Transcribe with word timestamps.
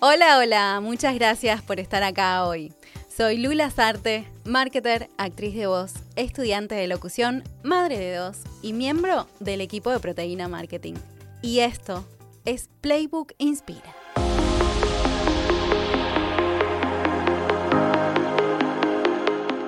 Hola, 0.00 0.38
hola, 0.38 0.78
muchas 0.80 1.16
gracias 1.16 1.60
por 1.60 1.80
estar 1.80 2.04
acá 2.04 2.46
hoy. 2.46 2.72
Soy 3.08 3.36
Lula 3.36 3.68
Sarte, 3.68 4.28
marketer, 4.44 5.08
actriz 5.18 5.56
de 5.56 5.66
voz, 5.66 5.92
estudiante 6.14 6.76
de 6.76 6.86
locución, 6.86 7.42
madre 7.64 7.98
de 7.98 8.14
dos 8.14 8.38
y 8.62 8.74
miembro 8.74 9.26
del 9.40 9.60
equipo 9.60 9.90
de 9.90 9.98
Proteína 9.98 10.46
Marketing. 10.46 10.94
Y 11.42 11.58
esto 11.58 12.06
es 12.44 12.70
Playbook 12.80 13.32
Inspira. 13.38 13.92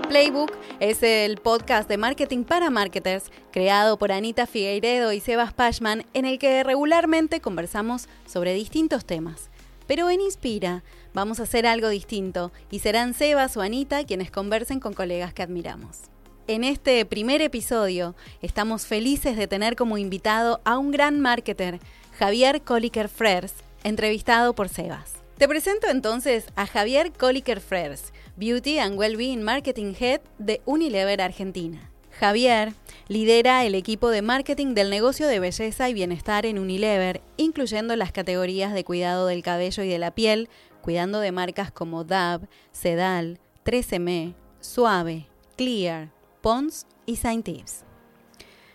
Playbook 0.08 0.52
es 0.78 1.02
el 1.02 1.38
podcast 1.38 1.88
de 1.88 1.96
marketing 1.96 2.44
para 2.44 2.70
marketers 2.70 3.32
creado 3.50 3.98
por 3.98 4.12
Anita 4.12 4.46
Figueiredo 4.46 5.12
y 5.12 5.18
Sebas 5.18 5.52
Pashman 5.52 6.06
en 6.14 6.24
el 6.24 6.38
que 6.38 6.62
regularmente 6.62 7.40
conversamos 7.40 8.08
sobre 8.26 8.54
distintos 8.54 9.04
temas 9.04 9.49
pero 9.90 10.08
en 10.08 10.20
Inspira 10.20 10.84
vamos 11.14 11.40
a 11.40 11.42
hacer 11.42 11.66
algo 11.66 11.88
distinto 11.88 12.52
y 12.70 12.78
serán 12.78 13.12
Sebas 13.12 13.56
o 13.56 13.60
Anita 13.60 14.04
quienes 14.04 14.30
conversen 14.30 14.78
con 14.78 14.92
colegas 14.92 15.34
que 15.34 15.42
admiramos. 15.42 16.02
En 16.46 16.62
este 16.62 17.04
primer 17.04 17.42
episodio 17.42 18.14
estamos 18.40 18.86
felices 18.86 19.36
de 19.36 19.48
tener 19.48 19.74
como 19.74 19.98
invitado 19.98 20.60
a 20.64 20.78
un 20.78 20.92
gran 20.92 21.18
marketer, 21.18 21.80
Javier 22.16 22.62
Coliker 22.62 23.08
Frers, 23.08 23.52
entrevistado 23.82 24.54
por 24.54 24.68
Sebas. 24.68 25.14
Te 25.38 25.48
presento 25.48 25.88
entonces 25.88 26.46
a 26.54 26.68
Javier 26.68 27.10
Coliker 27.10 27.58
Frers, 27.60 28.12
Beauty 28.36 28.78
and 28.78 28.96
Wellbeing 28.96 29.42
Marketing 29.42 29.94
Head 29.98 30.20
de 30.38 30.60
Unilever 30.66 31.20
Argentina. 31.20 31.89
Javier 32.20 32.74
lidera 33.08 33.64
el 33.64 33.74
equipo 33.74 34.10
de 34.10 34.20
marketing 34.20 34.74
del 34.74 34.90
negocio 34.90 35.26
de 35.26 35.40
belleza 35.40 35.88
y 35.88 35.94
bienestar 35.94 36.44
en 36.44 36.58
Unilever, 36.58 37.22
incluyendo 37.38 37.96
las 37.96 38.12
categorías 38.12 38.74
de 38.74 38.84
cuidado 38.84 39.26
del 39.26 39.42
cabello 39.42 39.82
y 39.84 39.88
de 39.88 39.98
la 39.98 40.10
piel, 40.10 40.50
cuidando 40.82 41.20
de 41.20 41.32
marcas 41.32 41.72
como 41.72 42.04
DAB, 42.04 42.42
Sedal, 42.72 43.40
13M, 43.64 44.34
Suave, 44.60 45.28
Clear, 45.56 46.10
Pons 46.42 46.86
y 47.06 47.16
Saint 47.16 47.46
Tips. 47.46 47.84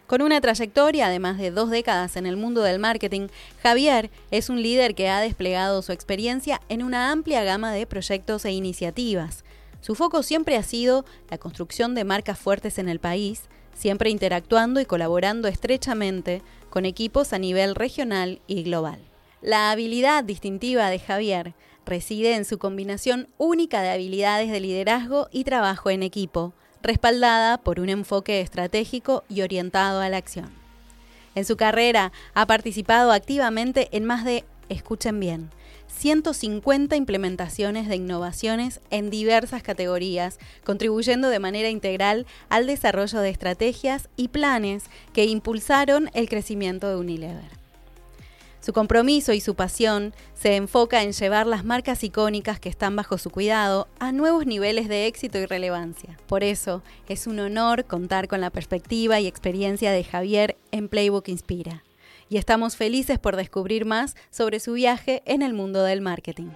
Con 0.08 0.24
una 0.24 0.42
trayectoria 0.42 1.10
de 1.10 1.20
más 1.20 1.38
de 1.38 1.52
dos 1.52 1.70
décadas 1.70 2.18
en 2.18 2.26
el 2.26 2.38
mundo 2.38 2.64
del 2.64 2.80
marketing, 2.80 3.28
Javier 3.62 4.10
es 4.32 4.50
un 4.50 4.64
líder 4.64 4.96
que 4.96 5.10
ha 5.10 5.22
desplegado 5.22 5.84
su 5.84 5.92
experiencia 5.92 6.62
en 6.68 6.82
una 6.82 7.12
amplia 7.12 7.44
gama 7.44 7.72
de 7.72 7.86
proyectos 7.86 8.44
e 8.46 8.52
iniciativas, 8.52 9.45
su 9.86 9.94
foco 9.94 10.24
siempre 10.24 10.58
ha 10.58 10.64
sido 10.64 11.06
la 11.30 11.38
construcción 11.38 11.94
de 11.94 12.06
marcas 12.06 12.40
fuertes 12.40 12.80
en 12.80 12.90
el 12.90 12.98
país, 12.98 13.44
siempre 13.76 14.10
interactuando 14.10 14.82
y 14.82 14.86
colaborando 14.86 15.48
estrechamente 15.48 16.42
con 16.72 16.86
equipos 16.86 17.34
a 17.34 17.38
nivel 17.38 17.76
regional 17.76 18.42
y 18.48 18.64
global. 18.64 18.98
La 19.44 19.70
habilidad 19.70 20.24
distintiva 20.24 20.90
de 20.90 20.98
Javier 20.98 21.54
reside 21.86 22.34
en 22.34 22.46
su 22.46 22.58
combinación 22.58 23.28
única 23.38 23.84
de 23.84 23.92
habilidades 23.92 24.50
de 24.50 24.60
liderazgo 24.60 25.28
y 25.32 25.44
trabajo 25.44 25.92
en 25.92 26.02
equipo, 26.02 26.54
respaldada 26.82 27.60
por 27.60 27.80
un 27.80 27.90
enfoque 27.90 28.42
estratégico 28.42 29.24
y 29.30 29.44
orientado 29.44 30.02
a 30.02 30.10
la 30.10 30.18
acción. 30.18 30.50
En 31.36 31.46
su 31.46 31.58
carrera 31.58 32.12
ha 32.34 32.48
participado 32.48 33.12
activamente 33.12 33.90
en 33.92 34.06
más 34.06 34.26
de, 34.26 34.46
escuchen 34.68 35.20
bien, 35.20 35.52
150 35.98 36.96
implementaciones 36.96 37.88
de 37.88 37.96
innovaciones 37.96 38.82
en 38.92 39.10
diversas 39.10 39.64
categorías, 39.64 40.40
contribuyendo 40.64 41.30
de 41.30 41.40
manera 41.40 41.70
integral 41.70 42.26
al 42.50 42.68
desarrollo 42.68 43.20
de 43.22 43.30
estrategias 43.30 44.10
y 44.16 44.28
planes 44.28 44.84
que 45.14 45.26
impulsaron 45.26 46.10
el 46.14 46.30
crecimiento 46.30 46.90
de 46.90 46.98
Unilever. 46.98 47.66
Su 48.60 48.74
compromiso 48.74 49.32
y 49.32 49.42
su 49.42 49.54
pasión 49.54 50.14
se 50.34 50.56
enfoca 50.56 51.04
en 51.04 51.12
llevar 51.12 51.46
las 51.46 51.64
marcas 51.64 52.04
icónicas 52.04 52.60
que 52.60 52.68
están 52.68 52.96
bajo 52.96 53.20
su 53.20 53.30
cuidado 53.30 53.88
a 54.00 54.12
nuevos 54.12 54.48
niveles 54.48 54.88
de 54.88 55.06
éxito 55.06 55.38
y 55.38 55.46
relevancia. 55.46 56.18
Por 56.26 56.44
eso, 56.44 56.82
es 57.08 57.28
un 57.28 57.40
honor 57.40 57.86
contar 57.86 58.28
con 58.28 58.42
la 58.42 58.50
perspectiva 58.50 59.20
y 59.20 59.28
experiencia 59.28 59.92
de 59.92 60.04
Javier 60.04 60.58
en 60.72 60.90
Playbook 60.90 61.30
Inspira 61.30 61.84
y 62.30 62.38
estamos 62.38 62.76
felices 62.76 63.20
por 63.20 63.36
descubrir 63.36 63.86
más 63.86 64.16
sobre 64.30 64.60
su 64.60 64.74
viaje 64.74 65.22
en 65.26 65.42
el 65.42 65.54
mundo 65.54 65.84
del 65.84 66.02
marketing. 66.02 66.50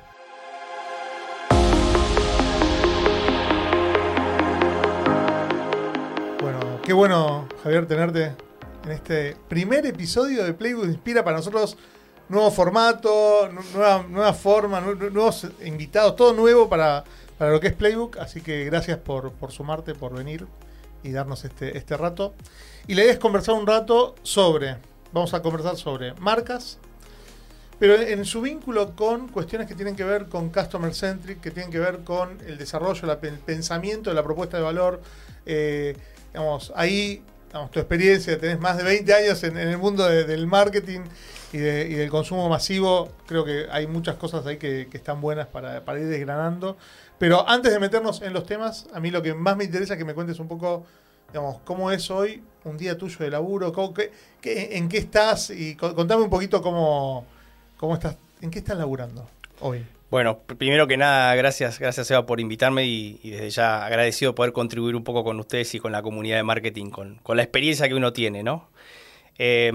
Bueno, 6.41 6.80
qué 6.84 6.94
bueno, 6.94 7.47
Javier, 7.63 7.88
tenerte 7.88 8.34
en 8.85 8.91
este 8.91 9.35
primer 9.47 9.85
episodio 9.85 10.44
de 10.44 10.53
Playbook 10.53 10.85
Inspira 10.85 11.24
para 11.24 11.38
nosotros. 11.38 11.78
Nuevo 12.30 12.51
formato, 12.51 13.50
nueva, 13.74 14.06
nueva 14.07 14.34
forma, 14.34 14.80
nuevos 14.81 15.47
invitados, 15.66 16.16
todo 16.16 16.31
nuevo 16.34 16.69
para, 16.69 17.03
lo 17.40 17.59
que 17.59 17.68
es 17.68 17.74
Playbook. 17.74 18.18
Así 18.18 18.41
que 18.41 18.66
gracias 18.66 19.00
por, 19.00 19.31
por 19.31 19.51
sumarte, 19.51 19.96
por 19.96 20.13
venir 20.16 20.46
y 21.01 21.12
darnos 21.12 21.44
este, 21.44 21.75
este 21.75 21.97
rato. 21.97 22.36
Y 22.88 22.94
la 22.94 23.01
idea 23.01 23.13
es 23.13 23.19
conversar 23.19 23.56
un 23.56 23.66
rato 23.66 24.13
sobre 24.22 24.78
Vamos 25.11 25.33
a 25.33 25.41
conversar 25.41 25.75
sobre 25.75 26.13
marcas, 26.15 26.77
pero 27.79 27.95
en 27.95 28.25
su 28.25 28.41
vínculo 28.41 28.95
con 28.95 29.27
cuestiones 29.29 29.67
que 29.67 29.73
tienen 29.73 29.95
que 29.95 30.03
ver 30.03 30.27
con 30.27 30.49
customer 30.49 30.93
centric, 30.93 31.41
que 31.41 31.49
tienen 31.49 31.71
que 31.71 31.79
ver 31.79 31.99
con 32.03 32.37
el 32.45 32.59
desarrollo, 32.59 33.11
el 33.11 33.39
pensamiento 33.39 34.11
de 34.11 34.15
la 34.15 34.23
propuesta 34.23 34.57
de 34.57 34.63
valor. 34.63 35.01
Eh, 35.47 35.95
digamos, 36.31 36.71
ahí, 36.75 37.23
tu 37.71 37.79
experiencia, 37.79 38.37
tenés 38.37 38.59
más 38.59 38.77
de 38.77 38.83
20 38.83 39.13
años 39.13 39.43
en, 39.43 39.57
el 39.57 39.79
mundo 39.79 40.05
del 40.07 40.45
marketing 40.45 40.99
y, 41.53 41.57
del 41.57 42.09
consumo 42.11 42.47
masivo, 42.47 43.09
creo 43.25 43.43
que 43.43 43.65
hay 43.71 43.87
muchas 43.87 44.17
cosas 44.17 44.45
ahí 44.45 44.57
que, 44.57 44.87
están 44.93 45.21
buenas 45.21 45.47
para, 45.47 45.81
ir 45.99 46.07
desgranando. 46.07 46.77
Pero 47.17 47.49
antes 47.49 47.73
de 47.73 47.79
meternos 47.79 48.21
en 48.21 48.33
los 48.33 48.45
temas, 48.45 48.85
a 48.93 48.99
mí 48.99 49.09
lo 49.09 49.23
que 49.23 49.33
más 49.33 49.57
me 49.57 49.63
interesa 49.63 49.93
es 49.93 49.97
que 49.97 50.05
me 50.05 50.13
cuentes 50.13 50.39
un 50.39 50.47
poco 50.47 50.85
digamos, 51.31 51.61
cómo 51.63 51.91
es 51.91 52.11
hoy 52.11 52.43
un 52.63 52.77
día 52.77 52.97
tuyo 52.97 53.17
de 53.19 53.29
laburo, 53.29 53.73
en 54.43 54.89
qué 54.89 54.97
estás 54.97 55.49
y 55.49 55.75
contame 55.75 56.23
un 56.23 56.29
poquito 56.29 56.61
cómo, 56.61 57.25
cómo 57.77 57.95
estás, 57.95 58.17
en 58.41 58.51
qué 58.51 58.59
estás 58.59 58.77
laburando 58.77 59.27
hoy. 59.59 59.85
Bueno, 60.09 60.39
primero 60.39 60.87
que 60.87 60.97
nada, 60.97 61.35
gracias, 61.35 61.77
gracias 61.77 62.09
Eva 62.09 62.25
por 62.25 62.39
invitarme 62.39 62.85
y, 62.85 63.19
desde 63.23 63.51
ya 63.51 63.85
agradecido 63.85 64.33
poder 64.33 64.53
contribuir 64.53 64.95
un 64.95 65.03
poco 65.03 65.23
con 65.23 65.39
ustedes 65.39 65.73
y 65.75 65.79
con 65.79 65.91
la 65.91 66.01
comunidad 66.01 66.37
de 66.37 66.43
marketing, 66.43 66.89
con, 66.89 67.15
con 67.21 67.37
la 67.37 67.43
experiencia 67.43 67.87
que 67.87 67.93
uno 67.93 68.11
tiene, 68.11 68.41
¿no? 68.41 68.69
Eh, 69.37 69.71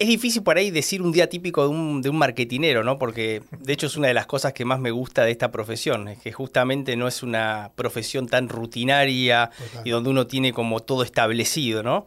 es 0.00 0.08
difícil 0.08 0.42
por 0.42 0.56
ahí 0.56 0.70
decir 0.70 1.02
un 1.02 1.12
día 1.12 1.28
típico 1.28 1.62
de 1.62 1.68
un, 1.68 2.00
de 2.00 2.08
un 2.08 2.16
marketinero, 2.16 2.82
¿no? 2.82 2.98
Porque 2.98 3.42
de 3.58 3.72
hecho 3.74 3.86
es 3.86 3.98
una 3.98 4.08
de 4.08 4.14
las 4.14 4.24
cosas 4.24 4.54
que 4.54 4.64
más 4.64 4.80
me 4.80 4.90
gusta 4.90 5.24
de 5.24 5.30
esta 5.30 5.52
profesión, 5.52 6.08
es 6.08 6.18
que 6.18 6.32
justamente 6.32 6.96
no 6.96 7.06
es 7.06 7.22
una 7.22 7.70
profesión 7.74 8.26
tan 8.26 8.48
rutinaria 8.48 9.50
y 9.84 9.90
donde 9.90 10.08
uno 10.08 10.26
tiene 10.26 10.54
como 10.54 10.80
todo 10.80 11.02
establecido, 11.02 11.82
¿no? 11.82 12.06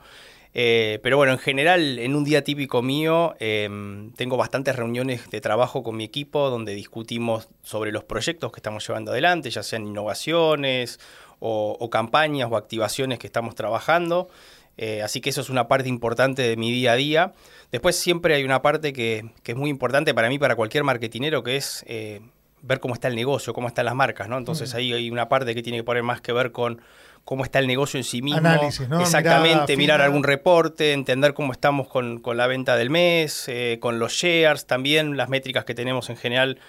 Eh, 0.55 0.99
pero 1.03 1.17
bueno, 1.17 1.33
en 1.33 1.37
general, 1.37 1.99
en 1.99 2.15
un 2.15 2.23
día 2.23 2.43
típico 2.43 2.81
mío, 2.81 3.35
em, 3.39 4.11
tengo 4.13 4.37
bastantes 4.37 4.75
reuniones 4.75 5.29
de 5.29 5.39
trabajo 5.39 5.83
con 5.83 5.95
mi 5.95 6.03
equipo 6.03 6.49
donde 6.49 6.73
discutimos 6.73 7.47
sobre 7.61 7.91
los 7.91 8.03
proyectos 8.03 8.51
que 8.51 8.57
estamos 8.57 8.87
llevando 8.87 9.11
adelante, 9.11 9.51
ya 9.51 9.61
sean 9.61 9.85
innovaciones 9.85 10.99
o 11.45 11.89
campañas 11.89 12.47
o 12.49 12.55
activaciones 12.55 13.19
que 13.19 13.27
estamos 13.27 13.53
trabajando. 13.53 14.29
Eh, 14.77 15.01
así 15.03 15.21
que 15.21 15.29
eso 15.29 15.41
es 15.41 15.49
una 15.49 15.67
parte 15.67 15.89
importante 15.89 16.41
de 16.41 16.57
mi 16.57 16.71
día 16.71 16.93
a 16.93 16.95
día. 16.95 17.33
Después 17.71 17.95
siempre 17.95 18.35
hay 18.35 18.43
una 18.43 18.61
parte 18.61 18.93
que, 18.93 19.25
es 19.43 19.55
muy 19.55 19.69
importante 19.69 20.13
para 20.13 20.29
mí, 20.29 20.39
para 20.39 20.55
cualquier 20.55 20.83
marketinero, 20.83 21.43
que 21.43 21.57
es 21.57 21.83
eh, 21.87 22.21
ver 22.61 22.79
cómo 22.79 22.93
está 22.93 23.07
el 23.07 23.15
negocio, 23.15 23.53
cómo 23.53 23.67
están 23.67 23.85
las 23.85 23.95
marcas, 23.95 24.27
¿no? 24.27 24.37
Entonces 24.37 24.73
mm. 24.73 24.77
ahí 24.77 24.93
hay 24.93 25.11
una 25.11 25.29
parte 25.29 25.53
que 25.53 25.61
tiene 25.61 25.79
que 25.79 25.83
poner 25.83 26.03
más 26.03 26.21
que 26.21 26.33
ver 26.33 26.51
con 26.51 26.81
cómo 27.23 27.43
está 27.43 27.59
el 27.59 27.67
negocio 27.67 27.97
en 27.99 28.03
sí 28.03 28.21
mismo. 28.21 28.39
Análisis, 28.39 28.87
¿no? 28.89 28.99
Exactamente, 28.99 29.77
mirar 29.77 30.01
algún 30.01 30.23
reporte, 30.23 30.93
entender 30.93 31.33
cómo 31.33 31.53
estamos 31.53 31.87
con, 31.87 32.21
la 32.25 32.47
venta 32.47 32.75
del 32.75 32.89
mes, 32.89 33.45
eh, 33.47 33.77
con 33.79 33.99
los 33.99 34.13
shares, 34.13 34.65
también 34.65 35.17
las 35.17 35.29
métricas 35.29 35.65
que 35.65 35.75
tenemos 35.75 36.09
en 36.09 36.17
general 36.17 36.59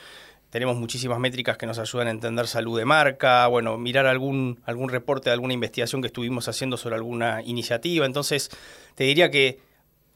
tenemos 0.55 0.77
muchísimas 0.77 1.19
métricas 1.19 1.57
que 1.57 1.67
nos 1.67 1.81
ayudan 1.81 2.07
a 2.07 2.11
entender 2.13 2.47
salud 2.47 2.79
de 2.79 2.85
marca, 2.85 3.49
bueno, 3.49 3.77
mirar 3.77 4.07
algún, 4.07 4.61
algún 4.67 4.89
reporte 4.89 5.29
de 5.29 5.33
alguna 5.33 5.53
investigación 5.53 6.01
que 6.01 6.07
estuvimos 6.07 6.47
haciendo 6.47 6.77
sobre 6.77 6.95
alguna 6.95 7.43
iniciativa. 7.43 8.07
Entonces, 8.07 8.53
te 8.95 9.03
diría 9.03 9.33
que 9.33 9.59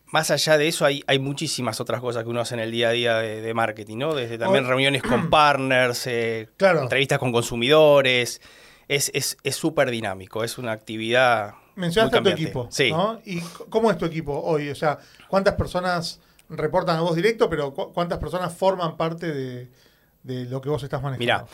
más 0.06 0.30
allá 0.30 0.56
de 0.56 0.68
eso 0.68 0.84
hay, 0.84 1.02
hay 1.08 1.18
muchísimas 1.18 1.80
otras 1.80 2.00
cosas 2.00 2.22
que 2.22 2.30
uno 2.30 2.40
hace 2.40 2.54
en 2.54 2.60
el 2.60 2.70
día 2.70 2.90
a 2.90 2.92
día 2.92 3.16
de, 3.16 3.52
marketing, 3.52 3.96
¿no? 3.96 4.14
Desde 4.14 4.38
también 4.38 4.64
reuniones 4.64 5.02
con 5.02 5.28
partners, 5.30 6.06
eh, 6.06 6.48
entrevistas 6.56 7.18
con 7.18 7.32
consumidores. 7.32 8.40
Es 8.86 9.36
súper 9.50 9.88
es, 9.88 9.92
dinámico, 9.92 10.44
es 10.44 10.56
una 10.56 10.70
actividad. 10.70 11.54
Mencionaste 11.74 12.16
a 12.16 12.22
tu 12.22 12.28
equipo, 12.28 12.68
sí. 12.70 12.92
¿no? 12.92 13.20
¿Y 13.24 13.40
cómo 13.70 13.90
es 13.90 13.98
tu 13.98 14.04
equipo 14.04 14.40
hoy? 14.40 14.70
O 14.70 14.76
sea, 14.76 15.00
¿cuántas 15.26 15.56
personas 15.56 16.20
reportan 16.48 16.96
a 16.96 17.00
vos 17.00 17.16
directo, 17.16 17.50
pero 17.50 17.74
cuántas 17.74 18.18
personas 18.18 18.56
forman 18.56 18.96
parte 18.96 19.32
de, 19.32 19.68
de 20.22 20.44
lo 20.46 20.60
que 20.60 20.68
vos 20.68 20.82
estás 20.82 21.02
manejando? 21.02 21.20
Mira, 21.20 21.46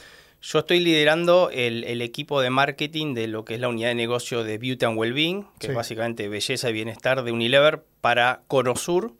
yo 0.43 0.59
estoy 0.59 0.81
liderando 0.81 1.49
el, 1.51 2.03
equipo 2.03 2.43
de 2.43 2.51
marketing 2.51 3.15
de 3.15 3.29
lo 3.29 3.47
que 3.47 3.55
es 3.55 3.61
la 3.61 3.69
unidad 3.69 3.89
de 3.89 3.95
negocio 3.95 4.45
de 4.45 4.59
Beauty 4.59 4.85
and 4.85 4.99
Wellbeing, 4.99 5.47
que 5.59 5.69
es 5.69 5.75
básicamente 5.75 6.29
belleza 6.29 6.69
y 6.69 6.73
bienestar 6.75 7.23
de 7.25 7.33
Unilever 7.33 7.83
para 8.03 8.43
Conosur. 8.47 9.15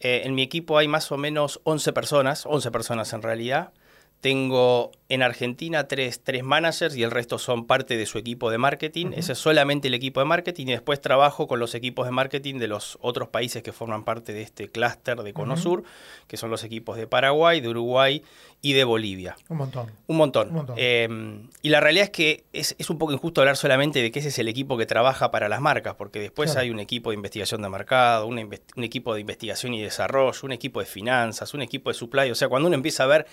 Eh, 0.00 0.22
en 0.24 0.34
mi 0.34 0.42
equipo 0.42 0.76
hay 0.76 0.86
más 0.86 1.10
o 1.12 1.16
menos 1.16 1.60
11 1.64 1.94
personas, 1.94 2.44
11 2.44 2.70
personas 2.70 3.12
en 3.14 3.22
realidad. 3.22 3.72
Tengo 4.20 4.92
en 5.08 5.22
Argentina 5.22 5.88
tres, 5.88 6.20
tres, 6.22 6.44
managers 6.44 6.94
y 6.94 7.02
el 7.02 7.10
resto 7.10 7.38
son 7.38 7.66
parte 7.66 7.96
de 7.96 8.04
su 8.04 8.18
equipo 8.18 8.50
de 8.50 8.58
marketing. 8.58 9.12
Ese 9.16 9.32
es 9.32 9.38
solamente 9.38 9.88
el 9.88 9.94
equipo 9.94 10.20
de 10.20 10.26
marketing 10.26 10.66
y 10.66 10.72
después 10.72 11.00
trabajo 11.00 11.48
con 11.48 11.58
los 11.58 11.74
equipos 11.74 12.04
de 12.04 12.12
marketing 12.12 12.58
de 12.58 12.68
los 12.68 12.98
otros 13.00 13.28
países 13.28 13.62
que 13.62 13.72
forman 13.72 14.04
parte 14.04 14.34
de 14.34 14.42
este 14.42 14.68
clúster 14.68 15.22
de 15.22 15.32
Cono 15.32 15.56
Sur, 15.56 15.84
que 16.28 16.36
son 16.36 16.50
los 16.50 16.64
equipos 16.64 16.98
de 16.98 17.06
Paraguay, 17.06 17.62
de 17.62 17.70
Uruguay 17.70 18.22
y 18.60 18.74
de 18.74 18.84
Bolivia. 18.84 19.36
Un 19.48 19.56
montón. 19.56 19.90
Un 20.06 20.16
montón. 20.18 20.74
Em, 20.76 21.48
y 21.62 21.70
la 21.70 21.80
realidad 21.80 22.04
es 22.04 22.10
que 22.10 22.44
es, 22.52 22.90
un 22.90 22.98
poco 22.98 23.12
injusto 23.12 23.40
hablar 23.40 23.56
solamente 23.56 24.02
de 24.02 24.10
que 24.10 24.18
ese 24.18 24.28
es 24.28 24.38
el 24.38 24.48
equipo 24.48 24.76
que 24.76 24.84
trabaja 24.84 25.30
para 25.30 25.48
las 25.48 25.62
marcas, 25.62 25.94
porque 25.94 26.20
después 26.20 26.56
hay 26.56 26.68
un 26.68 26.78
equipo 26.78 27.10
de 27.10 27.16
investigación 27.16 27.62
de 27.62 27.70
mercado, 27.70 28.26
un, 28.26 28.38
un 28.38 28.84
equipo 28.84 29.14
de 29.14 29.22
investigación 29.22 29.72
y 29.72 29.82
desarrollo, 29.82 30.38
un 30.42 30.52
equipo 30.52 30.80
de 30.80 30.86
finanzas, 30.86 31.54
un 31.54 31.62
equipo 31.62 31.88
de 31.88 31.94
supply. 31.94 32.30
O 32.30 32.34
sea, 32.34 32.48
cuando 32.48 32.68
uno 32.68 32.76
empieza 32.76 33.04
a 33.04 33.06
ver 33.06 33.26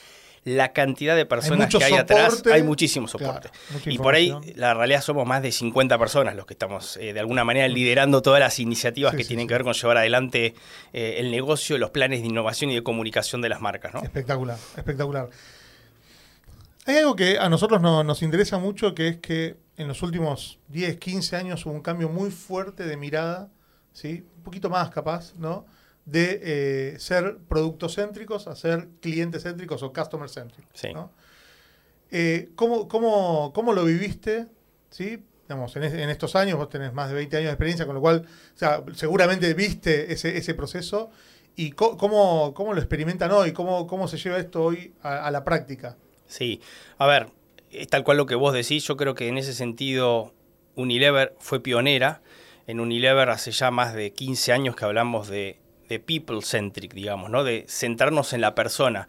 la 0.44 0.74
cantidad 0.74 1.16
de 1.16 1.26
personas 1.26 1.70
que 1.74 1.84
hay 1.84 1.94
atrás, 1.94 2.44
hay 2.52 2.64
muchísimo 2.64 3.08
soporte. 3.08 3.50
y 3.86 3.98
por 3.98 4.16
ahí, 4.16 4.34
la 4.56 4.74
realidad 4.74 5.02
somos 5.02 5.26
más 5.28 5.42
de 5.42 5.52
50 5.52 5.98
personas 5.98 6.36
los 6.36 6.46
que 6.46 6.54
estamos 6.54 6.98
eh, 6.98 7.14
de 7.14 7.20
alguna 7.20 7.44
manera 7.44 7.68
liderando 7.68 8.22
todas 8.22 8.40
las 8.40 8.60
iniciativas 8.60 9.16
que 9.16 9.26
tienen 9.26 9.48
que 9.48 9.54
ver 9.54 9.64
con 9.64 9.74
llevar 9.74 9.98
adelante 9.98 10.56
eh, 10.94 11.16
el 11.20 11.32
negocio, 11.32 11.78
los 11.78 11.92
planes 11.92 12.22
de 12.22 12.28
innovación 12.28 12.72
y 12.72 12.76
de 12.76 12.84
comunicación 12.84 13.42
de 13.42 13.50
las 13.50 13.62
marcas. 13.62 13.94
¿no? 13.94 14.02
Espectacular, 14.02 14.58
espectacular. 14.76 15.30
Hay 16.86 16.96
algo 16.96 17.16
que 17.18 17.38
a 17.38 17.50
nosotros 17.50 17.82
nos 17.82 18.22
interesa 18.22 18.58
mucho, 18.60 18.96
que 18.96 19.10
es 19.10 19.18
que 19.18 19.58
en 19.76 19.88
los 19.88 20.02
últimos 20.04 20.60
10, 20.70 20.98
15 20.98 21.36
años 21.36 21.66
hubo 21.66 21.74
un 21.74 21.82
cambio 21.82 22.08
muy 22.08 22.32
fuerte 22.32 22.86
de 22.86 22.96
mirada, 22.96 23.50
¿sí? 23.92 24.26
un 24.38 24.44
poquito 24.44 24.70
más 24.70 24.90
capaz, 24.90 25.34
¿no? 25.38 25.66
De 26.08 26.40
eh, 26.42 27.00
ser 27.00 27.38
productocéntricos 27.50 28.48
a 28.48 28.56
ser 28.56 28.88
clientes 29.02 29.44
céntricos 29.44 29.84
o 29.84 29.92
customer 29.92 30.30
céntricos. 30.30 30.72
Eh, 32.10 32.50
¿cómo, 32.56 33.74
lo 33.74 33.84
viviste? 33.84 34.48
¿Sí? 34.90 35.22
Digamos, 35.50 35.76
en, 35.76 35.84
estos 36.10 36.38
años, 36.38 36.58
vos 36.58 36.70
tenés 36.70 36.94
más 36.94 37.10
de 37.10 37.16
20 37.16 37.38
años 37.38 37.48
de 37.48 37.52
experiencia, 37.52 37.86
con 37.86 37.96
lo 37.96 38.02
cual 38.02 38.26
seguramente 38.96 39.54
viste 39.54 40.14
ese, 40.14 40.54
proceso. 40.54 41.12
¿Y 41.58 41.72
cómo, 41.72 42.54
lo 42.58 42.80
experimentan 42.80 43.32
hoy? 43.32 43.52
¿Cómo, 43.52 43.86
cómo 43.86 44.08
se 44.08 44.16
lleva 44.16 44.38
esto 44.38 44.64
hoy 44.64 44.94
a, 45.02 45.30
la 45.30 45.44
práctica? 45.44 45.98
Sí, 46.26 46.62
a 46.98 47.06
ver, 47.06 47.28
es 47.70 47.88
tal 47.88 48.06
cual 48.06 48.16
lo 48.16 48.26
que 48.28 48.36
vos 48.36 48.54
decís. 48.54 48.86
Yo 48.86 48.96
creo 48.96 49.14
que 49.14 49.28
en 49.28 49.38
ese 49.38 49.54
sentido 49.54 50.34
Unilever 50.76 51.36
fue 51.40 51.62
pionera. 51.62 52.22
En 52.66 52.80
Unilever 52.80 53.30
hace 53.30 53.52
ya 53.52 53.72
más 53.72 53.94
de 53.94 54.14
15 54.14 54.54
años 54.54 54.76
que 54.78 54.86
hablamos 54.86 55.28
de 55.28 55.60
de 55.88 56.00
people-centric, 56.00 56.94
digamos, 56.94 57.30
¿no? 57.30 57.44
de 57.44 57.66
centrarnos 57.68 58.34
en 58.34 58.42
la 58.42 58.56
persona. 58.56 59.08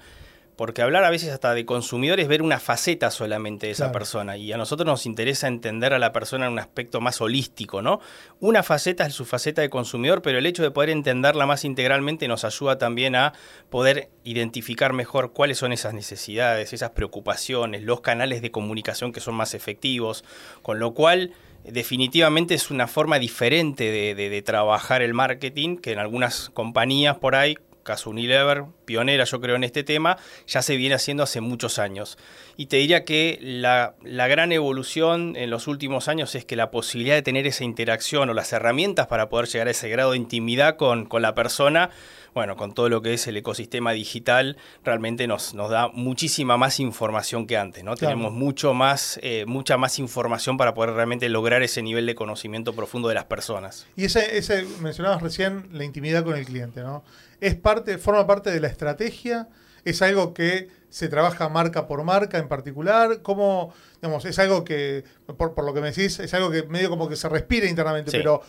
Porque 0.59 0.83
hablar 0.83 1.05
a 1.05 1.11
veces 1.11 1.31
hasta 1.31 1.55
de 1.55 1.65
consumidor 1.65 2.19
es 2.19 2.27
ver 2.27 2.43
una 2.43 2.59
faceta 2.59 3.13
solamente 3.13 3.67
de 3.67 3.73
esa 3.73 3.93
persona. 3.93 4.37
Y 4.37 4.53
a 4.53 4.57
nosotros 4.57 4.87
nos 4.87 5.07
interesa 5.07 5.47
entender 5.47 5.95
a 5.95 6.01
la 6.01 6.11
persona 6.11 6.47
en 6.47 6.53
un 6.55 6.59
aspecto 6.59 7.01
más 7.01 7.21
holístico, 7.21 7.81
¿no? 7.81 8.01
Una 8.41 8.65
faceta 8.65 9.07
es 9.07 9.15
su 9.15 9.25
faceta 9.25 9.63
de 9.63 9.71
consumidor, 9.71 10.21
pero 10.21 10.37
el 10.37 10.47
hecho 10.47 10.65
de 10.65 10.73
poder 10.73 10.91
entenderla 10.91 11.47
más 11.47 11.65
integralmente 11.65 12.27
nos 12.27 12.45
ayuda 12.45 12.77
también 12.77 13.15
a 13.15 13.35
poder 13.71 14.09
identificar 14.25 14.93
mejor 14.93 15.33
cuáles 15.33 15.59
son 15.59 15.73
esas 15.73 15.95
necesidades, 15.95 16.73
esas 16.73 16.91
preocupaciones, 16.91 17.85
los 17.85 18.01
canales 18.01 18.43
de 18.43 18.51
comunicación 18.51 19.13
que 19.13 19.21
son 19.21 19.37
más 19.37 19.55
efectivos. 19.55 20.25
Con 20.63 20.81
lo 20.81 20.93
cual 20.93 21.35
definitivamente 21.73 22.55
es 22.55 22.71
una 22.71 22.87
forma 22.87 23.19
diferente 23.19 24.15
de, 24.15 24.43
trabajar 24.43 25.03
el 25.03 25.15
marketing 25.15 25.77
que 25.77 25.93
en 25.93 25.99
algunas 25.99 26.51
compañías 26.51 27.19
por 27.19 27.35
ahí, 27.35 27.59
caso 27.89 28.11
Unilever, 28.11 28.65
pionera 28.85 29.25
yo 29.25 29.41
creo 29.41 29.57
en 29.57 29.65
este 29.65 29.83
tema, 29.83 30.19
ya 30.47 30.61
se 30.61 30.77
viene 30.77 30.95
haciendo 30.95 31.23
hace 31.23 31.41
muchos 31.41 31.79
años. 31.79 32.19
Y 32.59 32.67
te 32.67 32.77
diría 32.77 33.07
que 33.07 33.39
la, 33.41 33.95
gran 34.03 34.53
evolución 34.53 35.37
en 35.37 35.49
los 35.49 35.67
últimos 35.69 36.07
años 36.07 36.35
es 36.35 36.45
que 36.45 36.55
la 36.55 36.71
posibilidad 36.71 37.15
de 37.15 37.23
tener 37.23 37.47
esa 37.47 37.65
interacción 37.65 38.29
o 38.29 38.35
las 38.35 38.53
herramientas 38.53 39.07
para 39.07 39.31
poder 39.31 39.49
llegar 39.49 39.69
a 39.69 39.71
ese 39.71 39.89
grado 39.89 40.11
de 40.11 40.19
intimidad 40.19 40.77
con, 40.77 41.07
con 41.07 41.23
la 41.23 41.35
persona 41.35 41.89
bueno, 42.35 42.57
con 42.57 42.73
todo 42.73 42.89
lo 42.89 43.03
que 43.03 43.15
es 43.15 43.27
el 43.27 43.37
ecosistema 43.37 43.93
digital, 43.93 44.59
realmente 44.85 45.27
nos, 45.27 45.55
nos 45.55 45.71
da 45.71 45.89
muchísima 45.89 46.57
más 46.57 46.79
información 46.79 47.49
que 47.49 47.57
antes, 47.57 47.83
¿no? 47.83 47.97
Tenemos 47.97 48.33
mucho 48.33 48.75
más, 48.75 49.19
eh, 49.23 49.45
mucha 49.47 49.77
más 49.77 49.99
información 49.99 50.57
para 50.57 50.73
poder 50.73 50.95
realmente 50.95 51.29
lograr 51.29 51.65
ese 51.65 51.83
nivel 51.83 52.07
de 52.07 52.15
conocimiento 52.15 52.75
profundo 52.75 53.09
de 53.09 53.17
las 53.17 53.25
personas. 53.25 53.87
Y 53.97 54.05
ese, 54.05 54.39
ese 54.39 54.65
mencionabas 54.81 55.21
recién 55.21 55.69
la 55.73 55.83
intimidad 55.83 56.23
con 56.23 56.37
el 56.37 56.45
cliente, 56.45 56.81
¿no? 56.83 57.03
Es 57.41 57.55
parte, 57.55 57.99
forma 57.99 58.27
parte 58.27 58.51
de 58.51 58.61
la 58.61 58.69
estrategia, 58.69 59.49
es 59.85 60.03
algo 60.03 60.35
que 60.35 60.69
se 60.89 61.09
trabaja 61.09 61.49
marca 61.49 61.87
por 61.87 62.03
marca 62.05 62.39
en 62.39 62.49
particular, 62.49 63.23
¿cómo, 63.23 63.73
digamos, 64.01 64.25
es 64.25 64.39
algo 64.39 64.65
que, 64.65 65.05
por, 65.37 65.63
lo 65.65 65.75
que 65.75 65.81
me 65.81 65.89
decís, 65.89 66.19
es 66.19 66.33
algo 66.35 66.51
que 66.51 66.63
medio 66.65 66.91
como 66.91 67.09
que 67.09 67.17
se 67.17 67.29
respira 67.29 67.67
internamente, 67.67 68.11
pero 68.11 68.43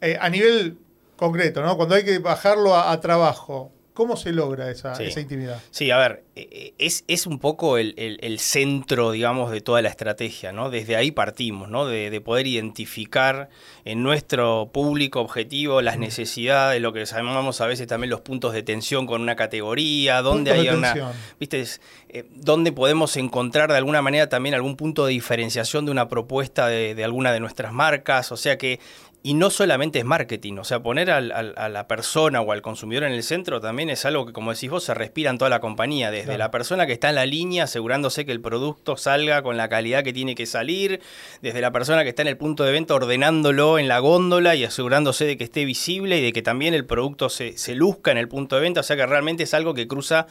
eh, 0.00 0.18
a 0.20 0.28
nivel 0.28 0.78
concreto, 1.16 1.62
¿no? 1.62 1.76
Cuando 1.76 1.94
hay 1.94 2.04
que 2.04 2.18
bajarlo 2.18 2.76
a, 2.76 3.00
trabajo, 3.00 3.72
¿Cómo 3.94 4.16
se 4.16 4.32
logra 4.32 4.72
esa, 4.72 4.92
intimidad? 5.20 5.62
Sí, 5.70 5.92
a 5.92 5.98
ver, 5.98 6.24
e, 6.34 6.40
e, 6.50 6.84
es, 6.84 7.04
es 7.06 7.28
un 7.28 7.38
poco 7.38 7.78
el, 7.78 7.94
centro, 8.40 9.12
digamos, 9.12 9.52
de 9.52 9.60
toda 9.60 9.82
la 9.82 9.88
estrategia, 9.88 10.50
¿no? 10.50 10.68
Desde 10.68 10.96
ahí 10.96 11.12
partimos, 11.12 11.68
¿no? 11.68 11.86
De, 11.86 12.20
poder 12.20 12.48
identificar 12.48 13.50
en 13.84 14.02
nuestro 14.02 14.70
público 14.72 15.20
objetivo 15.20 15.80
las 15.80 15.96
necesidades, 15.96 16.82
lo 16.82 16.92
que 16.92 17.04
llamamos 17.04 17.60
a 17.60 17.66
veces 17.66 17.86
también 17.86 18.10
los 18.10 18.20
puntos 18.20 18.52
de 18.52 18.64
tensión 18.64 19.06
con 19.06 19.22
una 19.22 19.36
categoría, 19.36 20.22
donde 20.22 20.50
hay 20.50 20.68
una... 20.70 21.12
¿Viste? 21.38 21.64
Eh, 22.08 22.24
donde 22.34 22.72
podemos 22.72 23.16
encontrar 23.16 23.70
de 23.70 23.76
alguna 23.76 24.02
manera 24.02 24.28
también 24.28 24.56
algún 24.56 24.76
punto 24.76 25.06
de 25.06 25.12
diferenciación 25.12 25.84
de 25.84 25.92
una 25.92 26.08
propuesta 26.08 26.66
de, 26.66 26.96
de 26.96 27.04
alguna 27.04 27.32
de 27.32 27.38
nuestras 27.38 27.72
marcas, 27.72 28.32
o 28.32 28.36
sea 28.36 28.58
que 28.58 28.80
y 29.26 29.32
no 29.32 29.48
solamente 29.48 30.00
es 30.00 30.04
marketing, 30.04 30.58
o 30.58 30.64
sea, 30.64 30.82
poner 30.82 31.10
a 31.10 31.22
la 31.22 31.88
persona 31.88 32.42
o 32.42 32.52
al 32.52 32.60
consumidor 32.60 33.04
en 33.04 33.12
el 33.12 33.22
centro 33.22 33.58
también 33.58 33.88
es 33.88 34.04
algo 34.04 34.26
que, 34.26 34.34
como 34.34 34.52
decís 34.52 34.68
vos, 34.68 34.84
se 34.84 34.92
respira 34.92 35.30
en 35.30 35.38
toda 35.38 35.48
la 35.48 35.60
compañía, 35.60 36.10
desde 36.10 36.36
la 36.36 36.50
persona 36.50 36.86
que 36.86 36.92
está 36.92 37.08
en 37.08 37.14
la 37.14 37.24
línea 37.24 37.64
asegurándose 37.64 38.26
que 38.26 38.32
el 38.32 38.42
producto 38.42 38.98
salga 38.98 39.42
con 39.42 39.56
la 39.56 39.70
calidad 39.70 40.04
que 40.04 40.12
tiene 40.12 40.34
que 40.34 40.44
salir, 40.44 41.00
desde 41.40 41.62
la 41.62 41.72
persona 41.72 42.02
que 42.02 42.10
está 42.10 42.20
en 42.20 42.28
el 42.28 42.36
punto 42.36 42.64
de 42.64 42.72
venta 42.72 42.92
ordenándolo 42.92 43.78
en 43.78 43.88
la 43.88 43.98
góndola 43.98 44.56
y 44.56 44.64
asegurándose 44.64 45.24
de 45.24 45.38
que 45.38 45.44
esté 45.44 45.64
visible 45.64 46.18
y 46.18 46.22
de 46.22 46.34
que 46.34 46.42
también 46.42 46.74
el 46.74 46.84
producto 46.84 47.30
se, 47.30 47.54
luzca 47.74 48.10
en 48.10 48.18
el 48.18 48.28
punto 48.28 48.56
de 48.56 48.60
venta, 48.60 48.80
o 48.80 48.82
sea 48.82 48.94
que 48.94 49.06
realmente 49.06 49.44
es 49.44 49.54
algo 49.54 49.72
que 49.72 49.88
cruza 49.88 50.26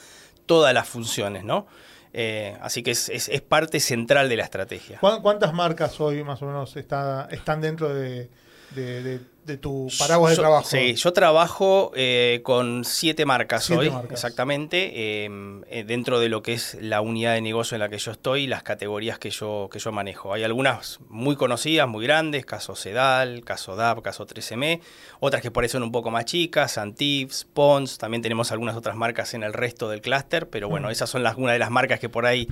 todas 0.45 0.71
las 0.71 0.87
funciones, 0.87 1.43
¿no? 1.43 1.65
Eh, 2.13 2.55
así 2.61 2.83
que 2.83 2.91
es, 2.91 3.41
parte 3.49 3.79
central 3.79 4.29
de 4.29 4.37
la 4.37 4.43
estrategia. 4.43 4.99
¿Cuántas 4.99 5.51
marcas 5.51 5.99
hoy 5.99 6.23
más 6.23 6.43
o 6.43 6.45
menos 6.45 6.77
están 6.77 7.59
dentro 7.59 7.91
de 7.91 8.29
de, 8.73 9.19
de, 9.45 9.57
tu 9.57 9.87
paraguas 9.99 10.31
de 10.31 10.37
trabajo. 10.37 10.67
Sí, 10.67 10.95
yo 10.95 11.13
trabajo 11.13 11.91
eh, 11.95 12.41
con 12.43 12.85
siete 12.85 13.25
marcas 13.25 13.69
hoy, 13.69 13.91
exactamente, 14.09 15.25
em, 15.25 15.63
eh, 15.69 15.83
dentro 15.83 16.19
de 16.19 16.29
lo 16.29 16.41
que 16.41 16.53
es 16.53 16.77
la 16.79 17.01
unidad 17.01 17.33
de 17.33 17.41
negocio 17.41 17.75
en 17.75 17.79
la 17.79 17.89
que 17.89 17.97
yo 17.97 18.11
estoy 18.11 18.43
y 18.43 18.47
las 18.47 18.63
categorías 18.63 19.19
que 19.19 19.29
yo, 19.29 19.69
que 19.71 19.79
yo 19.79 19.91
manejo. 19.91 20.33
Hay 20.33 20.43
algunas 20.43 20.99
muy 21.09 21.35
conocidas, 21.35 21.87
muy 21.87 22.05
grandes, 22.05 22.45
caso 22.45 22.75
Sedal, 22.75 23.43
caso 23.43 23.75
DAP, 23.75 24.01
caso 24.01 24.25
3M, 24.25 24.79
otras 25.19 25.41
que 25.41 25.51
por 25.51 25.65
eso 25.65 25.73
son 25.73 25.83
un 25.83 25.91
poco 25.91 26.11
más 26.11 26.25
chicas, 26.25 26.77
Antives, 26.77 27.47
Pons, 27.53 27.97
también 27.97 28.21
tenemos 28.21 28.51
algunas 28.51 28.75
otras 28.75 28.95
marcas 28.95 29.33
en 29.33 29.43
el 29.43 29.53
resto 29.53 29.89
del 29.89 30.01
clúster, 30.01 30.47
pero 30.49 30.69
bueno, 30.69 30.87
mm. 30.87 30.91
esas 30.91 31.09
son 31.09 31.23
las, 31.23 31.35
una 31.35 31.53
de 31.53 31.59
las 31.59 31.71
marcas 31.71 31.99
que 31.99 32.09
por 32.09 32.25
ahí 32.25 32.47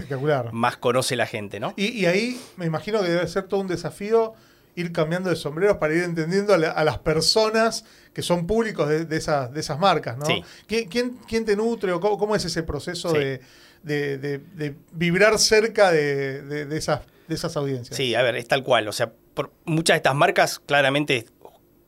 más 0.52 0.78
conoce 0.78 1.16
la 1.16 1.28
gente, 1.28 1.60
¿no? 1.60 1.74
Y, 1.78 1.90
y 1.90 2.06
ahí 2.06 2.42
me 2.58 2.66
imagino 2.66 3.02
que 3.02 3.10
debe 3.10 3.28
ser 3.28 3.44
todo 3.44 3.60
un 3.60 3.68
desafío 3.68 4.34
ir 4.76 4.92
cambiando 4.92 5.30
de 5.30 5.36
sombreros 5.36 5.78
para 5.78 5.94
ir 5.94 6.04
entendiendo 6.04 6.54
a, 6.54 6.84
las 6.84 6.98
personas 7.00 7.86
que 8.14 8.22
son 8.22 8.48
públicos 8.48 8.88
de, 8.90 9.18
esas, 9.18 9.54
de 9.54 9.60
esas 9.60 9.80
marcas, 9.80 10.18
¿no? 10.18 10.26
¿Quién, 10.68 11.18
quién, 11.28 11.46
te 11.46 11.56
nutre 11.56 11.92
o 11.92 12.00
cómo, 12.00 12.36
es 12.36 12.46
ese 12.46 12.64
proceso 12.64 13.14
de, 13.14 14.42
vibrar 14.92 15.38
cerca 15.40 15.92
de, 15.92 16.68
esas, 16.76 17.02
de 17.28 17.36
esas 17.36 17.56
audiencias? 17.58 17.96
Sí, 17.96 18.16
a 18.16 18.22
ver, 18.22 18.36
es 18.36 18.48
tal 18.48 18.64
cual. 18.64 18.88
O 18.88 18.94
sea, 18.94 19.12
por, 19.34 19.52
muchas 19.66 19.96
de 19.96 19.98
estas 19.98 20.16
marcas 20.16 20.60
claramente 20.60 21.26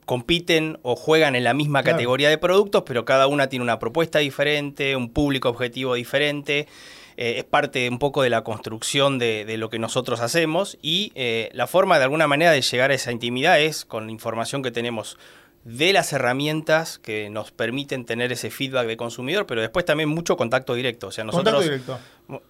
compiten 0.04 0.78
o 0.82 0.96
juegan 0.96 1.34
en 1.34 1.44
la 1.44 1.54
misma 1.54 1.82
categoría 1.82 2.28
de 2.28 2.38
productos, 2.38 2.82
pero 2.86 3.04
cada 3.04 3.26
una 3.26 3.48
tiene 3.48 3.62
una 3.62 3.78
propuesta 3.78 4.18
diferente, 4.18 4.96
un 4.96 5.10
público 5.10 5.48
objetivo 5.48 5.94
diferente. 5.94 6.68
Eh, 7.16 7.34
es 7.38 7.44
parte 7.44 7.88
un 7.88 7.98
poco 7.98 8.22
de 8.22 8.30
la 8.30 8.42
construcción 8.42 9.18
de, 9.18 9.44
lo 9.56 9.70
que 9.70 9.78
nosotros 9.78 10.20
hacemos 10.20 10.78
y 10.82 11.12
eh, 11.14 11.50
la 11.52 11.66
forma 11.66 11.98
de 11.98 12.04
alguna 12.04 12.26
manera 12.26 12.50
de 12.50 12.60
llegar 12.60 12.90
a 12.90 12.94
esa 12.94 13.12
intimidad 13.12 13.60
es 13.60 13.84
con 13.84 14.06
la 14.06 14.12
información 14.12 14.62
que 14.62 14.70
tenemos 14.70 15.16
de 15.64 15.92
las 15.92 16.12
herramientas 16.12 16.98
que 16.98 17.30
nos 17.30 17.50
permiten 17.50 18.04
tener 18.04 18.32
ese 18.32 18.50
feedback 18.50 18.86
de 18.86 18.96
consumidor, 18.96 19.46
pero 19.46 19.62
después 19.62 19.84
también 19.84 20.10
mucho 20.10 20.36
contacto 20.36 20.74
directo. 20.74 21.08
O 21.08 21.10
sea, 21.10 21.24
nosotros 21.24 21.64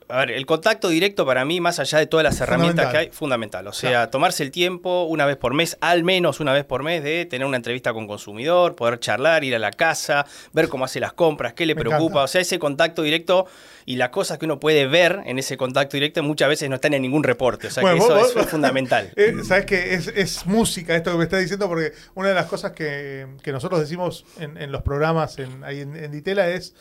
A 0.09 0.19
ver, 0.19 0.31
el 0.31 0.47
contacto 0.47 0.89
directo 0.89 1.27
para 1.27 1.45
mí, 1.45 1.61
más 1.61 1.81
allá 1.81 1.99
de 1.99 2.07
todas 2.07 2.23
las 2.23 2.41
herramientas 2.41 2.93
que 2.93 2.97
hay, 2.97 3.11
fundamental. 3.11 3.67
O 3.67 3.73
sea, 3.73 4.09
tomarse 4.09 4.45
el 4.45 4.53
tiempo 4.53 5.03
una 5.05 5.27
vez 5.27 5.37
por 5.37 5.53
mes, 5.53 5.77
al 5.81 6.05
menos 6.05 6.39
una 6.39 6.53
vez 6.53 6.65
por 6.65 6.85
mes, 6.85 7.03
de 7.03 7.27
tener 7.27 7.45
una 7.45 7.57
entrevista 7.57 7.93
con 7.93 8.07
consumidor, 8.07 8.77
poder 8.77 9.01
charlar, 9.01 9.43
ir 9.43 9.53
a 9.57 9.59
la 9.59 9.73
casa, 9.73 10.27
ver 10.53 10.69
cómo 10.69 10.85
hace 10.85 11.01
las 11.01 11.13
compras, 11.13 11.55
qué 11.55 11.67
le 11.67 11.75
preocupa. 11.75 12.23
O 12.23 12.29
sea, 12.29 12.41
ese 12.41 12.61
contacto 12.61 13.03
directo 13.03 13.47
y 13.85 13.97
las 13.97 14.11
cosas 14.11 14.39
que 14.39 14.45
uno 14.45 14.61
puede 14.61 14.87
ver 14.87 15.23
en 15.27 15.41
ese 15.41 15.57
contacto 15.57 15.97
directo 15.97 16.23
muchas 16.23 16.49
veces 16.49 16.69
no 16.69 16.77
están 16.77 16.95
en 16.95 17.03
ningún 17.03 17.25
reporte. 17.25 17.67
O 17.67 17.71
sea, 17.71 17.83
que 17.83 17.97
eso, 17.97 18.41
es 18.41 18.47
fundamental. 18.47 19.11
Eh, 19.17 19.35
Sabes 19.45 19.67
que 19.67 19.95
es, 19.95 20.47
música 20.47 20.95
esto 20.95 21.11
que 21.13 21.19
me 21.19 21.25
estás 21.25 21.41
diciendo, 21.41 21.69
porque 21.69 21.93
una 22.15 22.29
de 22.29 22.35
las 22.35 22.47
cosas 22.47 22.73
que, 22.73 23.27
nosotros 23.47 23.81
decimos 23.81 24.25
en, 24.39 24.71
los 24.71 24.83
programas 24.83 25.39
en, 25.39 25.65
ahí 25.65 25.81
en 25.81 26.11
Ditela 26.11 26.49
es 26.49 26.75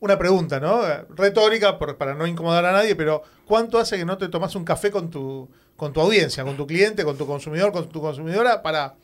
una 0.00 0.18
pregunta, 0.18 0.60
¿no? 0.60 0.82
Retórica 1.14 1.78
para 1.78 2.14
no 2.14 2.26
incomodar 2.26 2.64
a 2.66 2.72
nadie, 2.72 2.94
pero 2.96 3.22
¿cuánto 3.44 3.78
hace 3.78 3.96
que 3.96 4.04
no 4.04 4.18
te 4.18 4.28
tomas 4.28 4.54
un 4.54 4.64
café 4.64 4.90
con 4.90 5.10
tu, 5.10 5.48
con 5.76 5.92
tu 5.92 6.00
audiencia, 6.00 6.44
con 6.44 6.56
tu 6.56 6.66
cliente, 6.66 7.04
con 7.04 7.16
tu 7.16 7.26
consumidor, 7.26 7.72
con 7.72 7.88
tu 7.88 8.00
consumidora, 8.00 8.62
para 8.62 8.94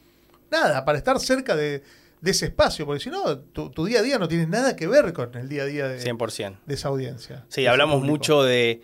nada, 0.50 0.84
para 0.84 0.98
estar 0.98 1.18
cerca 1.18 1.56
de, 1.56 1.82
ese 2.24 2.46
espacio? 2.46 2.84
Porque 2.84 3.00
si 3.00 3.10
no, 3.10 3.38
tu, 3.38 3.84
día 3.84 4.00
a 4.00 4.02
día 4.02 4.18
no 4.18 4.28
tiene 4.28 4.46
nada 4.46 4.76
que 4.76 4.86
ver 4.86 5.12
con 5.12 5.34
el 5.36 5.48
día 5.48 5.62
a 5.62 5.66
día 5.66 5.88
de, 5.88 5.98
100%. 5.98 6.58
de 6.66 6.74
esa 6.74 6.88
audiencia. 6.88 7.44
Sí, 7.48 7.66
hablamos 7.66 8.02
mucho 8.02 8.42
de, 8.42 8.82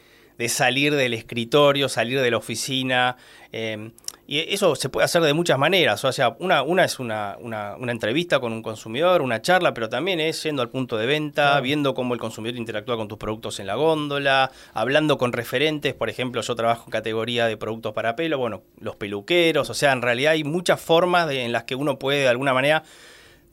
salir 0.49 0.95
del 0.95 1.15
escritorio, 1.15 1.88
salir 1.88 2.21
de 2.21 2.31
la 2.31 2.38
oficina. 2.38 3.17
Eh, 3.53 3.93
y 4.31 4.41
eso 4.53 4.77
se 4.77 4.91
puede 4.91 5.07
hacer 5.07 5.23
de 5.23 5.33
muchas 5.33 5.59
maneras. 5.59 6.05
O 6.05 6.13
sea, 6.13 6.37
una, 6.39 6.63
una 6.63 6.85
es 6.85 7.01
una, 7.01 7.39
una, 7.41 7.75
entrevista 7.91 8.41
con 8.41 8.53
un 8.53 8.63
consumidor, 8.63 9.23
una 9.23 9.41
charla, 9.41 9.73
pero 9.73 9.89
también 9.89 10.21
es 10.21 10.43
yendo 10.43 10.61
al 10.61 10.69
punto 10.69 10.99
de 10.99 11.07
venta, 11.07 11.59
viendo 11.63 11.95
cómo 11.95 12.13
el 12.13 12.21
consumidor 12.21 12.59
interactúa 12.59 12.99
con 12.99 13.09
tus 13.09 13.17
productos 13.17 13.59
en 13.59 13.67
la 13.67 13.77
góndola, 13.77 14.51
hablando 14.75 15.17
con 15.17 15.33
referentes. 15.33 15.95
Por 15.95 16.11
ejemplo, 16.11 16.43
yo 16.43 16.55
trabajo 16.55 16.85
en 16.85 16.91
categoría 16.91 17.47
de 17.47 17.57
productos 17.57 17.95
para 17.95 18.17
pelo, 18.17 18.37
bueno, 18.37 18.65
los 18.79 18.97
peluqueros. 18.97 19.71
O 19.71 19.75
sea, 19.75 19.93
en 19.93 20.03
realidad 20.03 20.33
hay 20.33 20.45
muchas 20.45 20.79
formas 20.79 21.31
en 21.31 21.51
las 21.51 21.65
que 21.65 21.75
uno 21.75 21.99
puede 21.99 22.21
de 22.21 22.29
alguna 22.29 22.53
manera 22.53 22.83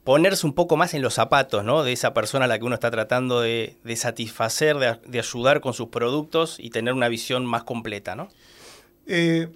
ponerse 0.04 0.46
un 0.46 0.52
poco 0.52 0.76
más 0.76 0.94
en 0.94 1.02
los 1.02 1.14
zapatos 1.14 1.64
¿no? 1.64 1.86
de 1.86 1.94
esa 1.94 2.14
persona 2.14 2.46
a 2.46 2.48
la 2.50 2.60
que 2.60 2.66
uno 2.66 2.76
está 2.76 2.92
tratando 2.92 3.40
de, 3.40 3.78
satisfacer, 3.96 4.78
de, 4.78 5.00
de, 5.08 5.20
ayudar 5.20 5.62
con 5.62 5.74
sus 5.74 5.88
productos 5.88 6.60
y 6.60 6.70
tener 6.70 6.94
una 6.94 7.08
visión 7.08 7.46
más 7.46 7.64
completa. 7.64 8.18
¿no? 8.18 8.28
Eh, 9.08 9.48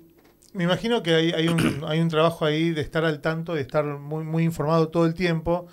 me 0.54 0.64
imagino 0.64 1.04
que 1.04 1.14
hay, 1.14 1.48
un, 1.48 1.84
hay, 1.88 2.00
un, 2.00 2.10
trabajo 2.10 2.46
ahí 2.46 2.72
de 2.72 2.82
estar 2.82 3.06
al 3.06 3.22
tanto, 3.22 3.54
de 3.54 3.62
estar 3.62 3.86
muy, 3.86 4.24
muy 4.24 4.44
informado 4.44 4.90
todo 4.90 5.06
el 5.06 5.14
tiempo. 5.14 5.68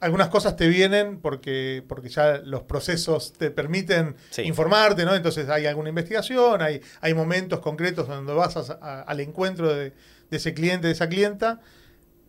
Algunas 0.00 0.28
cosas 0.28 0.56
te 0.56 0.66
vienen 0.66 1.20
porque, 1.20 1.84
porque 1.86 2.08
ya 2.08 2.38
los 2.38 2.62
procesos 2.62 3.32
te 3.34 3.52
permiten 3.52 4.16
informarte, 4.44 5.04
¿no? 5.04 5.14
Entonces 5.14 5.48
hay 5.48 5.66
alguna 5.66 5.90
investigación, 5.90 6.60
hay, 6.60 6.80
hay 7.00 7.14
momentos 7.14 7.60
concretos 7.60 8.08
donde 8.08 8.32
vas 8.32 8.56
al 8.56 9.20
encuentro 9.20 9.72
de, 9.72 9.92
ese 10.32 10.54
cliente, 10.54 10.88
de 10.88 10.94
esa 10.94 11.08
clienta, 11.08 11.60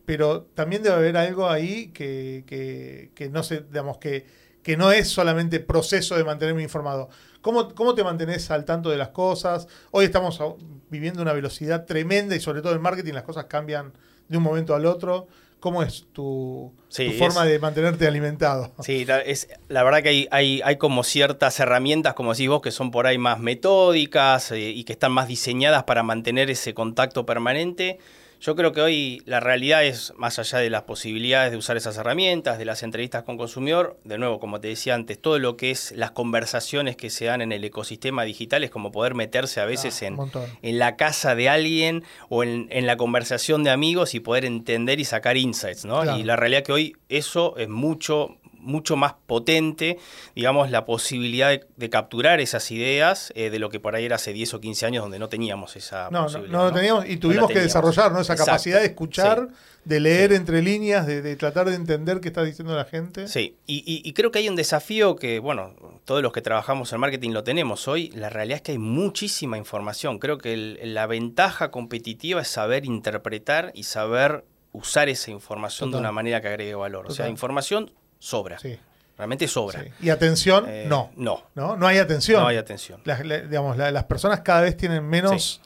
pero 0.06 0.44
también 0.54 0.84
debe 0.84 0.96
haber 0.96 1.18
algo 1.18 1.50
ahí 1.50 1.88
que, 1.88 2.44
que, 2.46 3.12
que 3.16 3.30
no 3.30 3.42
se, 3.42 3.62
digamos, 3.62 3.98
que, 3.98 4.28
que 4.62 4.78
no 4.78 4.92
es 4.92 5.10
solamente 5.10 5.60
proceso 5.60 6.16
de 6.16 6.24
mantenerme 6.24 6.62
informado. 6.62 7.10
¿Cómo, 7.44 7.76
¿Cómo 7.76 7.94
te 7.94 8.06
mantenés 8.06 8.50
al 8.52 8.64
tanto 8.64 8.90
de 8.90 8.96
las 8.96 9.10
cosas? 9.10 9.68
Hoy 9.92 10.06
estamos 10.06 10.42
viviendo 10.90 11.22
una 11.22 11.34
velocidad 11.34 11.86
tremenda 11.86 12.38
y 12.38 12.40
sobre 12.40 12.62
todo 12.62 12.74
en 12.74 12.82
marketing 12.82 13.12
las 13.12 13.24
cosas 13.24 13.46
cambian 13.46 13.92
de 14.30 14.38
un 14.38 14.44
momento 14.44 14.74
al 14.74 14.86
otro. 14.86 15.28
¿Cómo 15.60 15.84
es 15.84 16.06
tu, 16.14 16.72
forma 17.20 17.44
de 17.44 17.60
mantenerte 17.60 18.08
alimentado? 18.08 18.72
Sí, 18.82 19.06
es, 19.26 19.50
la 19.68 19.84
verdad 19.84 20.02
que 20.02 20.10
hay, 20.10 20.28
hay, 20.32 20.62
hay, 20.64 20.78
como 20.78 21.04
ciertas 21.04 21.60
herramientas, 21.60 22.14
como 22.14 22.32
decís 22.32 22.48
vos, 22.48 22.62
que 22.62 22.72
son 22.72 22.92
por 22.92 23.08
ahí 23.08 23.18
más 23.18 23.40
metódicas 23.40 24.52
eh, 24.54 24.70
y 24.70 24.86
que 24.86 24.94
están 24.94 25.12
más 25.12 25.28
diseñadas 25.28 25.84
para 25.84 26.02
mantener 26.02 26.50
ese 26.50 26.74
contacto 26.74 27.26
permanente. 27.26 28.00
Yo 28.44 28.58
creo 28.58 28.74
que 28.74 28.82
hoy 28.82 29.22
la 29.26 29.40
realidad 29.40 29.86
es, 29.86 30.12
más 30.18 30.38
allá 30.38 30.60
de 30.60 30.70
las 30.70 30.82
posibilidades 30.82 31.52
de 31.52 31.58
usar 31.58 31.78
esas 31.78 31.96
herramientas, 31.96 32.58
de 32.58 32.66
las 32.66 32.84
entrevistas 32.84 33.24
con 33.24 33.38
consumidor, 33.38 33.98
de 34.04 34.18
nuevo, 34.18 34.42
como 34.42 34.60
te 34.60 34.68
decía 34.68 34.96
antes, 34.96 35.18
todo 35.18 35.40
lo 35.40 35.56
que 35.56 35.72
es 35.72 35.94
las 35.94 36.12
conversaciones 36.12 36.98
que 36.98 37.10
se 37.10 37.24
dan 37.24 37.42
en 37.42 37.54
el 37.54 37.64
ecosistema 37.64 38.26
digital 38.26 38.66
es 38.66 38.70
como 38.70 38.92
poder 38.92 39.16
meterse 39.16 39.62
a 39.62 39.66
veces 39.66 40.04
ah, 40.04 40.08
en, 40.08 40.18
en, 40.62 40.78
la 40.78 40.98
casa 40.98 41.36
de 41.36 41.48
alguien 41.48 42.04
o 42.28 42.44
en, 42.44 42.86
la 42.86 42.98
conversación 42.98 43.64
de 43.64 43.70
amigos 43.70 44.14
y 44.14 44.20
poder 44.20 44.44
entender 44.44 45.00
y 45.00 45.06
sacar 45.06 45.38
insights, 45.38 45.86
¿no? 45.86 46.18
Y 46.18 46.24
la 46.24 46.36
realidad 46.36 46.64
que 46.64 46.74
hoy 46.74 46.98
eso 47.08 47.56
es 47.56 47.70
mucho, 47.70 48.36
mucho 48.63 48.96
más 48.96 49.13
potente, 49.27 50.00
digamos, 50.36 50.72
la 50.72 50.86
posibilidad 50.86 51.51
de, 51.51 51.89
capturar 51.89 52.39
esas 52.39 52.72
ideas 52.72 53.32
eh, 53.36 53.50
de 53.50 53.60
lo 53.60 53.70
que 53.70 53.79
por 53.79 53.96
ahí 53.96 54.05
era 54.05 54.15
hace 54.15 54.34
10 54.34 54.55
o 54.55 54.62
15 54.62 54.86
años 54.86 55.03
donde 55.03 55.20
no 55.20 55.29
teníamos 55.29 55.75
esa 55.75 56.10
no, 56.10 56.24
posibilidad. 56.24 56.51
No, 56.51 56.58
no, 56.60 56.70
lo 56.70 56.74
teníamos 56.74 57.08
y 57.08 57.17
tuvimos 57.17 57.51
que 57.51 57.60
desarrollar 57.60 58.12
¿no? 58.12 58.22
esa 58.22 58.36
capacidad 58.36 58.79
de 58.79 58.88
escuchar, 58.88 59.50
de 59.86 60.00
leer 60.00 60.32
entre 60.34 60.62
líneas, 60.62 61.05
de, 61.05 61.36
tratar 61.36 61.70
de 61.70 61.75
entender 61.75 62.22
qué 62.22 62.29
está 62.29 62.43
diciendo 62.43 62.75
la 62.75 62.86
gente. 62.86 63.27
Sí, 63.27 63.58
y, 63.67 64.12
creo 64.13 64.32
que 64.32 64.39
hay 64.39 64.50
un 64.50 64.55
desafío 64.55 65.15
que, 65.15 65.39
bueno, 65.39 65.75
todos 66.05 66.22
los 66.22 66.32
que 66.32 66.41
trabajamos 66.41 66.91
en 66.93 67.00
marketing 67.00 67.32
lo 67.32 67.43
tenemos 67.43 67.88
hoy. 67.88 68.10
La 68.15 68.29
realidad 68.29 68.58
es 68.58 68.62
que 68.62 68.72
hay 68.74 68.77
muchísima 68.77 69.58
información. 69.58 70.20
Creo 70.20 70.38
que 70.38 70.79
la 70.84 71.05
ventaja 71.05 71.70
competitiva 71.70 72.41
es 72.41 72.48
saber 72.48 72.86
interpretar 72.86 73.72
y 73.75 73.84
saber 73.84 74.46
usar 74.72 75.08
esa 75.08 75.32
información 75.32 75.91
de 75.91 75.98
una 75.98 76.12
manera 76.12 76.41
que 76.41 76.48
agregue 76.48 76.75
valor. 76.75 77.05
O 77.08 77.12
sea, 77.12 77.29
información 77.29 77.91
sobra. 78.24 78.58
Sí. 78.60 78.80
Realmente 79.18 79.48
sobra. 79.48 79.86
Y 80.01 80.10
atención, 80.10 80.65
eh, 80.68 80.86
no. 80.88 81.12
no. 81.15 81.44
no. 81.53 81.75
No 81.77 81.88
hay 81.88 82.00
atención. 82.00 82.42
No 82.42 82.48
hay 82.48 82.58
atención. 82.58 83.01
Las, 83.06 83.22
digamos, 83.22 83.77
las 83.77 84.03
personas 84.06 84.39
cada 84.39 84.62
vez 84.62 84.75
tienen 84.75 85.08
menos 85.08 85.62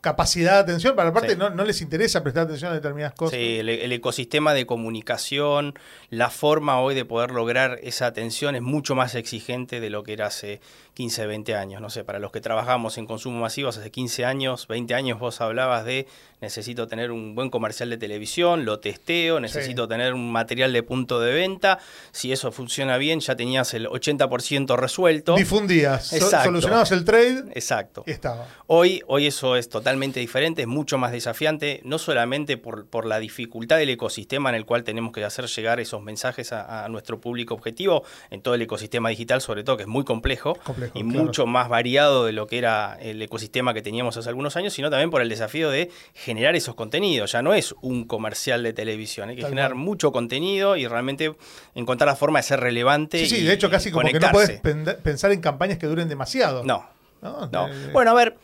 capacidad 0.00 0.54
de 0.54 0.58
atención, 0.58 0.94
pero 0.94 1.08
aparte 1.08 1.36
no, 1.36 1.50
no, 1.50 1.64
les 1.64 1.80
interesa 1.80 2.22
prestar 2.22 2.44
atención 2.44 2.70
a 2.70 2.74
determinadas 2.74 3.14
cosas. 3.14 3.38
Sí, 3.38 3.58
el, 3.58 3.92
ecosistema 3.92 4.52
de 4.52 4.66
comunicación, 4.66 5.74
la 6.10 6.30
forma 6.30 6.80
hoy 6.80 6.94
de 6.94 7.04
poder 7.04 7.30
lograr 7.30 7.78
esa 7.82 8.06
atención 8.06 8.54
es 8.56 8.62
mucho 8.62 8.94
más 8.94 9.14
exigente 9.14 9.80
de 9.80 9.90
lo 9.90 10.02
que 10.02 10.12
era 10.12 10.26
hace 10.26 10.60
15, 10.94 11.26
20 11.26 11.54
años. 11.54 11.80
No 11.80 11.90
sé, 11.90 12.04
para 12.04 12.18
los 12.18 12.30
que 12.30 12.40
trabajamos 12.40 12.98
en 12.98 13.06
consumo 13.06 13.40
masivo 13.40 13.70
hace 13.70 13.90
15 13.90 14.24
años, 14.24 14.68
20 14.68 14.94
años, 14.94 15.18
vos 15.18 15.40
hablabas 15.40 15.84
de 15.84 16.06
necesito 16.40 16.86
tener 16.86 17.10
un 17.10 17.34
buen 17.34 17.48
comercial 17.48 17.88
de 17.90 17.96
televisión, 17.96 18.64
lo 18.64 18.78
testeo, 18.78 19.40
necesito 19.40 19.88
tener 19.88 20.12
un 20.12 20.30
material 20.30 20.72
de 20.72 20.82
punto 20.82 21.20
de 21.20 21.32
venta. 21.32 21.78
Si 22.12 22.32
eso 22.32 22.52
funciona 22.52 22.98
bien, 22.98 23.20
ya 23.20 23.34
tenías 23.34 23.72
el 23.74 23.86
80% 23.88 24.76
resuelto. 24.76 25.36
Difundías, 25.36 26.08
solucionabas 26.08 26.92
el 26.92 27.04
trade. 27.04 27.44
Exacto. 27.54 28.04
Y 28.06 28.10
estaba. 28.10 28.46
Hoy, 28.66 29.02
hoy 29.06 29.26
eso 29.26 29.53
es 29.56 29.68
totalmente 29.68 30.20
diferente, 30.20 30.62
es 30.62 30.68
mucho 30.68 30.98
más 30.98 31.12
desafiante, 31.12 31.80
no 31.84 31.98
solamente 31.98 32.56
por, 32.56 32.86
por 32.86 33.06
la 33.06 33.18
dificultad 33.18 33.78
del 33.78 33.90
ecosistema 33.90 34.48
en 34.50 34.54
el 34.54 34.64
cual 34.64 34.84
tenemos 34.84 35.12
que 35.12 35.24
hacer 35.24 35.46
llegar 35.46 35.80
esos 35.80 36.02
mensajes 36.02 36.52
a, 36.52 36.86
nuestro 36.88 37.20
público 37.20 37.54
objetivo, 37.54 38.04
en 38.30 38.42
todo 38.42 38.54
el 38.54 38.62
ecosistema 38.62 39.08
digital 39.08 39.40
sobre 39.40 39.64
todo, 39.64 39.76
que 39.76 39.84
es 39.84 39.88
muy 39.88 40.04
complejo, 40.04 40.58
y 40.94 41.02
mucho 41.02 41.46
más 41.46 41.68
variado 41.68 42.26
de 42.26 42.32
lo 42.32 42.46
que 42.46 42.58
era 42.58 42.98
el 43.00 43.20
ecosistema 43.22 43.74
que 43.74 43.82
teníamos 43.82 44.16
hace 44.16 44.28
algunos 44.28 44.56
años, 44.56 44.72
sino 44.72 44.90
también 44.90 45.10
por 45.10 45.22
el 45.22 45.28
desafío 45.28 45.70
de 45.70 45.90
generar 46.14 46.54
esos 46.56 46.74
contenidos. 46.74 47.32
Ya 47.32 47.42
no 47.42 47.54
es 47.54 47.74
un 47.80 48.04
comercial 48.04 48.62
de 48.62 48.72
televisión, 48.72 49.30
hay 49.30 49.36
que 49.36 49.44
generar 49.44 49.74
mucho 49.74 50.12
contenido 50.12 50.76
y 50.76 50.86
realmente 50.86 51.34
encontrar 51.74 52.08
la 52.08 52.16
forma 52.16 52.38
de 52.38 52.42
ser 52.44 52.60
relevante. 52.60 53.18
Sí, 53.18 53.36
sí, 53.36 53.44
de 53.44 53.52
hecho 53.52 53.70
casi 53.70 53.90
como 53.90 54.08
que 54.08 54.20
no 54.20 54.30
puedes 54.30 54.60
pensar 54.60 55.32
en 55.32 55.40
campañas 55.40 55.78
que 55.78 55.86
duren 55.86 56.08
demasiado. 56.08 56.64
No. 56.64 56.86
no. 57.22 57.68
Eh, 57.68 57.90
bueno, 57.92 58.10
a 58.10 58.14
ver, 58.14 58.36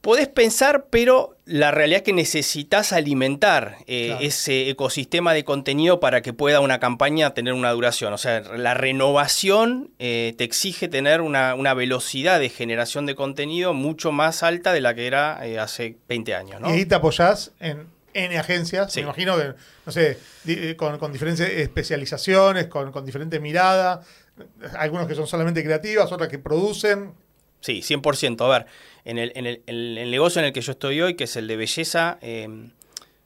Podés 0.00 0.28
pensar, 0.28 0.86
pero 0.90 1.36
la 1.44 1.72
realidad 1.72 1.98
es 1.98 2.02
que 2.04 2.12
necesitas 2.12 2.92
alimentar 2.92 3.78
eh, 3.88 4.16
ese 4.20 4.70
ecosistema 4.70 5.34
de 5.34 5.44
contenido 5.44 5.98
para 5.98 6.22
que 6.22 6.32
pueda 6.32 6.60
una 6.60 6.78
campaña 6.78 7.34
tener 7.34 7.52
una 7.52 7.72
duración. 7.72 8.12
O 8.12 8.18
sea, 8.18 8.40
la 8.40 8.74
renovación 8.74 9.90
eh, 9.98 10.34
te 10.38 10.44
exige 10.44 10.86
tener 10.86 11.20
una, 11.20 11.74
velocidad 11.74 12.38
de 12.38 12.48
generación 12.48 13.06
de 13.06 13.16
contenido 13.16 13.74
mucho 13.74 14.12
más 14.12 14.44
alta 14.44 14.72
de 14.72 14.80
la 14.80 14.94
que 14.94 15.08
era 15.08 15.44
eh, 15.44 15.58
hace 15.58 15.96
20 16.08 16.34
años. 16.34 16.60
Y 16.64 16.70
ahí 16.70 16.86
te 16.86 16.94
apoyás 16.94 17.50
en 17.58 17.86
N 18.14 18.38
agencias, 18.38 18.94
me 18.94 19.02
imagino 19.02 19.36
que, 19.36 19.54
no 19.84 19.92
sé, 19.92 20.18
con, 20.76 21.12
diferentes 21.12 21.48
especializaciones, 21.48 22.68
con, 22.68 22.92
con 22.92 23.04
diferente 23.04 23.40
mirada, 23.40 24.02
algunos 24.76 25.08
que 25.08 25.16
son 25.16 25.26
solamente 25.26 25.64
creativas, 25.64 26.12
otras 26.12 26.28
que 26.28 26.38
producen. 26.38 27.14
Sí, 27.60 27.80
100%. 27.82 28.44
A 28.44 28.48
ver, 28.48 28.66
en 29.04 29.18
el, 29.18 29.32
en 29.34 29.46
el, 29.46 29.62
el, 29.66 30.10
negocio 30.10 30.40
en 30.40 30.46
el 30.46 30.52
que 30.52 30.60
yo 30.60 30.72
estoy 30.72 31.00
hoy, 31.00 31.14
que 31.14 31.24
es 31.24 31.36
el 31.36 31.46
de 31.48 31.56
belleza, 31.56 32.18
em, 32.20 32.70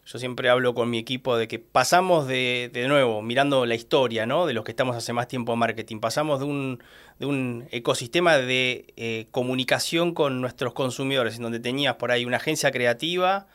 yo 0.04 0.18
siempre 0.18 0.48
hablo 0.48 0.74
con 0.74 0.90
mi 0.90 0.98
equipo 0.98 1.36
de 1.36 1.48
que 1.48 1.58
pasamos 1.58 2.26
de, 2.26 2.70
de 2.72 2.88
nuevo, 2.88 3.22
mirando 3.22 3.66
la 3.66 3.74
historia, 3.74 4.26
¿no? 4.26 4.46
De 4.46 4.52
los 4.52 4.64
que 4.64 4.72
estamos 4.72 4.96
hace 4.96 5.12
más 5.12 5.28
tiempo 5.28 5.52
en 5.52 5.58
marketing, 5.58 6.00
pasamos 6.00 6.40
de 6.40 6.46
un, 6.46 6.82
de 7.18 7.26
un 7.26 7.68
ecosistema 7.70 8.38
de 8.38 8.86
eh, 8.96 9.26
comunicación 9.30 10.12
con 10.12 10.40
nuestros 10.40 10.72
consumidores, 10.72 11.36
en 11.36 11.42
donde 11.42 11.60
tenías 11.60 11.96
por 11.96 12.10
ahí 12.10 12.24
una 12.24 12.38
agencia 12.38 12.70
creativa 12.72 13.46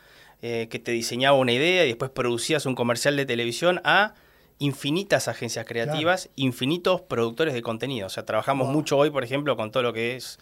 eh, 0.41 0.67
que 0.69 0.79
te 0.79 0.91
diseñaba 0.91 1.37
una 1.37 1.51
idea 1.51 1.83
y 1.83 1.87
después 1.87 2.11
producías 2.11 2.65
un 2.65 2.75
comercial 2.75 3.17
de 3.17 3.25
televisión, 3.25 3.81
a 3.83 4.13
infinitas 4.59 5.27
agencias 5.27 5.65
creativas, 5.65 6.29
infinitos 6.35 7.01
productores 7.01 7.53
de 7.53 7.61
contenido. 7.61 8.07
O 8.07 8.09
sea, 8.09 8.25
trabajamos 8.25 8.69
mucho 8.69 8.97
hoy, 8.97 9.09
por 9.09 9.23
ejemplo, 9.23 9.55
con 9.57 9.71
todo 9.71 9.83
lo 9.83 9.93
que 9.93 10.15
es 10.15 10.39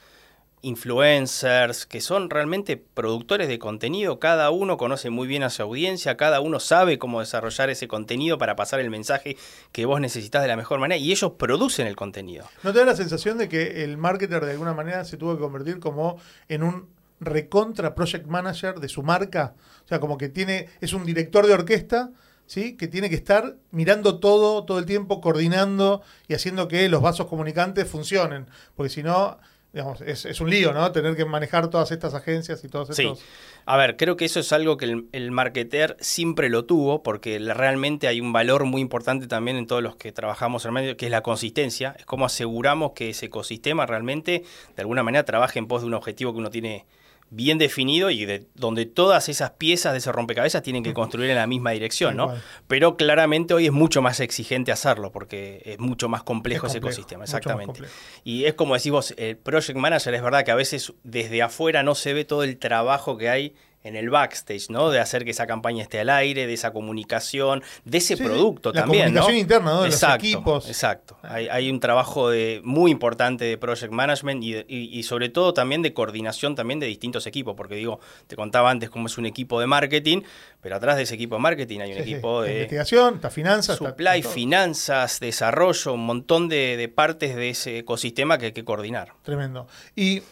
influencers, 0.65 1.85
que 1.85 2.01
son 2.01 2.29
realmente 2.29 2.75
productores 2.75 3.47
de 3.47 3.59
contenido, 3.59 4.19
cada 4.19 4.49
uno 4.49 4.77
conoce 4.77 5.11
muy 5.11 5.27
bien 5.27 5.43
a 5.43 5.51
su 5.51 5.61
audiencia, 5.61 6.17
cada 6.17 6.41
uno 6.41 6.59
sabe 6.59 6.97
cómo 6.97 7.19
desarrollar 7.19 7.69
ese 7.69 7.87
contenido 7.87 8.39
para 8.39 8.55
pasar 8.55 8.79
el 8.79 8.89
mensaje 8.89 9.37
que 9.71 9.85
vos 9.85 10.01
necesitas 10.01 10.41
de 10.41 10.47
la 10.47 10.57
mejor 10.57 10.79
manera 10.79 10.97
y 10.97 11.11
ellos 11.11 11.33
producen 11.37 11.85
el 11.85 11.95
contenido. 11.95 12.45
¿No 12.63 12.73
te 12.73 12.79
da 12.79 12.85
la 12.85 12.95
sensación 12.95 13.37
de 13.37 13.47
que 13.47 13.83
el 13.83 13.97
marketer 13.97 14.43
de 14.43 14.53
alguna 14.53 14.73
manera 14.73 15.05
se 15.05 15.17
tuvo 15.17 15.35
que 15.35 15.41
convertir 15.41 15.79
como 15.79 16.17
en 16.49 16.63
un 16.63 16.89
recontra 17.19 17.93
project 17.93 18.25
manager 18.25 18.79
de 18.79 18.89
su 18.89 19.03
marca? 19.03 19.53
O 19.85 19.87
sea, 19.87 19.99
como 19.99 20.17
que 20.17 20.29
tiene 20.29 20.69
es 20.81 20.93
un 20.93 21.05
director 21.05 21.45
de 21.45 21.53
orquesta 21.53 22.09
¿sí? 22.47 22.75
que 22.75 22.87
tiene 22.87 23.09
que 23.09 23.15
estar 23.15 23.55
mirando 23.71 24.19
todo, 24.19 24.65
todo 24.65 24.79
el 24.79 24.85
tiempo, 24.85 25.21
coordinando 25.21 26.01
y 26.27 26.33
haciendo 26.33 26.67
que 26.67 26.89
los 26.89 27.01
vasos 27.01 27.27
comunicantes 27.27 27.87
funcionen. 27.87 28.47
Porque 28.75 28.89
si 28.89 29.03
no, 29.03 29.37
digamos, 29.75 29.99
es, 29.99 30.39
un 30.39 30.49
lío, 30.49 30.71
¿no? 30.71 30.89
Tener 30.93 31.17
que 31.17 31.25
manejar 31.25 31.69
todas 31.69 31.91
estas 31.91 32.13
agencias 32.13 32.63
y 32.63 32.69
todos 32.69 32.89
estos... 32.91 33.19
Sí. 33.19 33.25
A 33.65 33.75
ver, 33.75 33.97
creo 33.97 34.15
que 34.15 34.23
eso 34.23 34.39
es 34.39 34.53
algo 34.53 34.77
que 34.77 34.85
el, 34.85 35.09
el 35.11 35.31
marketer 35.31 35.97
siempre 35.99 36.49
lo 36.49 36.63
tuvo, 36.63 37.03
porque 37.03 37.39
realmente 37.39 38.07
hay 38.07 38.21
un 38.21 38.31
valor 38.31 38.63
muy 38.63 38.79
importante 38.79 39.27
también 39.27 39.57
en 39.57 39.67
todos 39.67 39.83
los 39.83 39.97
que 39.97 40.13
trabajamos 40.13 40.63
en 40.63 40.71
medio, 40.71 40.95
que 40.95 41.07
es 41.07 41.11
la 41.11 41.21
consistencia. 41.21 41.93
Es 41.99 42.05
cómo 42.05 42.25
aseguramos 42.25 42.93
que 42.93 43.09
ese 43.09 43.25
ecosistema 43.25 43.85
realmente, 43.85 44.45
de 44.77 44.81
alguna 44.81 45.03
manera, 45.03 45.25
trabaje 45.25 45.59
en 45.59 45.67
pos 45.67 45.81
de 45.81 45.87
un 45.87 45.93
objetivo 45.93 46.31
que 46.31 46.39
uno 46.39 46.49
tiene 46.49 46.85
bien 47.29 47.57
definido 47.57 48.09
y 48.09 48.25
de, 48.25 48.45
donde 48.53 48.85
todas 48.85 49.29
esas 49.29 49.51
piezas 49.51 49.91
de 49.93 49.97
ese 49.97 50.11
rompecabezas 50.11 50.61
tienen 50.63 50.83
que 50.83 50.93
construir 50.93 51.29
en 51.29 51.35
la 51.35 51.47
misma 51.47 51.71
dirección, 51.71 52.15
¿no? 52.15 52.33
Pero 52.67 52.97
claramente 52.97 53.53
hoy 53.53 53.65
es 53.65 53.71
mucho 53.71 54.01
más 54.01 54.19
exigente 54.19 54.71
hacerlo 54.71 55.11
porque 55.11 55.61
es 55.65 55.79
mucho 55.79 56.07
más 56.07 56.23
complejo, 56.23 56.67
ese 56.67 56.77
ecosistema, 56.77 57.23
exactamente. 57.23 57.81
Y 58.23 58.45
es 58.45 58.53
como 58.53 58.75
decís 58.75 58.91
vos, 58.91 59.13
el 59.17 59.37
project 59.37 59.77
manager 59.77 60.13
es 60.13 60.21
verdad 60.21 60.45
que 60.45 60.51
a 60.51 60.55
veces 60.55 60.93
desde 61.03 61.41
afuera 61.41 61.83
no 61.83 61.95
se 61.95 62.13
ve 62.13 62.25
todo 62.25 62.43
el 62.43 62.57
trabajo 62.57 63.17
que 63.17 63.29
hay 63.29 63.55
en 63.85 63.95
el 63.95 64.09
backstage, 64.09 64.71
¿no? 64.71 64.89
De 64.89 64.99
hacer 64.99 65.23
que 65.23 65.31
esa 65.31 65.45
campaña 65.45 65.83
esté 65.83 65.99
al 65.99 66.09
aire, 66.09 66.47
de 66.47 66.53
esa 66.53 66.73
comunicación, 66.73 67.63
de 67.85 67.99
ese 67.99 68.17
producto 68.17 68.73
la 68.73 68.81
también, 68.81 69.05
comunicación 69.05 69.37
interna, 69.37 69.73
¿no? 69.73 69.81
De 69.83 69.89
exacto, 69.89 70.15
los 70.15 70.33
equipos. 70.33 70.67
Exacto. 70.67 71.17
Hay, 71.21 71.47
hay, 71.49 71.69
un 71.69 71.79
trabajo 71.79 72.31
de, 72.31 72.61
muy 72.63 72.89
importante 72.89 73.45
de 73.45 73.59
project 73.59 73.93
management 73.93 74.43
y, 74.43 74.65
y, 74.67 75.03
sobre 75.03 75.29
todo 75.29 75.53
también 75.53 75.83
de 75.83 75.93
coordinación 75.93 76.55
también 76.55 76.79
de 76.79 76.87
distintos 76.87 77.27
equipos, 77.27 77.55
porque 77.55 77.75
digo, 77.75 77.99
te 78.25 78.35
contaba 78.35 78.71
antes 78.71 78.89
cómo 78.89 79.05
es 79.05 79.19
un 79.19 79.27
equipo 79.27 79.59
de 79.59 79.67
marketing, 79.67 80.23
pero 80.61 80.77
atrás 80.77 80.97
de 80.97 81.03
ese 81.03 81.13
equipo 81.13 81.35
de 81.35 81.41
marketing 81.41 81.81
hay 81.81 81.91
un 81.91 81.99
equipo 81.99 82.41
de... 82.41 82.53
Investigación, 82.53 83.15
está 83.15 83.29
finanzas. 83.29 83.77
Supply, 83.77 84.23
finanzas, 84.23 85.19
desarrollo, 85.19 85.93
un 85.93 86.07
montón 86.07 86.49
de, 86.49 86.75
de 86.75 86.89
partes 86.89 87.35
de 87.35 87.51
ese 87.51 87.77
ecosistema 87.77 88.39
que 88.39 88.47
hay 88.47 88.51
que 88.51 88.65
coordinar. 88.65 89.13
Tremendo. 89.21 89.67
Y, 89.95 90.23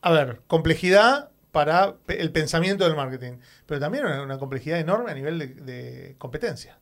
a 0.00 0.10
ver, 0.10 0.40
complejidad 0.48 1.31
para 1.52 1.94
el 2.08 2.32
pensamiento 2.32 2.84
del 2.84 2.96
marketing, 2.96 3.34
pero 3.66 3.78
también 3.78 4.06
una, 4.06 4.38
complejidad 4.38 4.80
enorme 4.80 5.10
a 5.10 5.14
nivel 5.14 5.38
de, 5.38 6.16
competencia. 6.18 6.78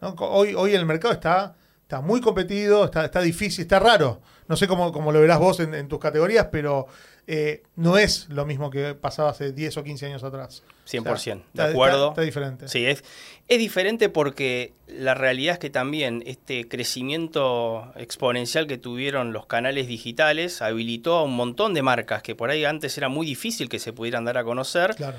¿no? 0.00 0.10
Hoy, 0.18 0.54
hoy 0.54 0.74
el 0.74 0.84
mercado 0.84 1.14
está, 1.14 1.54
está 1.82 2.00
muy 2.00 2.20
competido, 2.20 2.84
está, 2.84 3.06
está 3.06 3.20
difícil, 3.20 3.62
está 3.62 3.78
raro. 3.78 4.20
No 4.48 4.56
sé 4.56 4.66
cómo, 4.66 4.92
cómo 4.92 5.12
lo 5.12 5.20
verás 5.20 5.38
vos 5.38 5.60
en 5.60 5.88
tus 5.88 6.00
categorías, 6.00 6.48
pero 6.50 6.88
eh, 7.32 7.62
no 7.76 7.96
es 7.96 8.28
lo 8.28 8.44
mismo 8.44 8.70
que 8.70 8.94
pasaba 8.94 9.30
hace 9.30 9.52
10 9.52 9.76
o 9.76 9.84
15 9.84 10.06
años 10.06 10.24
atrás. 10.24 10.64
100%, 10.88 11.12
o 11.12 11.16
sea, 11.16 11.38
de 11.52 11.62
acuerdo. 11.62 12.08
Está, 12.08 12.10
está, 12.10 12.22
diferente. 12.22 12.66
Sí, 12.66 12.84
es, 12.84 13.04
es 13.46 13.58
diferente 13.60 14.08
porque 14.08 14.72
la 14.88 15.14
realidad 15.14 15.52
es 15.52 15.58
que 15.60 15.70
también 15.70 16.24
este 16.26 16.66
crecimiento 16.66 17.92
exponencial 17.94 18.66
que 18.66 18.78
tuvieron 18.78 19.32
los 19.32 19.46
canales 19.46 19.86
digitales 19.86 20.60
habilitó 20.60 21.18
a 21.18 21.22
un 21.22 21.36
montón 21.36 21.72
de 21.72 21.82
marcas 21.82 22.20
que 22.24 22.34
por 22.34 22.50
ahí 22.50 22.64
antes 22.64 22.98
era 22.98 23.08
muy 23.08 23.28
difícil 23.28 23.68
que 23.68 23.78
se 23.78 23.92
pudieran 23.92 24.24
dar 24.24 24.36
a 24.36 24.42
conocer. 24.42 24.96
Claro 24.96 25.16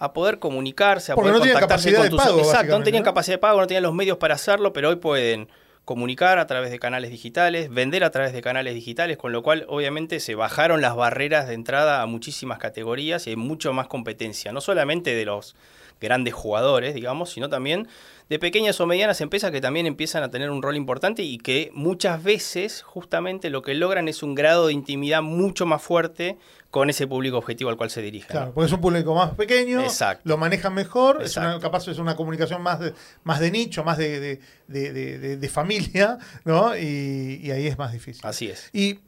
a 0.00 0.12
poder 0.12 0.38
comunicarse, 0.38 1.10
a 1.10 1.16
Porque 1.16 1.30
poder 1.30 1.46
no 1.48 1.52
contactarse 1.52 1.92
con 1.92 2.08
tus 2.08 2.22
pago, 2.22 2.38
Exacto, 2.38 2.78
no 2.78 2.84
tenían 2.84 3.02
¿no? 3.02 3.04
capacidad 3.04 3.34
de 3.34 3.38
pago, 3.38 3.58
no 3.58 3.66
tenían 3.66 3.82
los 3.82 3.94
medios 3.94 4.16
para 4.16 4.36
hacerlo, 4.36 4.72
pero 4.72 4.90
hoy 4.90 4.96
pueden 4.96 5.48
comunicar 5.88 6.38
a 6.38 6.46
través 6.46 6.70
de 6.70 6.78
canales 6.78 7.10
digitales, 7.10 7.70
vender 7.70 8.04
a 8.04 8.10
través 8.10 8.34
de 8.34 8.42
canales 8.42 8.74
digitales, 8.74 9.16
con 9.16 9.32
lo 9.32 9.42
cual 9.42 9.64
obviamente 9.68 10.20
se 10.20 10.34
bajaron 10.34 10.82
las 10.82 10.94
barreras 10.94 11.48
de 11.48 11.54
entrada 11.54 12.02
a 12.02 12.06
muchísimas 12.06 12.58
categorías 12.58 13.26
y 13.26 13.30
hay 13.30 13.36
mucho 13.36 13.72
más 13.72 13.86
competencia, 13.86 14.52
no 14.52 14.60
solamente 14.60 15.14
de 15.14 15.24
los 15.24 15.56
grandes 15.98 16.34
jugadores, 16.34 16.94
digamos, 16.94 17.30
sino 17.30 17.48
también 17.48 17.88
de 18.28 18.38
pequeñas 18.38 18.78
o 18.80 18.86
medianas 18.86 19.20
empresas 19.20 19.50
que 19.50 19.60
también 19.60 19.86
empiezan 19.86 20.22
a 20.22 20.30
tener 20.30 20.50
un 20.50 20.62
rol 20.62 20.76
importante 20.76 21.22
y 21.22 21.38
que 21.38 21.70
muchas 21.72 22.22
veces 22.22 22.82
justamente 22.82 23.48
lo 23.48 23.62
que 23.62 23.74
logran 23.74 24.06
es 24.08 24.22
un 24.22 24.34
grado 24.34 24.66
de 24.66 24.74
intimidad 24.74 25.22
mucho 25.22 25.64
más 25.64 25.82
fuerte 25.82 26.36
con 26.70 26.90
ese 26.90 27.06
público 27.06 27.38
objetivo 27.38 27.70
al 27.70 27.78
cual 27.78 27.88
se 27.88 28.02
dirigen. 28.02 28.28
Claro, 28.30 28.52
porque 28.52 28.66
es 28.66 28.72
un 28.72 28.80
público 28.82 29.14
más 29.14 29.34
pequeño, 29.34 29.80
Exacto. 29.80 30.22
lo 30.24 30.36
manejan 30.36 30.74
mejor, 30.74 31.22
es 31.22 31.36
una, 31.38 31.58
capaz 31.58 31.88
es 31.88 31.98
una 31.98 32.14
comunicación 32.16 32.62
más 32.62 32.80
de, 32.80 32.92
más 33.24 33.40
de 33.40 33.50
nicho, 33.50 33.82
más 33.84 33.96
de, 33.96 34.20
de, 34.20 34.40
de, 34.66 34.92
de, 34.92 35.36
de 35.38 35.48
familia, 35.48 36.18
¿no? 36.44 36.76
Y, 36.76 37.40
y, 37.42 37.50
ahí 37.50 37.66
es 37.66 37.78
más 37.78 37.92
difícil. 37.92 38.20
Así 38.24 38.48
es. 38.48 38.68
Y, 38.74 38.98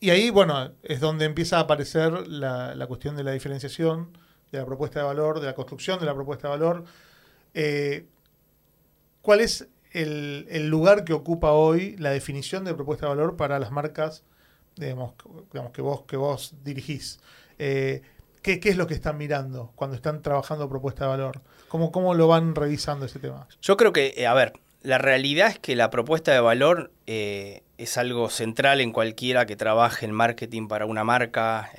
y 0.00 0.10
ahí, 0.10 0.28
bueno, 0.28 0.72
es 0.82 1.00
donde 1.00 1.24
empieza 1.24 1.56
a 1.56 1.60
aparecer 1.60 2.28
la, 2.28 2.74
la, 2.74 2.86
cuestión 2.86 3.16
de 3.16 3.24
la 3.24 3.32
diferenciación, 3.32 4.10
de 4.52 4.58
la 4.58 4.66
propuesta 4.66 4.98
de 4.98 5.06
valor, 5.06 5.40
de 5.40 5.46
la 5.46 5.54
construcción 5.54 5.98
de 5.98 6.04
la 6.04 6.14
propuesta 6.14 6.48
de 6.48 6.50
valor. 6.50 6.84
Eh, 7.54 8.04
¿Cuál 9.26 9.40
es 9.40 9.66
el, 9.90 10.68
lugar 10.68 11.02
que 11.02 11.12
ocupa 11.12 11.50
hoy 11.50 11.96
la 11.96 12.10
definición 12.10 12.64
de 12.64 12.74
propuesta 12.74 13.06
de 13.06 13.16
valor 13.16 13.36
para 13.36 13.58
las 13.58 13.72
marcas 13.72 14.22
digamos, 14.76 15.14
que, 15.72 15.82
vos, 15.82 16.02
que 16.02 16.16
vos 16.16 16.54
dirigís? 16.62 17.18
Eh, 17.58 18.02
¿qué, 18.40 18.60
¿Qué 18.60 18.68
es 18.68 18.76
lo 18.76 18.86
que 18.86 18.94
están 18.94 19.18
mirando 19.18 19.72
cuando 19.74 19.96
están 19.96 20.22
trabajando 20.22 20.68
propuesta 20.68 21.06
de 21.06 21.10
valor? 21.10 21.40
¿Cómo, 21.66 21.90
cómo 21.90 22.14
lo 22.14 22.28
van 22.28 22.54
revisando 22.54 23.04
ese 23.04 23.18
tema? 23.18 23.48
Yo 23.60 23.76
creo 23.76 23.92
que, 23.92 24.14
eh, 24.16 24.28
a 24.28 24.34
ver, 24.34 24.52
la 24.82 24.98
realidad 24.98 25.48
es 25.48 25.58
que 25.58 25.74
la 25.74 25.90
propuesta 25.90 26.32
de 26.32 26.38
valor 26.38 26.92
eh, 27.08 27.64
es 27.78 27.98
algo 27.98 28.30
central 28.30 28.80
en 28.80 28.92
cualquiera 28.92 29.44
que 29.44 29.56
trabaje 29.56 30.06
en 30.06 30.12
marketing 30.12 30.68
para 30.68 30.86
una 30.86 31.02
marca. 31.02 31.72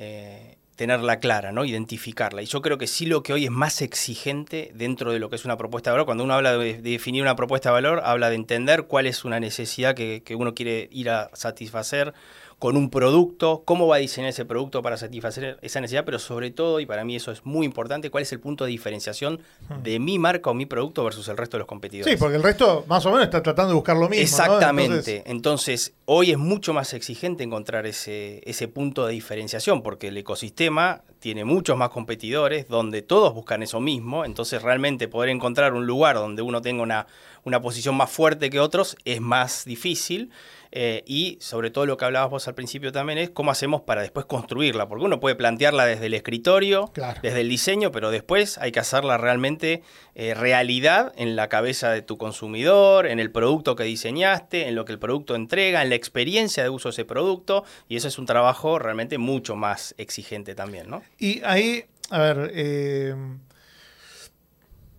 Tenerla 0.78 1.20
clara, 1.20 1.52
¿no? 1.52 1.66
Identificarla. 1.66 2.44
Y 2.44 2.46
yo 2.46 2.62
creo 2.62 2.78
que 2.78 2.88
sí 2.88 3.08
lo 3.08 3.24
que 3.24 3.34
hoy 3.34 3.46
es 3.46 3.52
más 3.52 3.82
exigente 3.82 4.72
dentro 4.76 5.12
de 5.12 5.20
lo 5.20 5.30
que 5.30 5.36
es 5.36 5.44
una 5.44 5.58
propuesta 5.58 5.90
de 5.90 5.96
valor, 5.96 6.06
cuando 6.06 6.24
uno 6.24 6.36
habla 6.36 6.56
de, 6.56 6.76
de 6.76 6.92
definir 6.92 7.24
una 7.24 7.36
propuesta 7.36 7.70
de 7.70 7.74
valor, 7.74 8.02
habla 8.06 8.30
de 8.30 8.36
entender 8.36 8.84
cuál 8.84 9.08
es 9.08 9.26
una 9.26 9.40
necesidad 9.40 9.96
que, 9.96 10.22
que 10.24 10.36
uno 10.36 10.54
quiere 10.54 10.88
ir 10.92 11.10
a 11.10 11.32
satisfacer 11.34 12.14
con 12.60 12.78
un 12.78 12.90
producto, 12.90 13.64
cómo 13.66 13.88
va 13.88 13.98
a 13.98 14.00
diseñar 14.00 14.30
ese 14.30 14.46
producto 14.46 14.82
para 14.82 14.98
satisfacer 14.98 15.60
esa 15.62 15.82
necesidad, 15.82 16.06
pero 16.06 16.18
sobre 16.18 16.52
todo, 16.52 16.80
y 16.80 16.86
para 16.86 17.04
mí 17.04 17.16
eso 17.16 17.32
es 17.32 17.46
muy 17.46 17.66
importante, 17.66 18.10
cuál 18.10 18.24
es 18.24 18.32
el 18.32 18.40
punto 18.40 18.66
de 18.66 18.72
diferenciación 18.72 19.42
de 19.84 20.00
mi 20.00 20.18
marca 20.18 20.50
o 20.50 20.54
mi 20.54 20.66
producto 20.66 21.04
versus 21.04 21.28
el 21.28 21.38
resto 21.38 21.58
de 21.58 21.60
los 21.60 21.68
competidores. 21.68 22.12
Sí, 22.12 22.20
porque 22.20 22.38
el 22.38 22.44
resto 22.44 22.86
más 22.88 23.06
o 23.06 23.10
menos 23.10 23.26
está 23.26 23.44
tratando 23.44 23.70
de 23.70 23.76
buscar 23.76 23.96
lo 23.96 24.10
mismo. 24.10 24.24
Exactamente. 24.24 25.24
¿no? 25.26 25.32
Entonces... 25.32 25.48
Entonces, 25.58 25.94
hoy 26.06 26.32
es 26.32 26.38
mucho 26.38 26.74
más 26.74 26.94
exigente 26.94 27.44
encontrar 27.44 27.88
ese, 27.88 28.42
ese 28.46 28.68
punto 28.68 29.08
de 29.08 29.14
diferenciación, 29.14 29.82
porque 29.82 30.10
el 30.10 30.18
ecosistema 30.18 31.02
tiene 31.20 31.46
muchos 31.46 31.76
más 31.78 31.90
competidores, 31.90 32.68
donde 32.68 33.02
todos 33.02 33.34
buscan 33.34 33.64
eso 33.64 33.80
mismo, 33.80 34.24
entonces 34.24 34.62
realmente 34.62 35.08
poder 35.08 35.30
encontrar 35.30 35.74
un 35.74 35.88
lugar 35.88 36.16
donde 36.16 36.42
uno 36.42 36.62
tenga 36.62 36.84
una, 36.84 37.08
una 37.44 37.62
posición 37.62 37.96
más 37.96 38.12
fuerte 38.12 38.50
que 38.50 38.60
otros 38.60 38.98
es 39.04 39.20
más 39.20 39.66
difícil. 39.66 40.32
Eh, 40.72 41.04
y 41.06 41.38
sobre 41.42 41.72
todo 41.72 41.86
lo 41.86 41.98
que 41.98 42.06
hablabas 42.06 42.30
vos 42.30 42.48
al 42.48 42.56
principio 42.56 42.92
también 42.92 43.18
es 43.20 43.30
cómo 43.30 43.52
hacemos 43.52 43.82
para 43.82 44.02
después 44.02 44.26
construirla, 44.26 44.88
porque 44.88 45.06
uno 45.06 45.20
puede 45.20 45.36
plantearla 45.36 45.86
desde 45.86 46.08
el 46.08 46.14
escritorio, 46.14 46.88
claro. 46.94 47.20
desde 47.22 47.42
el 47.42 47.50
diseño, 47.50 47.92
pero 47.92 48.12
después 48.12 48.58
hay 48.58 48.72
que 48.72 48.80
hacerla 48.80 49.18
realmente 49.18 49.84
eh, 50.16 50.34
realidad 50.34 51.14
en 51.16 51.36
la 51.36 51.50
cabeza 51.50 51.92
de 51.92 52.02
tu 52.02 52.18
consumidor, 52.18 53.08
en 53.08 53.20
el 53.20 53.32
producto 53.32 53.76
que 53.76 53.84
diseñaste, 53.84 54.68
en 54.68 54.76
lo 54.76 54.86
que 54.86 54.94
el 54.94 55.00
producto 55.00 55.36
entrega, 55.36 55.82
en 55.82 55.90
la 55.90 55.96
experiencia 55.96 56.64
de 56.64 56.70
uso 56.70 56.90
de 56.90 56.94
ese 56.94 57.06
producto, 57.06 57.64
y 57.88 57.96
eso 57.96 58.08
es 58.08 58.18
un 58.18 58.26
trabajo 58.26 58.80
realmente 58.80 59.18
mucho 59.18 59.56
más 59.56 59.96
exigente 59.98 60.56
también, 60.56 60.90
¿no? 60.90 61.04
Y 61.18 61.42
ahí, 61.44 61.86
a 62.10 62.20
ver, 62.20 62.52
eh, 62.54 63.16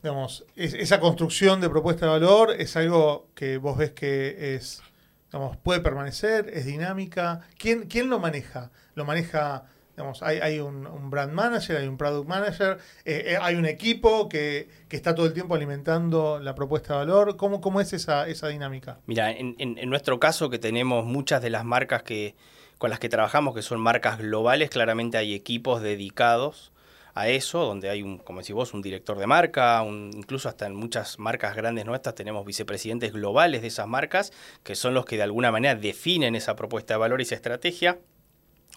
digamos, 0.03 0.45
es, 0.57 0.75
esa 0.75 1.01
construcción 1.01 1.61
de 1.61 1.69
propuesta 1.69 2.07
de 2.07 2.13
valor 2.13 2.55
es 2.59 2.77
algo 2.77 3.29
que 3.35 3.59
vos 3.59 3.77
ves 3.77 3.91
que 3.93 4.55
es, 4.55 4.83
digamos, 5.31 5.57
puede 5.59 5.81
permanecer, 5.81 6.51
es 6.53 6.67
dinámica. 6.67 7.41
¿Quién, 7.59 7.87
quién 7.87 8.11
lo 8.11 8.19
maneja? 8.19 8.71
Lo 8.95 9.05
maneja, 9.05 9.65
digamos, 9.97 10.23
hay, 10.23 10.39
hay 10.39 10.61
un, 10.61 11.11
brand 11.11 11.33
manager, 11.33 11.77
hay 11.77 11.87
un 11.87 11.97
product 11.97 12.29
manager, 12.29 12.79
eh, 13.05 13.39
hay 13.41 13.55
un 13.55 13.67
equipo 13.67 14.29
que, 14.29 14.69
que, 14.89 14.97
está 14.97 15.15
todo 15.15 15.27
el 15.27 15.35
tiempo 15.35 15.55
alimentando 15.55 16.41
la 16.41 16.55
propuesta 16.55 16.95
de 16.95 16.99
valor. 17.01 17.37
¿Cómo, 17.37 17.61
cómo 17.61 17.81
es 17.81 17.93
esa, 17.93 18.29
esa 18.29 18.49
dinámica? 18.49 18.99
Mira, 19.07 19.31
en, 19.31 19.55
en, 19.59 19.79
en 19.79 19.91
nuestro 19.91 20.19
caso 20.19 20.51
que 20.51 20.59
tenemos 20.59 21.05
muchas 21.05 21.43
de 21.43 21.51
las 21.51 21.65
marcas 21.65 22.03
que 22.03 22.35
con 22.79 22.91
las 22.91 23.01
que 23.01 23.09
trabajamos, 23.09 23.55
que 23.55 23.63
son 23.63 23.81
marcas 23.81 24.19
globales, 24.19 24.71
claramente 24.71 25.19
hay 25.19 25.35
equipos 25.35 25.83
dedicados 25.83 26.73
a 27.19 27.29
eso, 27.29 27.65
donde 27.65 27.91
hay, 27.91 28.03
un, 28.03 28.19
como 28.19 28.41
decís 28.41 28.55
vos, 28.55 28.73
un 28.75 28.81
director 28.81 29.19
de 29.19 29.27
marca, 29.27 29.85
incluso 29.85 30.49
hasta 30.49 30.67
en 30.67 30.77
muchas 30.77 31.19
marcas 31.19 31.57
grandes 31.57 31.85
nuestras 31.85 32.15
tenemos 32.15 32.47
vicepresidentes 32.47 33.13
globales 33.13 33.61
de 33.61 33.69
esas 33.69 33.89
marcas, 33.89 34.33
que 34.63 34.77
son 34.77 34.95
los 34.95 35.05
que 35.05 35.17
de 35.17 35.25
alguna 35.25 35.51
manera 35.51 35.75
definen 35.75 36.37
esa 36.37 36.55
propuesta 36.55 36.95
de 36.95 36.99
valor 36.99 37.21
y 37.21 37.25
esa 37.25 37.35
estrategia. 37.35 37.99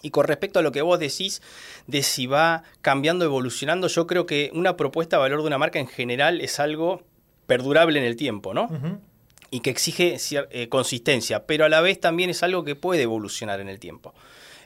Y 0.02 0.10
con 0.10 0.26
respecto 0.26 0.58
a 0.58 0.62
lo 0.62 0.72
que 0.72 0.82
vos 0.82 0.98
decís 0.98 1.40
de 1.86 2.02
si 2.02 2.26
va 2.26 2.64
cambiando, 2.80 3.24
evolucionando, 3.24 3.86
yo 3.86 4.08
creo 4.08 4.26
que 4.26 4.50
una 4.54 4.76
propuesta 4.76 5.16
de 5.16 5.20
valor 5.20 5.42
de 5.42 5.46
una 5.46 5.58
marca 5.58 5.78
en 5.78 5.86
general 5.86 6.40
es 6.40 6.58
algo 6.58 7.04
perdurable 7.46 8.00
en 8.00 8.04
el 8.04 8.16
tiempo, 8.16 8.54
¿no? 8.54 8.68
Y 9.52 9.60
que 9.60 9.70
exige 9.70 10.16
eh, 10.50 10.68
consistencia, 10.68 11.46
pero 11.46 11.64
a 11.64 11.68
la 11.68 11.80
vez 11.80 12.00
también 12.00 12.30
es 12.30 12.42
algo 12.42 12.64
que 12.64 12.74
puede 12.74 13.02
evolucionar 13.02 13.60
en 13.60 13.68
el 13.68 13.78
tiempo. 13.78 14.14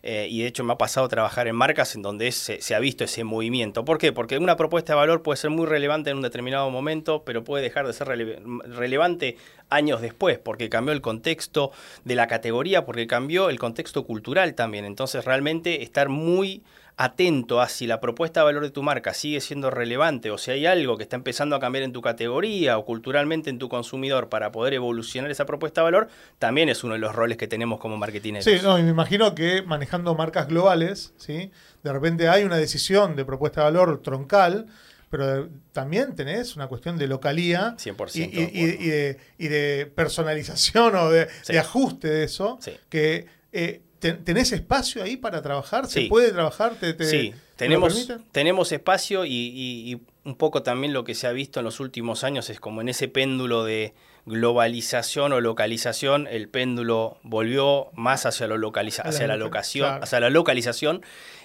Eh, 0.03 0.29
y 0.31 0.43
de 0.43 0.49
hecho 0.49 0.65
me 0.65 0.73
ha 0.73 0.79
pasado 0.79 1.07
a 1.07 1.09
trabajar 1.09 1.49
en 1.49 1.57
marcas 1.57 1.95
en 1.95 2.03
donde 2.03 2.31
se, 2.33 2.75
ha 2.75 2.79
visto 2.79 3.05
ese 3.05 3.25
movimiento. 3.25 3.85
¿Por 3.85 3.99
qué? 3.99 4.13
Porque 4.13 4.39
una 4.39 4.57
propuesta 4.57 4.93
de 4.93 4.99
valor 4.99 5.23
puede 5.23 5.37
ser 5.37 5.51
muy 5.51 5.67
relevante 5.67 6.11
en 6.11 6.17
un 6.17 6.23
determinado 6.23 6.71
momento, 6.71 7.23
pero 7.25 7.45
puede 7.45 7.63
dejar 7.63 7.87
de 7.87 7.93
ser 7.93 8.09
relevante 8.09 9.37
años 9.69 10.01
después, 10.01 10.39
porque 10.39 10.69
cambió 10.69 10.93
el 10.93 11.01
contexto 11.01 11.73
de 12.05 12.15
la 12.15 12.27
categoría, 12.27 12.85
porque 12.85 13.07
cambió 13.07 13.51
el 13.51 13.59
contexto 13.59 14.05
cultural 14.05 14.55
también. 14.55 14.85
Entonces 14.85 15.25
realmente 15.25 15.83
estar 15.83 16.09
muy 16.09 16.63
atento 16.99 17.61
a 17.61 17.69
si 17.69 17.87
la 17.87 18.01
propuesta 18.01 18.41
de 18.41 18.45
valor 18.45 18.63
de 18.63 18.71
tu 18.71 18.83
marca 18.83 19.13
sigue 19.13 19.43
siendo 19.43 19.71
relevante 19.71 20.31
o 20.31 20.39
si 20.39 20.51
hay 20.51 20.65
algo 20.65 20.97
que 20.97 21.03
está 21.03 21.17
empezando 21.17 21.55
a 21.55 21.61
cambiar 21.61 21.85
en 21.85 21.93
tu 21.93 22.01
categoría 22.01 22.79
o 22.79 22.87
culturalmente 22.87 23.51
en 23.51 23.59
tu 23.59 23.69
consumidor 23.69 24.31
para 24.31 24.51
poder 24.51 24.73
evolucionar 24.73 25.31
esa 25.31 25.45
propuesta 25.45 25.83
de 25.83 25.85
valor, 25.85 26.09
también 26.39 26.71
es 26.71 26.85
uno 26.85 26.95
de 26.95 27.01
los 27.01 27.15
roles 27.15 27.37
que 27.37 27.47
tenemos 27.47 27.81
como 27.81 27.99
marketing. 27.99 28.41
Sí, 28.41 28.57
no, 28.63 28.79
y 28.79 28.83
me 28.83 28.91
imagino 28.91 29.35
que 29.35 29.63
manejando 29.63 30.15
marcas 30.15 30.49
globales, 30.49 31.13
¿sí? 31.19 31.51
de 31.83 31.93
repente 31.93 32.29
hay 32.29 32.45
una 32.45 32.57
decisión 32.57 33.15
de 33.15 33.27
propuesta 33.27 33.61
de 33.61 33.73
valor 33.73 34.01
troncal, 34.03 34.67
pero 35.11 35.49
también 35.73 36.17
tenés 36.17 36.57
una 36.57 36.67
cuestión 36.67 36.97
de 36.97 37.07
localía 37.07 37.77
100%, 37.79 38.31
y, 39.39 39.49
de, 39.49 39.87
personalización 39.95 40.97
o 40.97 41.11
de, 41.11 41.29
ajuste 41.59 42.09
de 42.09 42.25
eso, 42.25 42.59
que 42.89 43.27
eh, 43.53 43.83
¿Tenés 43.99 44.53
espacio 44.53 45.03
ahí 45.03 45.17
para 45.17 45.43
trabajar? 45.43 45.87
¿Se 45.87 46.03
puede 46.03 46.31
trabajar? 46.33 46.75
¿Te, 46.75 47.03
sí, 47.05 47.33
tenemos, 47.57 48.09
tenemos 48.33 48.73
espacio 48.73 49.25
y, 49.25 50.01
un 50.25 50.37
poco 50.37 50.63
también 50.63 50.93
lo 50.93 51.05
que 51.05 51.15
se 51.15 51.27
ha 51.27 51.33
visto 51.33 51.61
en 51.61 51.65
los 51.65 51.81
últimos 51.81 52.25
años 52.25 52.51
es 52.51 52.61
como 52.61 52.81
en 52.81 52.89
ese 52.89 53.09
péndulo 53.09 53.65
de 53.65 53.95
globalización 54.27 55.33
o 55.33 55.41
localización, 55.41 56.27
el 56.27 56.49
péndulo 56.49 57.19
volvió 57.23 57.91
más 57.95 58.27
hacia, 58.27 58.49
lo 58.49 58.59
localiza 58.59 59.03
hacia, 59.03 59.29
la, 59.29 59.37
locación, 59.37 60.03
hacia 60.03 60.21
la 60.21 60.31
localización. 60.31 61.03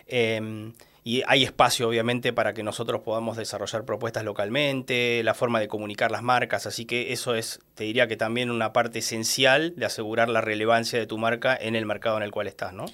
Em, 0.08 0.74
y 1.04 1.24
hay 1.28 1.44
espacio 1.44 1.88
obviamente 1.88 2.32
para 2.32 2.54
que 2.54 2.62
nosotros 2.62 3.02
podamos 3.02 3.38
desarrollar 3.38 3.86
propuestas 3.86 4.24
localmente, 4.24 5.24
la 5.24 5.34
forma 5.34 5.60
de 5.60 5.68
comunicar 5.68 6.12
las 6.12 6.22
marcas, 6.22 6.68
así 6.68 6.86
que 6.86 7.12
eso 7.12 7.34
es, 7.34 7.60
te 7.74 7.86
diría 7.86 8.08
que 8.08 8.18
también 8.18 8.52
una 8.52 8.72
parte 8.72 9.00
esencial 9.00 9.74
de 9.76 9.86
asegurar 9.86 10.30
la 10.30 10.42
relevancia 10.42 11.00
de 11.00 11.08
tu 11.08 11.18
marca 11.18 11.58
en 11.60 11.76
el 11.76 11.86
mercado 11.86 12.18
en 12.18 12.24
el 12.24 12.32
cual 12.32 12.48
estás, 12.48 12.74
¿no? 12.74 12.86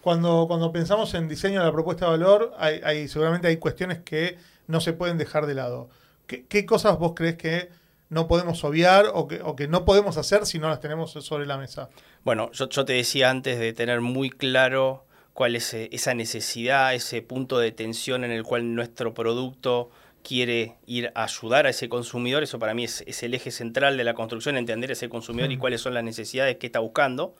Cuando, 0.00 0.46
cuando 0.48 0.72
pensamos 0.72 1.14
en 1.14 1.28
diseño 1.28 1.60
de 1.60 1.66
la 1.66 1.72
propuesta 1.72 2.06
de 2.06 2.10
valor, 2.10 2.52
hay, 2.58 3.06
seguramente 3.06 3.46
hay 3.46 3.58
cuestiones 3.58 4.00
que 4.00 4.36
no 4.66 4.80
se 4.80 4.92
pueden 4.92 5.16
dejar 5.16 5.46
de 5.46 5.54
lado. 5.54 5.88
¿Qué, 6.26 6.66
cosas 6.66 6.98
vos 6.98 7.12
crees 7.14 7.36
que 7.36 7.68
no 8.08 8.26
podemos 8.26 8.64
obviar 8.64 9.06
o 9.14 9.28
que, 9.28 9.40
o 9.42 9.54
que, 9.54 9.68
no 9.68 9.84
podemos 9.84 10.16
hacer 10.16 10.46
si 10.46 10.58
no 10.58 10.68
las 10.68 10.80
tenemos 10.80 11.12
sobre 11.12 11.46
la 11.46 11.56
mesa? 11.56 11.88
Bueno, 12.24 12.50
yo, 12.50 12.68
yo 12.68 12.84
te 12.84 12.94
decía 12.94 13.30
antes 13.30 13.60
de 13.60 13.72
tener 13.74 14.00
muy 14.00 14.30
claro 14.30 15.04
cuál 15.34 15.56
es 15.56 15.72
eh, 15.74 15.88
esa 15.92 16.14
necesidad, 16.14 16.94
ese 16.94 17.22
punto 17.22 17.58
de 17.58 17.72
tensión 17.72 18.24
en 18.24 18.30
el 18.30 18.42
cual 18.42 18.74
nuestro 18.74 19.14
producto 19.14 19.90
quiere 20.22 20.76
ir 20.86 21.12
a 21.14 21.24
ayudar 21.24 21.66
a 21.66 21.70
ese 21.70 21.88
consumidor. 21.88 22.42
Eso 22.42 22.58
para 22.58 22.74
mí 22.74 22.84
es, 22.84 23.22
el 23.22 23.34
eje 23.34 23.50
central 23.50 23.96
de 23.96 24.04
la 24.04 24.14
construcción, 24.14 24.56
entender 24.56 24.90
ese 24.90 25.08
consumidor 25.08 25.50
y 25.50 25.56
cuáles 25.56 25.80
son 25.80 25.94
las 25.94 26.04
necesidades 26.04 26.56
que 26.56 26.66
está 26.66 26.78
buscando. 26.78 27.34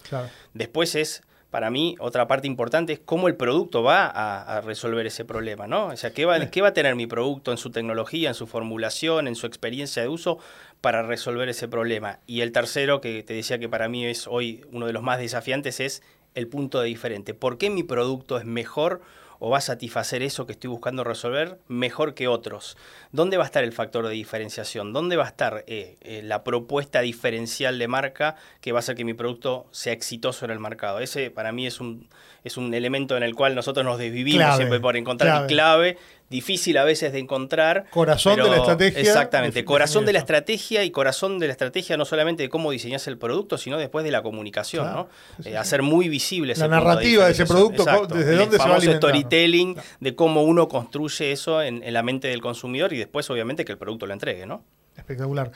Después 0.52 0.94
es, 0.94 1.22
para 1.50 1.70
mí, 1.70 1.96
otra 2.00 2.26
parte 2.26 2.46
importante 2.46 2.94
es 2.94 2.98
cómo 2.98 3.28
el 3.28 3.36
producto 3.36 3.82
va 3.82 4.06
a, 4.06 4.60
resolver 4.62 5.06
ese 5.06 5.24
problema, 5.24 5.66
¿no? 5.66 5.86
O 5.88 5.96
sea, 5.96 6.12
¿qué 6.12 6.24
va, 6.24 6.50
¿qué 6.50 6.62
va 6.62 6.68
a 6.68 6.74
tener 6.74 6.96
mi 6.96 7.06
producto 7.06 7.52
en 7.52 7.58
su 7.58 7.70
tecnología, 7.70 8.30
en 8.30 8.34
su 8.34 8.46
formulación, 8.46 9.28
en 9.28 9.36
su 9.36 9.46
experiencia 9.46 10.02
de 10.02 10.08
uso 10.08 10.38
para 10.80 11.02
resolver 11.02 11.48
ese 11.48 11.68
problema? 11.68 12.18
Y 12.26 12.40
el 12.40 12.52
tercero, 12.52 13.00
que 13.00 13.22
te 13.22 13.34
decía 13.34 13.58
que 13.58 13.68
para 13.68 13.88
mí 13.88 14.06
es 14.06 14.26
hoy 14.26 14.64
uno 14.72 14.86
de 14.86 14.92
los 14.92 15.02
más 15.02 15.18
desafiantes, 15.18 15.78
es 15.78 16.02
el 16.34 16.48
punto 16.48 16.80
de 16.80 16.88
diferente. 16.88 17.34
¿Por 17.34 17.58
qué 17.58 17.70
mi 17.70 17.82
producto 17.82 18.38
es 18.38 18.44
mejor 18.44 19.00
o 19.44 19.50
va 19.50 19.58
a 19.58 19.60
satisfacer 19.60 20.22
eso 20.22 20.46
que 20.46 20.52
estoy 20.52 20.70
buscando 20.70 21.02
resolver 21.02 21.58
mejor 21.66 22.14
que 22.14 22.28
otros? 22.28 22.76
¿Dónde 23.10 23.36
va 23.36 23.42
a 23.42 23.46
estar 23.46 23.64
el 23.64 23.72
factor 23.72 24.06
de 24.06 24.14
diferenciación? 24.14 24.92
¿Dónde 24.92 25.16
va 25.16 25.24
a 25.24 25.28
estar 25.28 25.64
eh, 25.66 25.96
eh, 26.00 26.22
la 26.22 26.44
propuesta 26.44 27.00
diferencial 27.00 27.78
de 27.78 27.88
marca 27.88 28.36
que 28.60 28.72
va 28.72 28.78
a 28.78 28.80
hacer 28.80 28.94
que 28.94 29.04
mi 29.04 29.14
producto 29.14 29.66
sea 29.72 29.92
exitoso 29.92 30.44
en 30.44 30.52
el 30.52 30.60
mercado? 30.60 31.00
Ese 31.00 31.30
para 31.30 31.50
mí 31.50 31.66
es 31.66 31.80
un, 31.80 32.08
es 32.44 32.56
un 32.56 32.72
elemento 32.72 33.16
en 33.16 33.24
el 33.24 33.34
cual 33.34 33.54
nosotros 33.54 33.84
nos 33.84 33.98
desvivimos 33.98 34.56
siempre 34.56 34.78
por 34.78 34.96
encontrar 34.96 35.46
clave 35.48 35.98
difícil 36.32 36.76
a 36.78 36.84
veces 36.84 37.12
de 37.12 37.20
encontrar. 37.20 37.84
Corazón 37.90 38.36
de 38.36 38.50
la 38.50 38.56
estrategia. 38.56 39.00
Exactamente, 39.00 39.64
corazón 39.64 40.04
de 40.04 40.12
la 40.12 40.18
estrategia 40.18 40.82
y 40.82 40.90
corazón 40.90 41.38
de 41.38 41.46
la 41.46 41.52
estrategia 41.52 41.96
no 41.96 42.04
solamente 42.04 42.42
de 42.42 42.48
cómo 42.48 42.72
diseñas 42.72 43.06
el 43.06 43.18
producto, 43.18 43.56
sino 43.56 43.78
después 43.78 44.04
de 44.04 44.10
la 44.10 44.22
comunicación, 44.22 44.92
¿no? 44.92 45.08
Eh, 45.44 45.56
hacer 45.56 45.82
muy 45.82 46.08
visible 46.08 46.54
la 46.56 46.66
narrativa 46.66 47.26
de, 47.26 47.32
ese 47.32 47.46
producto, 47.46 47.84
desde 48.08 48.34
dónde 48.34 48.58
se 48.58 48.68
va 48.68 48.76
a 48.76 48.80
storytelling 48.80 49.76
de 50.00 50.14
cómo 50.16 50.42
uno 50.42 50.66
construye 50.66 51.30
eso 51.30 51.62
en, 51.62 51.82
en, 51.84 51.92
la 51.92 52.02
mente 52.02 52.28
del 52.28 52.40
consumidor 52.40 52.92
y 52.92 52.98
después 52.98 53.28
obviamente 53.30 53.64
que 53.64 53.72
el 53.72 53.78
producto 53.78 54.06
lo 54.06 54.12
entregue, 54.12 54.46
¿no? 54.46 54.64
Espectacular. 54.96 55.52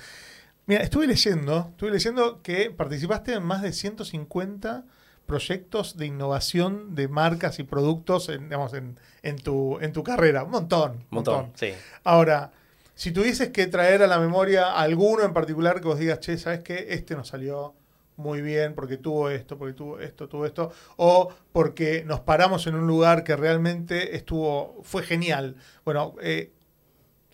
Mira, 0.66 0.82
estuve 0.82 1.06
leyendo, 1.06 1.68
estuve 1.70 1.92
leyendo 1.92 2.42
que 2.42 2.70
participaste 2.70 3.34
en 3.34 3.42
más 3.44 3.62
de 3.62 3.72
150 3.72 4.84
proyectos 5.26 5.96
de 5.96 6.06
innovación 6.06 6.94
de 6.94 7.08
marcas 7.08 7.58
y 7.58 7.64
productos 7.64 8.28
en, 8.28 8.44
digamos, 8.44 8.72
en, 8.74 8.98
en, 9.22 9.36
tu, 9.36 9.78
en 9.80 9.92
tu 9.92 10.02
carrera. 10.02 10.44
Un 10.44 10.50
montón. 10.50 10.92
Un 10.92 11.06
montón, 11.10 11.52
sí. 11.54 11.72
Ahora, 12.04 12.52
si 12.94 13.12
tuvieses 13.12 13.50
que 13.50 13.66
traer 13.66 14.02
a 14.02 14.06
la 14.06 14.18
memoria 14.18 14.72
alguno 14.72 15.22
en 15.24 15.32
particular 15.34 15.80
que 15.80 15.88
vos 15.88 15.98
digas, 15.98 16.20
che, 16.20 16.38
¿sabes 16.38 16.60
qué? 16.60 16.86
Este 16.90 17.14
nos 17.14 17.28
salió 17.28 17.74
muy 18.16 18.40
bien 18.40 18.74
porque 18.74 18.96
tuvo 18.96 19.28
esto, 19.28 19.58
porque 19.58 19.74
tuvo 19.74 20.00
esto, 20.00 20.28
tuvo 20.28 20.46
esto, 20.46 20.72
o 20.96 21.28
porque 21.52 22.04
nos 22.04 22.20
paramos 22.20 22.66
en 22.66 22.74
un 22.74 22.86
lugar 22.86 23.24
que 23.24 23.36
realmente 23.36 24.16
estuvo, 24.16 24.80
fue 24.82 25.02
genial. 25.02 25.56
Bueno, 25.84 26.14
eh, 26.22 26.52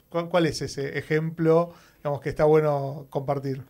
¿cuál, 0.09 0.28
¿cuál, 0.28 0.46
es 0.46 0.61
ese 0.62 0.98
ejemplo, 0.98 1.72
digamos, 1.98 2.20
que 2.20 2.31
está 2.31 2.44
bueno 2.44 3.07
compartir? 3.11 3.62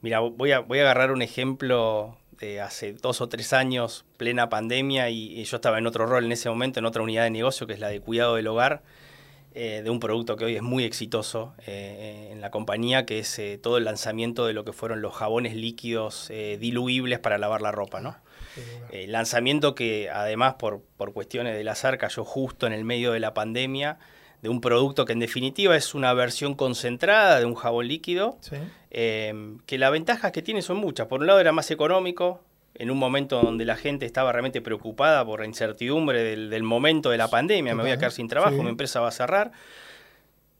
Mira, 0.00 0.20
voy 0.20 0.52
a, 0.52 0.60
voy 0.60 0.78
a 0.78 0.82
agarrar 0.82 1.12
un 1.12 1.22
ejemplo 1.22 2.16
de 2.38 2.60
hace 2.60 2.92
dos 2.92 3.20
o 3.20 3.28
tres 3.28 3.52
años, 3.52 4.04
plena 4.16 4.48
pandemia, 4.48 5.10
y, 5.10 5.42
yo 5.44 5.56
estaba 5.56 5.78
en 5.78 5.86
otro 5.86 6.06
rol 6.06 6.24
en 6.24 6.32
ese 6.32 6.48
momento, 6.48 6.78
en 6.78 6.86
otra 6.86 7.02
unidad 7.02 7.24
de 7.24 7.30
negocio, 7.30 7.66
que 7.66 7.74
es 7.74 7.80
la 7.80 7.88
de 7.88 8.00
cuidado 8.00 8.36
del 8.36 8.46
hogar, 8.46 8.82
eh, 9.54 9.82
de 9.84 9.90
un 9.90 10.00
producto 10.00 10.36
que 10.36 10.44
hoy 10.44 10.56
es 10.56 10.62
muy 10.62 10.84
exitoso 10.84 11.54
eh, 11.66 12.30
en 12.32 12.40
la 12.40 12.50
compañía, 12.50 13.06
que 13.06 13.20
es 13.20 13.38
eh, 13.38 13.58
todo 13.62 13.78
el 13.78 13.84
lanzamiento 13.84 14.46
de 14.46 14.52
lo 14.52 14.64
que 14.64 14.72
fueron 14.72 15.00
los 15.00 15.14
jabones 15.14 15.54
líquidos 15.54 16.30
diluibles 16.58 17.20
para 17.20 17.38
lavar 17.38 17.62
la 17.62 17.72
ropa, 17.72 18.00
¿no? 18.00 18.16
lanzamiento 19.08 19.74
que 19.74 20.08
además 20.10 20.54
por, 20.54 20.80
por 20.96 21.12
cuestiones 21.12 21.56
del 21.56 21.66
azar 21.66 21.98
cayó 21.98 22.24
justo 22.24 22.68
en 22.68 22.72
el 22.72 22.84
medio 22.84 23.10
de 23.10 23.18
la 23.18 23.34
pandemia, 23.34 23.98
de 24.44 24.50
un 24.50 24.60
producto 24.60 25.06
que 25.06 25.14
en 25.14 25.20
definitiva 25.20 25.74
es 25.74 25.94
una 25.94 26.12
versión 26.12 26.54
concentrada 26.54 27.38
de 27.38 27.46
un 27.46 27.54
jabón 27.54 27.88
líquido, 27.88 28.36
em, 28.90 29.58
que 29.60 29.78
las 29.78 29.90
ventajas 29.90 30.32
que 30.32 30.42
tiene 30.42 30.60
son 30.60 30.76
muchas. 30.76 31.06
Por 31.06 31.22
un 31.22 31.26
lado 31.26 31.40
era 31.40 31.50
más 31.52 31.70
económico, 31.70 32.42
en 32.74 32.90
un 32.90 32.98
momento 32.98 33.40
donde 33.40 33.64
la 33.64 33.76
gente 33.76 34.04
estaba 34.04 34.32
realmente 34.32 34.60
preocupada 34.60 35.24
por 35.24 35.40
la 35.40 35.46
incertidumbre 35.46 36.36
del, 36.36 36.62
momento 36.62 37.08
de 37.08 37.16
la 37.16 37.28
pandemia, 37.28 37.74
me 37.74 37.84
voy 37.84 37.92
a 37.92 37.96
quedar 37.96 38.12
sin 38.12 38.28
trabajo, 38.28 38.62
mi 38.62 38.68
empresa 38.68 39.00
va 39.00 39.08
a 39.08 39.12
cerrar. 39.12 39.50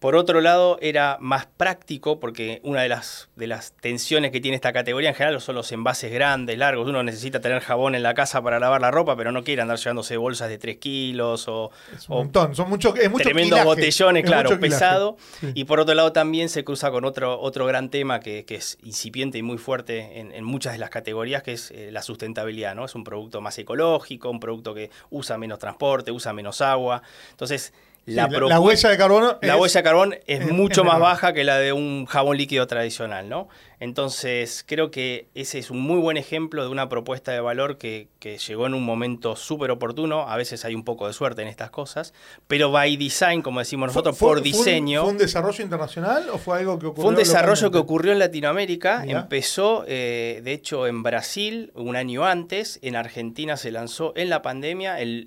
Por 0.05 0.17
otro 0.17 0.43
lado, 0.43 0.77
era 0.83 1.17
más 1.19 1.47
práctico 1.47 2.21
porque 2.21 2.61
una 2.62 2.83
de 2.83 2.90
las, 2.90 3.31
de 3.37 3.47
las 3.47 3.73
tensiones 3.73 4.33
que 4.33 4.40
tiene 4.43 4.55
esta 4.55 4.71
categoría 4.71 5.09
en 5.09 5.14
general 5.14 5.40
son 5.40 5.55
los 5.55 5.73
envases 5.73 6.12
grandes, 6.12 6.59
largos. 6.59 6.87
Uno 6.87 7.03
necesita 7.03 7.40
tener 7.40 7.62
jabón 7.62 7.95
en 7.95 8.03
la 8.03 8.12
casa 8.12 8.43
para 8.43 8.61
lavar 8.61 8.83
la 8.83 8.90
ropa, 8.90 9.17
pero 9.17 9.33
no 9.33 9.43
quiere 9.43 9.62
andar 9.62 9.79
llevándose 9.79 10.19
bolsas 10.19 10.51
de 10.51 10.59
3 10.59 10.77
kilos 10.77 11.49
o, 11.49 11.71
un 12.09 12.17
montón. 12.19 12.55
Son 12.55 12.69
mucho, 12.69 12.95
es 12.95 13.11
mucho 13.11 13.25
tremendos 13.25 13.64
botellones, 13.64 14.27
claro, 14.27 14.61
pesado. 14.61 15.17
Y 15.55 15.64
por 15.64 15.81
otro 15.81 15.95
lado 15.95 16.12
también 16.12 16.51
se 16.51 16.64
cruza 16.64 16.90
con 16.90 17.07
otro, 17.07 17.40
otro 17.40 17.64
gran 17.64 17.88
tema 17.88 18.21
que, 18.21 18.45
es 18.47 18.77
incipiente 18.83 19.38
y 19.38 19.43
muy 19.43 19.57
fuerte 19.57 20.21
en, 20.21 20.45
muchas 20.45 20.75
de 20.75 20.81
las 20.81 20.90
categorías, 20.90 21.43
que 21.43 21.55
es 21.55 21.71
eh, 21.71 21.88
la 21.90 22.03
sustentabilidad. 22.03 22.75
¿no? 22.75 22.85
Es 22.85 22.95
un 22.95 23.05
producto 23.05 23.40
más 23.40 23.57
ecológico, 23.57 24.29
un 24.29 24.38
producto 24.38 24.75
que 24.75 24.90
usa 25.09 25.38
menos 25.38 25.59
transporte, 25.59 26.12
usa 26.12 26.35
menos 26.35 26.61
agua. 26.61 27.01
Entonces, 27.31 27.73
la, 28.07 28.61
huella 28.61 28.90
de 28.90 28.97
carbono 28.99 29.38
la 29.40 29.57
huella 29.57 29.81
de 29.81 29.85
carbón 29.85 30.17
es, 30.27 30.51
mucho 30.53 30.85
más 30.85 31.01
baja 31.01 31.33
que 31.33 31.45
la 31.45 31.59
de 31.59 31.73
un 31.73 32.07
jabón 32.07 32.37
líquido 32.37 32.67
tradicional, 32.67 33.29
¿no? 33.29 33.49
Entonces, 33.85 34.64
creo 34.66 34.90
que 34.90 35.29
ese 35.35 35.59
es 35.59 35.70
un 35.70 35.79
muy 35.79 36.01
buen 36.01 36.16
ejemplo 36.16 36.62
de 36.62 36.70
una 36.70 36.88
propuesta 36.88 37.33
de 37.33 37.40
valor 37.40 37.77
que, 37.77 38.09
llegó 38.49 38.66
en 38.66 38.73
un 38.73 38.83
momento 38.83 39.37
súper 39.37 39.70
oportuno. 39.70 40.27
A 40.27 40.38
veces 40.38 40.64
hay 40.64 40.75
un 40.75 40.85
poco 40.85 41.07
de 41.07 41.12
suerte 41.12 41.42
en 41.42 41.49
estas 41.49 41.68
cosas, 41.68 42.14
pero 42.47 42.70
by 42.70 42.97
design, 42.97 43.42
como 43.42 43.59
decimos 43.59 43.88
nosotros, 43.88 44.16
por 44.16 44.40
diseño. 44.40 45.03
¿Fue 45.03 45.11
un, 45.11 45.18
desarrollo 45.18 45.62
internacional 45.62 46.31
o 46.31 46.38
fue 46.38 46.61
algo 46.61 46.79
que 46.79 46.87
ocurrió? 46.87 47.03
Fue 47.03 47.11
un 47.11 47.16
desarrollo 47.16 47.70
que 47.70 47.77
ocurrió 47.77 48.12
en 48.12 48.20
Latinoamérica. 48.20 49.05
Empezó, 49.07 49.85
eh, 49.87 50.40
de 50.42 50.53
hecho, 50.53 50.87
en 50.87 51.03
Brasil 51.03 51.70
un 51.75 51.94
año 51.97 52.25
antes. 52.25 52.79
En 52.81 52.97
Argentina 52.97 53.59
se 53.59 53.70
lanzó 53.70 54.14
en 54.16 54.31
la 54.31 54.40
pandemia. 54.40 54.99
El, 54.99 55.27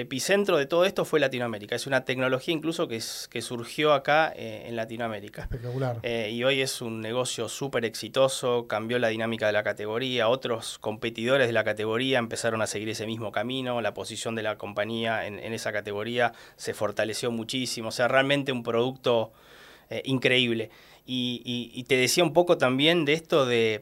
epicentro 0.00 0.56
de 0.56 0.66
todo 0.66 0.84
esto 0.84 1.04
fue 1.04 1.20
Latinoamérica. 1.20 1.76
Es 1.76 1.86
una 1.86 2.04
tecnología 2.04 2.52
incluso 2.52 2.88
que, 2.88 3.00
que 3.30 3.40
surgió 3.40 3.92
acá 3.92 4.32
eh, 4.34 4.64
en 4.66 4.74
Latinoamérica. 4.74 5.42
Espectacular. 5.42 6.00
Eh, 6.02 6.30
y 6.32 6.42
hoy 6.42 6.60
es 6.60 6.82
un 6.82 7.00
negocio 7.00 7.48
súper 7.48 7.67
súper 7.68 7.84
exitoso, 7.84 8.66
cambió 8.66 8.98
la 8.98 9.08
dinámica 9.08 9.46
de 9.46 9.52
la 9.52 9.62
categoría, 9.62 10.30
otros 10.30 10.78
competidores 10.78 11.48
de 11.48 11.52
la 11.52 11.64
categoría 11.64 12.18
empezaron 12.18 12.62
a 12.62 12.66
seguir 12.66 12.88
ese 12.88 13.04
mismo 13.04 13.30
camino, 13.30 13.82
la 13.82 13.92
posición 13.92 14.34
de 14.34 14.42
la 14.42 14.56
compañía 14.56 15.26
en, 15.26 15.52
esa 15.52 15.70
categoría 15.70 16.32
se 16.56 16.72
fortaleció 16.72 17.30
muchísimo, 17.30 17.88
o 17.88 17.92
sea, 17.92 18.08
realmente 18.08 18.52
un 18.52 18.62
producto 18.62 19.32
eh, 19.90 20.00
increíble. 20.06 20.70
Y, 21.04 21.84
te 21.88 21.96
decía 21.96 22.24
un 22.24 22.32
poco 22.32 22.56
también 22.56 23.04
de 23.04 23.12
esto 23.12 23.44
de 23.44 23.80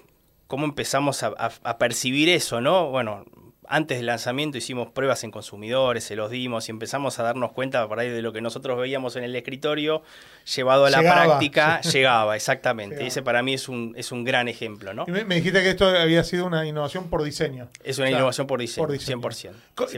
cómo 0.49 0.64
empezamos 0.64 1.22
a, 1.22 1.29
a 1.29 1.79
percibir 1.79 2.29
eso, 2.29 2.61
¿no? 2.61 2.90
Bueno, 2.90 3.25
antes 3.69 3.99
del 3.99 4.07
lanzamiento 4.07 4.59
hicimos 4.59 4.89
pruebas 4.91 5.25
en 5.25 5.31
consumidores, 5.31 6.05
se 6.05 6.17
los 6.17 6.31
dimos 6.31 6.69
y 6.69 6.71
empezamos 6.71 7.19
a 7.19 7.23
darnos 7.23 7.53
cuenta 7.53 7.87
por 7.89 7.99
ahí 7.99 8.09
de 8.09 8.23
lo 8.23 8.33
que 8.33 8.41
nosotros 8.41 8.79
veíamos 8.79 9.17
en 9.17 9.25
el 9.25 9.35
escritorio, 9.35 10.03
llevado 10.55 10.87
a 10.87 10.91
la 10.91 11.01
práctica, 11.01 11.81
llegaba, 11.93 12.37
exactamente. 12.37 13.07
Ese 13.07 13.23
para 13.23 13.43
mí 13.43 13.55
es 13.55 13.69
un, 13.69 13.95
es 13.97 14.13
un 14.13 14.25
gran 14.25 14.49
ejemplo, 14.49 14.95
¿no? 14.95 15.07
me, 15.07 15.25
dijiste 15.37 15.63
que 15.63 15.71
esto 15.71 15.87
había 15.87 16.25
sido 16.25 16.47
una 16.47 16.67
innovación 16.67 17.09
por 17.09 17.23
diseño. 17.23 17.69
Es 17.85 17.99
una 17.99 18.11
innovación 18.11 18.47
por 18.47 18.61
diseño, 18.61 18.89
100%, 18.89 19.53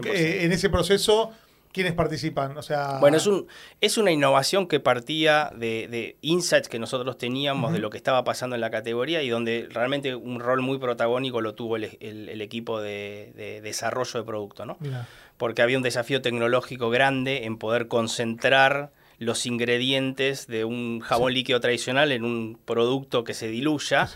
eh, 0.06 0.44
En 0.44 0.52
ese 0.52 0.70
proceso 0.70 1.32
¿Quiénes 1.72 1.92
participan? 1.92 2.56
O 2.56 2.62
sea... 2.62 2.98
Bueno, 2.98 3.16
es, 3.16 3.26
un, 3.26 3.46
es 3.80 3.98
una 3.98 4.10
innovación 4.10 4.66
que 4.66 4.80
partía 4.80 5.50
de, 5.54 6.16
insights 6.22 6.68
que 6.68 6.78
nosotros 6.78 7.18
teníamos 7.18 7.72
de 7.72 7.78
lo 7.78 7.90
que 7.90 7.96
estaba 7.96 8.24
pasando 8.24 8.56
en 8.56 8.60
la 8.60 8.70
categoría 8.70 9.22
y 9.22 9.28
donde 9.28 9.68
realmente 9.70 10.14
un 10.14 10.40
rol 10.40 10.62
muy 10.62 10.78
protagónico 10.78 11.40
lo 11.40 11.54
tuvo 11.54 11.76
el, 11.76 12.40
equipo 12.40 12.80
de, 12.80 13.60
desarrollo 13.62 14.20
de 14.20 14.26
producto, 14.26 14.66
¿no? 14.66 14.78
Porque 15.36 15.62
había 15.62 15.76
un 15.76 15.82
desafío 15.82 16.22
tecnológico 16.22 16.90
grande 16.90 17.44
en 17.44 17.58
poder 17.58 17.86
concentrar 17.88 18.90
los 19.18 19.46
ingredientes 19.46 20.46
de 20.46 20.64
un 20.64 21.00
jabón 21.00 21.34
líquido 21.34 21.60
tradicional 21.60 22.12
en 22.12 22.24
un 22.24 22.58
producto 22.64 23.24
que 23.24 23.34
se 23.34 23.48
diluya, 23.48 24.08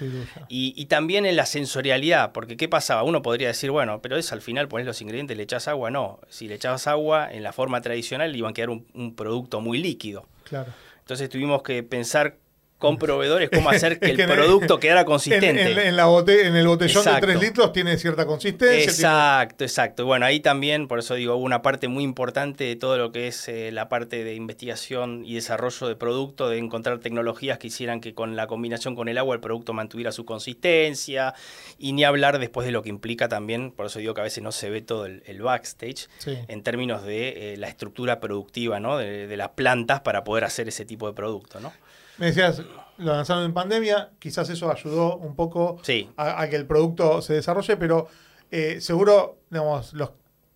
Y, 0.48 0.86
también 0.86 1.26
en 1.26 1.36
la 1.36 1.46
sensorialidad, 1.46 2.32
porque 2.32 2.56
¿qué 2.56 2.68
pasaba? 2.68 3.02
Uno 3.02 3.22
podría 3.22 3.48
decir, 3.48 3.70
bueno, 3.70 4.00
pero 4.00 4.16
es 4.16 4.32
al 4.32 4.42
final 4.42 4.68
pones 4.68 4.86
los 4.86 5.00
ingredientes, 5.00 5.36
le 5.36 5.42
echas 5.42 5.68
agua, 5.68 5.90
no, 5.90 6.20
si 6.28 6.48
le 6.48 6.54
echabas 6.54 6.86
agua 6.86 7.32
en 7.32 7.42
la 7.42 7.52
forma 7.52 7.80
tradicional 7.80 8.34
iban 8.36 8.50
a 8.50 8.54
quedar 8.54 8.70
un, 8.70 8.86
un 8.94 9.14
producto 9.14 9.60
muy 9.60 9.78
líquido. 9.78 10.26
Claro. 10.44 10.72
Entonces 11.00 11.28
tuvimos 11.28 11.62
que 11.62 11.82
pensar 11.82 12.36
con 12.82 12.98
proveedores 12.98 13.48
cómo 13.48 13.70
hacer 13.70 14.00
que, 14.00 14.10
el 14.10 14.26
producto 14.26 14.80
quedara 14.80 15.04
consistente. 15.04 15.48
En, 15.48 15.96
la 15.96 16.08
en 16.08 16.56
el 16.56 16.66
botellón 16.66 17.04
de 17.04 17.20
3 17.20 17.40
litros 17.40 17.72
tiene 17.72 17.96
cierta 17.96 18.26
consistencia. 18.26 18.82
Exacto, 18.82 19.62
exacto. 19.62 20.04
Bueno, 20.04 20.26
ahí 20.26 20.40
también, 20.40 20.88
por 20.88 20.98
eso 20.98 21.14
digo, 21.14 21.36
hubo 21.36 21.44
una 21.44 21.62
parte 21.62 21.86
muy 21.86 22.02
importante 22.02 22.64
de 22.64 22.74
todo 22.74 22.98
lo 22.98 23.12
que 23.12 23.28
es 23.28 23.48
eh, 23.48 23.70
la 23.70 23.88
parte 23.88 24.24
de 24.24 24.34
investigación 24.34 25.22
y 25.24 25.34
desarrollo 25.34 25.86
de 25.86 25.94
producto, 25.94 26.48
de 26.48 26.58
encontrar 26.58 26.98
tecnologías 26.98 27.58
que 27.58 27.68
hicieran 27.68 28.00
que 28.00 28.14
con 28.14 28.34
la 28.34 28.48
combinación 28.48 28.96
con 28.96 29.08
el 29.08 29.16
agua 29.16 29.36
el 29.36 29.40
producto 29.40 29.72
mantuviera 29.72 30.10
su 30.10 30.24
consistencia 30.24 31.34
y 31.78 31.92
ni 31.92 32.02
hablar 32.02 32.40
después 32.40 32.66
de 32.66 32.72
lo 32.72 32.82
que 32.82 32.88
implica 32.88 33.28
también, 33.28 33.70
por 33.70 33.86
eso 33.86 34.00
digo 34.00 34.12
que 34.12 34.22
a 34.22 34.24
veces 34.24 34.42
no 34.42 34.50
se 34.50 34.70
ve 34.70 34.80
todo 34.80 35.06
el, 35.06 35.22
backstage 35.42 36.08
en 36.26 36.62
términos 36.62 37.04
de 37.04 37.54
eh, 37.54 37.56
la 37.56 37.68
estructura 37.68 38.18
productiva 38.18 38.80
¿no? 38.80 38.98
de, 38.98 39.28
de 39.28 39.36
las 39.36 39.50
plantas 39.50 40.00
para 40.00 40.24
poder 40.24 40.44
hacer 40.44 40.66
ese 40.66 40.84
tipo 40.84 41.06
de 41.06 41.14
producto. 41.14 41.60
¿no? 41.60 41.72
Me 42.18 42.26
decías, 42.26 42.62
lo 42.98 43.12
lanzaron 43.12 43.44
en 43.44 43.54
pandemia, 43.54 44.10
quizás 44.18 44.48
eso 44.50 44.70
ayudó 44.70 45.16
un 45.16 45.34
poco 45.34 45.80
a, 46.16 46.46
que 46.48 46.56
el 46.56 46.66
producto 46.66 47.22
se 47.22 47.34
desarrolle, 47.34 47.76
pero 47.76 48.08
eh, 48.50 48.80
seguro, 48.80 49.38
digamos, 49.50 49.92
los, 49.94 50.10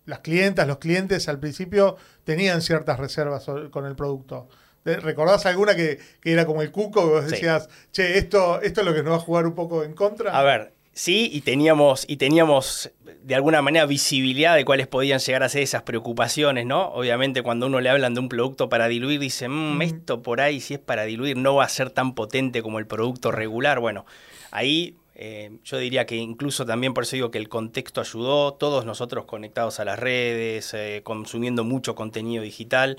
las 0.05 0.19
clientas, 0.19 0.67
los 0.67 0.77
clientes 0.77 1.27
al 1.27 1.39
principio 1.39 1.97
tenían 2.23 2.61
ciertas 2.61 2.99
reservas 2.99 3.45
con 3.71 3.85
el 3.85 3.95
producto. 3.95 4.47
¿Recordás 4.85 5.45
alguna 5.45 5.75
que, 5.75 5.99
era 6.23 6.45
como 6.45 6.61
el 6.61 6.71
cuco? 6.71 7.01
Que 7.01 7.09
vos 7.09 7.29
decías, 7.29 7.69
che, 7.91 8.17
esto, 8.17 8.61
esto 8.61 8.81
es 8.81 8.87
lo 8.87 8.93
que 8.93 9.03
nos 9.03 9.11
va 9.11 9.17
a 9.17 9.19
jugar 9.19 9.45
un 9.45 9.53
poco 9.53 9.83
en 9.83 9.93
contra. 9.93 10.37
A 10.37 10.43
ver, 10.43 10.73
Sí, 10.97 11.29
y 11.31 11.41
teníamos, 11.41 12.05
y 12.07 12.17
teníamos 12.17 12.89
de 13.21 13.35
alguna 13.35 13.61
manera 13.61 13.85
visibilidad 13.85 14.55
de 14.55 14.65
cuáles 14.65 14.87
podían 14.87 15.19
llegar 15.19 15.43
a 15.43 15.49
ser 15.49 15.61
esas 15.61 15.83
preocupaciones, 15.83 16.65
¿no? 16.65 16.87
Obviamente 16.87 17.43
cuando 17.43 17.67
uno 17.67 17.79
le 17.81 17.89
hablan 17.89 18.15
de 18.15 18.19
un 18.19 18.29
producto 18.29 18.67
para 18.67 18.87
diluir, 18.87 19.19
dice, 19.19 19.47
mmm, 19.47 19.79
esto 19.83 20.23
por 20.23 20.41
ahí, 20.41 20.59
si 20.59 20.73
es 20.73 20.79
para 20.79 21.03
diluir, 21.03 21.37
no 21.37 21.53
va 21.53 21.65
a 21.65 21.69
ser 21.69 21.91
tan 21.91 22.15
potente 22.15 22.63
como 22.63 22.79
el 22.79 22.87
producto 22.87 23.31
regular. 23.31 23.79
Bueno, 23.79 24.07
ahí 24.49 24.95
eh, 25.13 25.51
yo 25.63 25.77
diría 25.77 26.07
que 26.07 26.15
incluso 26.15 26.65
también 26.65 26.95
por 26.95 27.03
eso 27.03 27.15
digo 27.15 27.29
que 27.29 27.37
el 27.37 27.47
contexto 27.47 28.01
ayudó, 28.01 28.55
todos 28.55 28.83
nosotros 28.83 29.25
conectados 29.25 29.79
a 29.79 29.85
las 29.85 29.99
redes, 29.99 30.73
eh, 30.73 31.01
consumiendo 31.03 31.63
mucho 31.63 31.93
contenido 31.93 32.41
digital. 32.41 32.97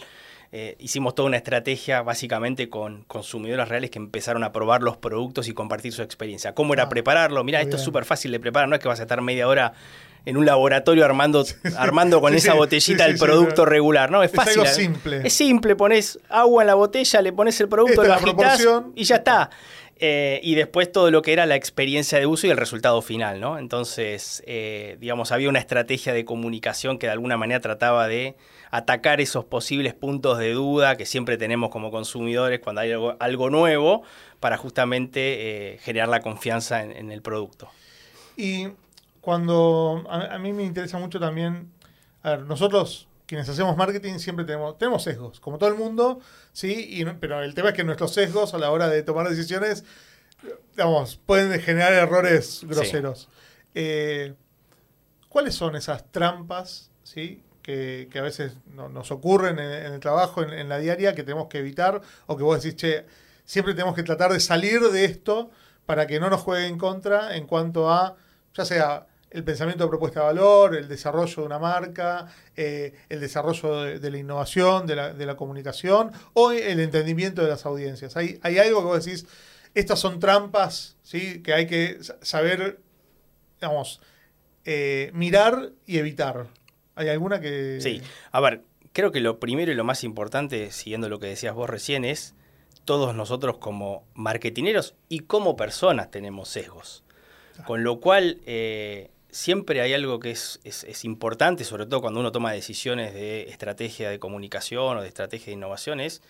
Eh, 0.50 0.76
hicimos 0.78 1.14
toda 1.14 1.28
una 1.28 1.36
estrategia 1.36 2.00
básicamente 2.00 2.70
con 2.70 3.04
consumidores 3.04 3.68
reales 3.68 3.90
que 3.90 3.98
empezaron 3.98 4.44
a 4.44 4.52
probar 4.52 4.82
los 4.82 4.96
productos 4.96 5.46
y 5.46 5.52
compartir 5.52 5.92
su 5.92 6.02
experiencia. 6.02 6.54
¿Cómo 6.54 6.72
era 6.72 6.84
ah, 6.84 6.88
prepararlo? 6.88 7.44
Mira, 7.44 7.60
esto 7.60 7.76
es 7.76 7.82
súper 7.82 8.06
fácil 8.06 8.32
de 8.32 8.40
preparar, 8.40 8.68
no 8.68 8.74
es 8.74 8.80
que 8.80 8.88
vas 8.88 8.98
a 8.98 9.02
estar 9.02 9.20
media 9.20 9.46
hora 9.46 9.74
en 10.24 10.36
un 10.36 10.46
laboratorio 10.46 11.04
armando, 11.04 11.44
armando 11.76 12.20
con 12.20 12.34
esa 12.34 12.54
botellita 12.54 13.04
el 13.04 13.18
producto 13.18 13.66
regular, 13.66 14.10
¿no? 14.10 14.22
Es 14.22 14.32
fácil. 14.32 14.62
Es 14.62 14.74
simple. 14.74 15.20
Es 15.24 15.32
simple, 15.34 15.76
pones 15.76 16.18
agua 16.28 16.62
en 16.62 16.66
la 16.68 16.74
botella, 16.74 17.20
le 17.20 17.32
pones 17.32 17.60
el 17.60 17.68
producto, 17.68 18.02
lo 18.02 18.14
agitas 18.14 18.66
y 18.94 19.04
ya 19.04 19.16
está. 19.16 19.50
Eh, 20.00 20.40
y 20.44 20.54
después 20.54 20.92
todo 20.92 21.10
lo 21.10 21.22
que 21.22 21.32
era 21.32 21.44
la 21.44 21.56
experiencia 21.56 22.20
de 22.20 22.26
uso 22.26 22.46
y 22.46 22.50
el 22.50 22.56
resultado 22.56 23.02
final, 23.02 23.40
¿no? 23.40 23.58
Entonces, 23.58 24.44
eh, 24.46 24.96
digamos, 25.00 25.32
había 25.32 25.48
una 25.48 25.58
estrategia 25.58 26.12
de 26.12 26.24
comunicación 26.24 26.98
que 26.98 27.06
de 27.06 27.12
alguna 27.12 27.36
manera 27.36 27.58
trataba 27.60 28.06
de 28.06 28.36
atacar 28.70 29.20
esos 29.20 29.44
posibles 29.44 29.94
puntos 29.94 30.38
de 30.38 30.52
duda 30.52 30.96
que 30.96 31.04
siempre 31.04 31.36
tenemos 31.36 31.70
como 31.70 31.90
consumidores 31.90 32.60
cuando 32.60 32.82
hay 32.82 32.92
algo, 32.92 33.50
nuevo 33.50 34.02
para 34.38 34.56
justamente 34.56 35.72
eh, 35.74 35.78
generar 35.78 36.08
la 36.08 36.20
confianza 36.20 36.84
en, 36.84 37.10
el 37.10 37.20
producto. 37.20 37.68
Y 38.36 38.68
cuando 39.20 40.04
a, 40.08 40.38
mí 40.38 40.52
me 40.52 40.62
interesa 40.62 40.98
mucho 40.98 41.18
también, 41.18 41.72
a 42.22 42.30
ver, 42.30 42.40
nosotros 42.42 43.07
quienes 43.28 43.46
hacemos 43.46 43.76
marketing 43.76 44.18
siempre 44.18 44.46
tenemos, 44.46 44.78
tenemos 44.78 45.02
sesgos, 45.02 45.38
como 45.38 45.58
todo 45.58 45.68
el 45.68 45.76
mundo, 45.76 46.18
sí, 46.52 47.04
pero 47.20 47.42
el 47.42 47.54
tema 47.54 47.68
es 47.68 47.74
que 47.74 47.84
nuestros 47.84 48.14
sesgos 48.14 48.54
a 48.54 48.58
la 48.58 48.70
hora 48.70 48.88
de 48.88 49.02
tomar 49.02 49.28
decisiones, 49.28 49.84
digamos, 50.72 51.20
pueden 51.26 51.60
generar 51.60 51.92
errores 51.92 52.62
groseros. 52.64 53.28
Eh, 53.74 54.34
¿Cuáles 55.28 55.54
son 55.54 55.76
esas 55.76 56.10
trampas, 56.10 56.90
sí, 57.02 57.42
que, 57.62 58.08
a 58.14 58.22
veces 58.22 58.54
nos 58.74 59.10
ocurren 59.10 59.58
en, 59.58 59.92
el 59.92 60.00
trabajo, 60.00 60.42
en, 60.42 60.68
la 60.70 60.78
diaria, 60.78 61.14
que 61.14 61.22
tenemos 61.22 61.48
que 61.48 61.58
evitar, 61.58 62.00
o 62.26 62.34
que 62.34 62.42
vos 62.42 62.62
decís, 62.62 62.76
che, 62.76 63.04
siempre 63.44 63.74
tenemos 63.74 63.94
que 63.94 64.04
tratar 64.04 64.32
de 64.32 64.40
salir 64.40 64.80
de 64.80 65.04
esto 65.04 65.50
para 65.84 66.06
que 66.06 66.18
no 66.18 66.30
nos 66.30 66.40
juegue 66.40 66.66
en 66.66 66.78
contra 66.78 67.36
en 67.36 67.46
cuanto 67.46 67.90
a, 67.90 68.16
ya 68.54 68.64
sea 68.64 69.06
el 69.30 69.44
pensamiento 69.44 69.84
de 69.84 69.90
propuesta 69.90 70.20
de 70.20 70.26
valor, 70.26 70.76
el 70.76 70.88
desarrollo 70.88 71.34
de 71.36 71.42
una 71.42 71.58
marca, 71.58 72.26
eh, 72.56 72.94
el 73.08 73.20
desarrollo 73.20 73.82
de, 73.98 74.10
la 74.10 74.18
innovación, 74.18 74.86
de 74.86 74.96
la, 74.96 75.36
comunicación 75.36 76.12
o 76.34 76.52
el 76.52 76.80
entendimiento 76.80 77.42
de 77.42 77.48
las 77.48 77.66
audiencias. 77.66 78.16
Hay, 78.16 78.38
hay 78.42 78.58
algo 78.58 78.80
que 78.80 78.86
vos 78.86 79.04
decís, 79.04 79.26
estas 79.74 79.98
son 79.98 80.18
trampas 80.18 80.96
¿sí? 81.02 81.42
que 81.42 81.52
hay 81.52 81.66
que 81.66 81.98
saber, 82.22 82.80
digamos, 83.60 84.00
eh, 84.64 85.10
mirar 85.14 85.72
y 85.86 85.98
evitar. 85.98 86.46
¿Hay 86.94 87.08
alguna 87.08 87.40
que...? 87.40 87.78
Sí, 87.80 88.02
a 88.32 88.40
ver, 88.40 88.62
creo 88.92 89.12
que 89.12 89.20
lo 89.20 89.38
primero 89.38 89.70
y 89.70 89.74
lo 89.74 89.84
más 89.84 90.04
importante, 90.04 90.72
siguiendo 90.72 91.08
lo 91.08 91.20
que 91.20 91.28
decías 91.28 91.54
vos 91.54 91.70
recién, 91.70 92.04
es 92.04 92.34
todos 92.84 93.14
nosotros 93.14 93.58
como 93.58 94.04
marketineros 94.14 94.94
y 95.08 95.20
como 95.20 95.56
personas 95.56 96.10
tenemos 96.10 96.48
sesgos. 96.48 97.04
Con 97.66 97.82
lo 97.82 98.00
cual, 98.00 98.40
eh, 98.46 99.10
siempre 99.30 99.80
hay 99.80 99.92
algo 99.94 100.20
que 100.20 100.30
es, 100.30 100.60
es, 100.64 101.04
importante, 101.04 101.64
sobre 101.64 101.86
todo 101.86 102.00
cuando 102.00 102.20
uno 102.20 102.32
toma 102.32 102.52
decisiones 102.52 103.14
de 103.14 103.50
estrategia 103.50 104.10
de 104.10 104.18
comunicación 104.18 104.98
o 104.98 105.02
de 105.02 105.08
estrategia 105.08 105.46
de 105.46 105.52
innovación, 105.52 106.00
es 106.00 106.22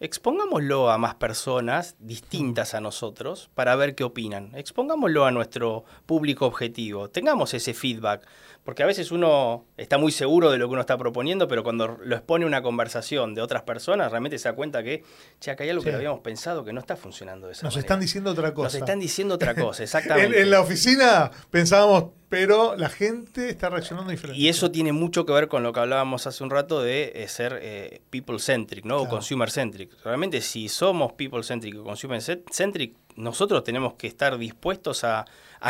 expongámoslo 0.00 0.90
a 0.90 0.96
más 0.96 1.14
personas 1.14 1.94
distintas 1.98 2.72
a 2.74 2.80
nosotros 2.80 3.50
para 3.54 3.76
ver 3.76 3.94
qué 3.94 4.02
opinan. 4.02 4.50
Expongámoslo 4.54 5.26
a 5.26 5.30
nuestro 5.30 5.84
público 6.06 6.46
objetivo. 6.46 7.10
Tengamos 7.10 7.52
ese 7.52 7.74
feedback. 7.74 8.26
Porque 8.64 8.82
a 8.82 8.86
veces 8.86 9.10
uno 9.10 9.64
está 9.78 9.96
muy 9.96 10.12
seguro 10.12 10.50
de 10.50 10.58
lo 10.58 10.68
que 10.68 10.72
uno 10.72 10.82
está 10.82 10.98
proponiendo, 10.98 11.48
pero 11.48 11.62
cuando 11.64 11.98
lo 12.02 12.14
expone 12.14 12.44
una 12.44 12.62
conversación 12.62 13.34
de 13.34 13.40
otras 13.40 13.62
personas, 13.62 14.10
realmente 14.10 14.38
se 14.38 14.48
da 14.48 14.54
cuenta 14.54 14.82
que, 14.82 15.02
che, 15.40 15.50
acá 15.50 15.64
hay 15.64 15.70
algo 15.70 15.82
que 15.82 15.94
habíamos 15.94 16.20
pensado 16.20 16.62
que 16.62 16.72
no 16.72 16.80
está 16.80 16.94
funcionando 16.94 17.46
de 17.46 17.54
esa 17.54 17.64
Nos 17.64 17.76
están 17.78 18.00
diciendo 18.00 18.30
otra 18.30 18.52
cosa. 18.52 18.66
Nos 18.66 18.74
están 18.74 19.00
diciendo 19.00 19.34
otra 19.34 19.54
cosa, 19.54 19.82
exactamente. 19.82 20.42
en, 20.42 20.50
la 20.50 20.60
oficina 20.60 21.30
pensábamos, 21.50 22.10
pero 22.30 22.76
la 22.76 22.88
gente 22.88 23.50
está 23.50 23.68
reaccionando 23.68 24.10
diferente. 24.10 24.40
Y 24.40 24.48
eso 24.48 24.70
tiene 24.70 24.92
mucho 24.92 25.26
que 25.26 25.32
ver 25.32 25.48
con 25.48 25.64
lo 25.64 25.72
que 25.72 25.80
hablábamos 25.80 26.28
hace 26.28 26.44
un 26.44 26.50
rato 26.50 26.80
de 26.80 27.12
eh, 27.16 27.28
ser 27.28 27.58
eh, 27.60 28.02
people-centric, 28.08 28.84
¿no? 28.84 28.98
O 28.98 29.08
consumer-centric. 29.08 29.90
Realmente, 30.04 30.40
si 30.40 30.68
somos 30.68 31.12
people-centric 31.14 31.76
o 31.78 31.82
consumer-centric, 31.82 32.94
nosotros 33.16 33.64
tenemos 33.64 33.94
que 33.94 34.06
estar 34.06 34.38
dispuestos 34.38 35.02
a, 35.02 35.26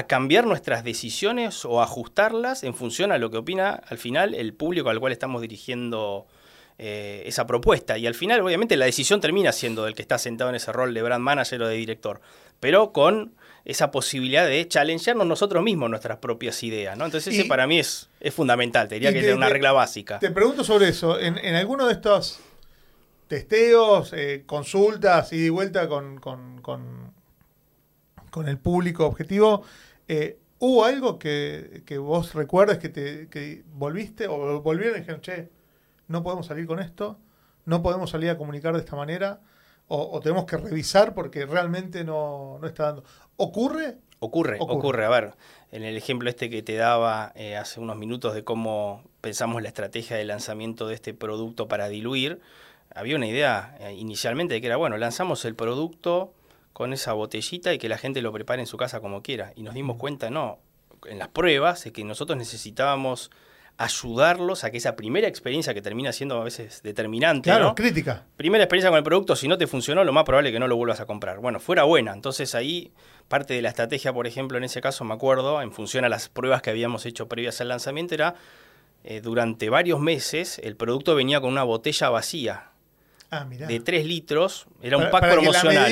cambiar 0.06 0.46
nuestras 0.46 0.84
decisiones 0.84 1.64
o 1.64 1.82
ajustarlas 1.82 2.62
en 2.62 2.74
función 2.74 3.10
a 3.10 3.18
lo 3.18 3.28
que 3.30 3.38
opina 3.38 3.82
al 3.88 3.98
final 3.98 4.34
el 4.34 4.54
público 4.54 4.88
al 4.88 5.00
cual 5.00 5.10
estamos 5.10 5.42
dirigiendo 5.42 6.28
eh, 6.78 7.24
esa 7.26 7.44
propuesta. 7.46 7.98
Y 7.98 8.06
al 8.06 8.14
final, 8.14 8.40
obviamente, 8.42 8.76
la 8.76 8.84
decisión 8.84 9.20
termina 9.20 9.50
siendo 9.50 9.84
del 9.84 9.96
que 9.96 10.02
está 10.02 10.18
sentado 10.18 10.50
en 10.50 10.56
ese 10.56 10.70
rol 10.72 10.94
de 10.94 11.02
brand 11.02 11.24
manager 11.24 11.62
o 11.62 11.66
de 11.66 11.74
director, 11.74 12.20
pero 12.60 12.92
con 12.92 13.34
esa 13.64 13.90
posibilidad 13.90 14.46
de 14.46 14.66
challengearnos 14.66 15.26
nosotros 15.26 15.62
mismos 15.62 15.90
nuestras 15.90 16.18
propias 16.18 16.62
ideas. 16.62 16.96
¿no? 16.96 17.04
Entonces, 17.04 17.34
ese 17.34 17.46
para 17.46 17.66
mí 17.66 17.78
es, 17.78 18.08
es 18.20 18.34
fundamental, 18.34 18.88
te 18.88 18.96
diría 18.96 19.12
que 19.12 19.28
es 19.28 19.34
una 19.34 19.48
regla 19.48 19.72
básica. 19.72 20.18
Te 20.18 20.30
pregunto 20.30 20.64
sobre 20.64 20.88
eso. 20.88 21.18
En, 21.18 21.38
en 21.38 21.54
alguno 21.54 21.86
de 21.86 21.92
estos 21.92 22.40
testeos, 23.28 24.12
eh, 24.12 24.42
consultas, 24.46 25.32
y 25.32 25.42
de 25.42 25.50
vuelta 25.50 25.88
con 25.88 26.18
con 28.30 28.48
el 28.48 28.58
público 28.58 29.06
objetivo. 29.06 29.64
Eh, 30.08 30.38
¿Hubo 30.58 30.84
algo 30.84 31.18
que, 31.18 31.82
vos 31.98 32.34
recuerdes 32.34 32.78
que, 32.78 32.88
te, 32.88 33.64
volviste 33.72 34.26
o 34.28 34.60
volvieron 34.60 34.96
y 34.96 35.00
dijeron, 35.00 35.20
che, 35.20 35.50
no 36.08 36.22
podemos 36.22 36.46
salir 36.46 36.66
con 36.66 36.80
esto, 36.80 37.18
no 37.64 37.82
podemos 37.82 38.10
salir 38.10 38.28
a 38.30 38.36
comunicar 38.36 38.74
de 38.74 38.80
esta 38.80 38.94
manera, 38.94 39.40
o, 39.92 40.20
tenemos 40.20 40.44
que 40.44 40.56
revisar 40.56 41.14
porque 41.14 41.46
realmente 41.46 42.04
no, 42.04 42.60
está 42.62 42.84
dando? 42.84 43.04
¿Ocurre? 43.36 43.96
Ocurre, 44.20 44.58
ocurre, 44.60 45.04
A 45.04 45.08
ver, 45.08 45.34
en 45.72 45.82
el 45.82 45.96
ejemplo 45.96 46.28
este 46.28 46.48
que 46.48 46.62
te 46.62 46.76
daba 46.76 47.32
eh, 47.34 47.56
hace 47.56 47.80
unos 47.80 47.96
minutos 47.96 48.34
de 48.34 48.44
cómo 48.44 49.02
pensamos 49.20 49.62
la 49.62 49.68
estrategia 49.68 50.16
de 50.16 50.24
lanzamiento 50.24 50.86
de 50.86 50.94
este 50.94 51.14
producto 51.14 51.68
para 51.68 51.88
diluir, 51.88 52.40
había 52.94 53.16
una 53.16 53.26
idea 53.26 53.76
eh, 53.80 53.94
inicialmente 53.94 54.54
de 54.54 54.60
que 54.60 54.68
era, 54.68 54.76
bueno, 54.76 54.96
lanzamos 54.96 55.44
el 55.44 55.56
producto 55.56 56.34
con 56.72 56.92
esa 56.92 57.12
botellita 57.14 57.72
y 57.72 57.78
que 57.78 57.88
la 57.88 57.98
gente 57.98 58.22
lo 58.22 58.32
prepare 58.32 58.60
en 58.60 58.66
su 58.66 58.76
casa 58.76 59.00
como 59.00 59.22
quiera. 59.22 59.52
Y 59.56 59.62
nos 59.62 59.74
dimos 59.74 59.96
cuenta, 59.96 60.30
no, 60.30 60.58
en 61.06 61.18
las 61.18 61.28
pruebas, 61.28 61.84
es 61.86 61.92
que 61.92 62.04
nosotros 62.04 62.38
necesitábamos 62.38 63.30
ayudarlos 63.80 64.62
a 64.62 64.70
que 64.70 64.76
esa 64.76 64.94
primera 64.94 65.26
experiencia 65.26 65.72
que 65.72 65.80
termina 65.80 66.12
siendo 66.12 66.38
a 66.38 66.44
veces 66.44 66.82
determinante. 66.82 67.48
Claro, 67.48 67.74
crítica. 67.74 68.26
Primera 68.36 68.62
experiencia 68.62 68.90
con 68.90 68.98
el 68.98 69.02
producto, 69.02 69.34
si 69.34 69.48
no 69.48 69.56
te 69.56 69.66
funcionó, 69.66 70.04
lo 70.04 70.12
más 70.12 70.24
probable 70.24 70.50
es 70.50 70.52
que 70.52 70.60
no 70.60 70.68
lo 70.68 70.76
vuelvas 70.76 71.00
a 71.00 71.06
comprar. 71.06 71.38
Bueno, 71.38 71.60
fuera 71.60 71.84
buena. 71.84 72.12
Entonces 72.12 72.54
ahí 72.54 72.92
parte 73.28 73.54
de 73.54 73.62
la 73.62 73.70
estrategia, 73.70 74.12
por 74.12 74.26
ejemplo, 74.26 74.58
en 74.58 74.64
ese 74.64 74.82
caso 74.82 75.02
me 75.04 75.14
acuerdo, 75.14 75.62
en 75.62 75.72
función 75.72 76.04
a 76.04 76.10
las 76.10 76.28
pruebas 76.28 76.60
que 76.60 76.68
habíamos 76.68 77.06
hecho 77.06 77.26
previas 77.26 77.62
al 77.62 77.68
lanzamiento, 77.68 78.12
era 78.12 78.34
eh, 79.02 79.22
durante 79.22 79.70
varios 79.70 79.98
meses 79.98 80.60
el 80.62 80.76
producto 80.76 81.14
venía 81.14 81.40
con 81.40 81.50
una 81.50 81.62
botella 81.62 82.10
vacía. 82.10 82.66
Ah, 83.30 83.46
de 83.48 83.80
3 83.80 84.04
litros, 84.04 84.66
era 84.82 84.98
un 84.98 85.08
pack 85.08 85.30
promocional 85.30 85.90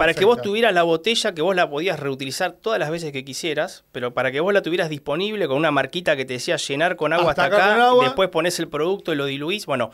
para 0.00 0.14
que 0.14 0.24
vos 0.24 0.40
tuvieras 0.40 0.72
la 0.72 0.82
botella, 0.82 1.34
que 1.34 1.42
vos 1.42 1.54
la 1.54 1.68
podías 1.68 2.00
reutilizar 2.00 2.52
todas 2.52 2.78
las 2.78 2.90
veces 2.90 3.12
que 3.12 3.22
quisieras, 3.22 3.84
pero 3.92 4.14
para 4.14 4.32
que 4.32 4.40
vos 4.40 4.54
la 4.54 4.62
tuvieras 4.62 4.88
disponible 4.88 5.46
con 5.46 5.58
una 5.58 5.70
marquita 5.70 6.16
que 6.16 6.24
te 6.24 6.32
decía 6.32 6.56
llenar 6.56 6.96
con 6.96 7.12
agua 7.12 7.32
hasta, 7.32 7.44
acá, 7.44 7.92
después 8.00 8.30
pones 8.30 8.58
el 8.60 8.68
producto 8.68 9.12
y 9.12 9.16
lo 9.16 9.26
diluís. 9.26 9.66
Bueno, 9.66 9.90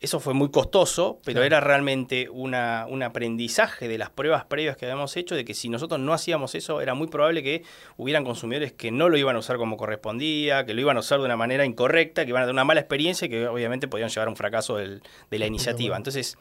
eso 0.00 0.18
fue 0.18 0.32
muy 0.32 0.50
costoso, 0.50 1.18
pero 1.26 1.42
era 1.42 1.60
realmente 1.60 2.30
una, 2.30 2.86
un 2.88 3.02
aprendizaje 3.02 3.86
de 3.86 3.98
las 3.98 4.08
pruebas 4.08 4.46
previas 4.46 4.78
que 4.78 4.86
habíamos 4.86 5.14
hecho, 5.18 5.34
de 5.34 5.44
que 5.44 5.52
si 5.52 5.68
nosotros 5.68 6.00
no 6.00 6.14
hacíamos 6.14 6.54
eso, 6.54 6.80
era 6.80 6.94
muy 6.94 7.08
probable 7.08 7.42
que 7.42 7.62
hubieran 7.98 8.24
consumidores 8.24 8.72
que 8.72 8.90
no 8.90 9.10
lo 9.10 9.18
iban 9.18 9.36
a 9.36 9.40
usar 9.40 9.58
como 9.58 9.76
correspondía, 9.76 10.64
que 10.64 10.72
lo 10.72 10.80
iban 10.80 10.96
a 10.96 11.00
usar 11.00 11.18
de 11.18 11.26
una 11.26 11.36
manera 11.36 11.66
incorrecta, 11.66 12.24
que 12.24 12.30
iban 12.30 12.44
a 12.44 12.46
tener 12.46 12.54
una 12.54 12.64
mala 12.64 12.80
experiencia 12.80 13.26
y 13.26 13.28
que 13.28 13.46
obviamente 13.46 13.88
podían 13.88 14.08
llevar 14.08 14.28
a 14.28 14.30
un 14.30 14.36
fracaso 14.36 14.78
de 14.78 15.00
la 15.30 15.46
iniciativa. 15.46 15.98
Entonces, 15.98 16.38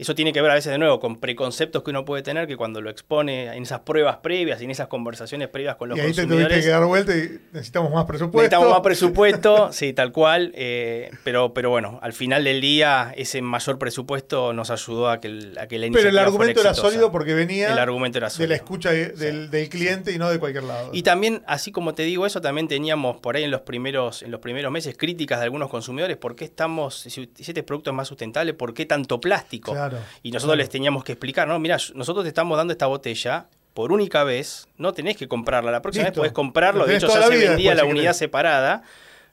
eso 0.00 0.14
tiene 0.14 0.32
que 0.32 0.40
ver 0.40 0.50
a 0.50 0.54
veces 0.54 0.72
de 0.72 0.78
nuevo 0.78 0.98
con 0.98 1.20
preconceptos 1.20 1.82
que 1.82 1.90
uno 1.90 2.04
puede 2.04 2.22
tener 2.22 2.46
que 2.46 2.56
cuando 2.56 2.80
lo 2.80 2.90
expone 2.90 3.54
en 3.54 3.62
esas 3.62 3.80
pruebas 3.80 4.18
previas, 4.18 4.60
en 4.60 4.70
esas 4.70 4.88
conversaciones 4.88 5.48
previas 5.48 5.76
con 5.76 5.90
los 5.90 5.98
y 5.98 6.00
ahí 6.00 6.12
te 6.12 6.26
tuviste 6.26 6.60
que 6.60 6.68
dar 6.68 6.84
vuelta 6.84 7.16
y 7.16 7.38
necesitamos 7.52 7.92
más 7.92 8.04
presupuesto. 8.06 8.38
Necesitamos 8.38 8.70
más 8.70 8.80
presupuesto, 8.80 9.72
sí, 9.72 9.92
tal 9.92 10.12
cual. 10.12 10.52
Eh, 10.54 11.10
pero, 11.24 11.52
pero 11.52 11.70
bueno, 11.70 11.98
al 12.02 12.12
final 12.12 12.44
del 12.44 12.60
día 12.60 13.12
ese 13.16 13.42
mayor 13.42 13.78
presupuesto 13.78 14.52
nos 14.52 14.70
ayudó 14.70 15.10
a 15.10 15.20
que, 15.20 15.52
a 15.58 15.66
que 15.66 15.78
la 15.78 15.86
iniciativa 15.86 15.92
Pero 15.92 16.08
el 16.08 16.18
argumento 16.18 16.60
era 16.60 16.74
sólido 16.74 17.12
porque 17.12 17.34
venía 17.34 17.72
el 17.72 17.78
argumento 17.78 18.18
era 18.18 18.28
de 18.28 18.48
la 18.48 18.54
escucha 18.54 18.90
del, 18.92 19.50
del, 19.50 19.68
cliente 19.68 20.12
y 20.12 20.18
no 20.18 20.30
de 20.30 20.38
cualquier 20.38 20.64
lado. 20.64 20.90
Y 20.92 21.02
también, 21.02 21.42
así 21.46 21.72
como 21.72 21.94
te 21.94 22.02
digo 22.04 22.26
eso, 22.26 22.40
también 22.40 22.68
teníamos 22.68 23.18
por 23.18 23.36
ahí 23.36 23.44
en 23.44 23.50
los 23.50 23.62
primeros, 23.62 24.22
en 24.22 24.30
los 24.30 24.40
primeros 24.40 24.72
meses 24.72 24.96
críticas 24.96 25.40
de 25.40 25.44
algunos 25.44 25.68
consumidores, 25.68 26.16
¿por 26.16 26.36
qué 26.36 26.44
estamos, 26.44 26.94
si 26.94 27.30
este 27.38 27.62
producto 27.62 27.90
es 27.90 27.96
más 27.96 28.08
sustentable, 28.08 28.54
por 28.54 28.74
qué 28.74 28.86
tanto 28.86 29.20
plástico? 29.20 29.72
Claro. 29.72 29.89
Y 30.22 30.30
nosotros 30.30 30.56
les 30.56 30.68
teníamos 30.68 31.04
que 31.04 31.12
explicar, 31.12 31.48
no, 31.48 31.58
mira, 31.58 31.76
nosotros 31.94 32.24
te 32.24 32.28
estamos 32.28 32.56
dando 32.56 32.72
esta 32.72 32.86
botella 32.86 33.46
por 33.74 33.92
única 33.92 34.24
vez, 34.24 34.68
no 34.78 34.92
tenés 34.92 35.16
que 35.16 35.28
comprarla, 35.28 35.70
la 35.70 35.82
próxima 35.82 36.06
vez 36.06 36.14
podés 36.14 36.32
comprarlo, 36.32 36.86
de 36.86 36.96
hecho 36.96 37.08
ya 37.08 37.22
se 37.22 37.36
vendía 37.36 37.74
la 37.74 37.84
unidad 37.84 38.12
separada, 38.12 38.82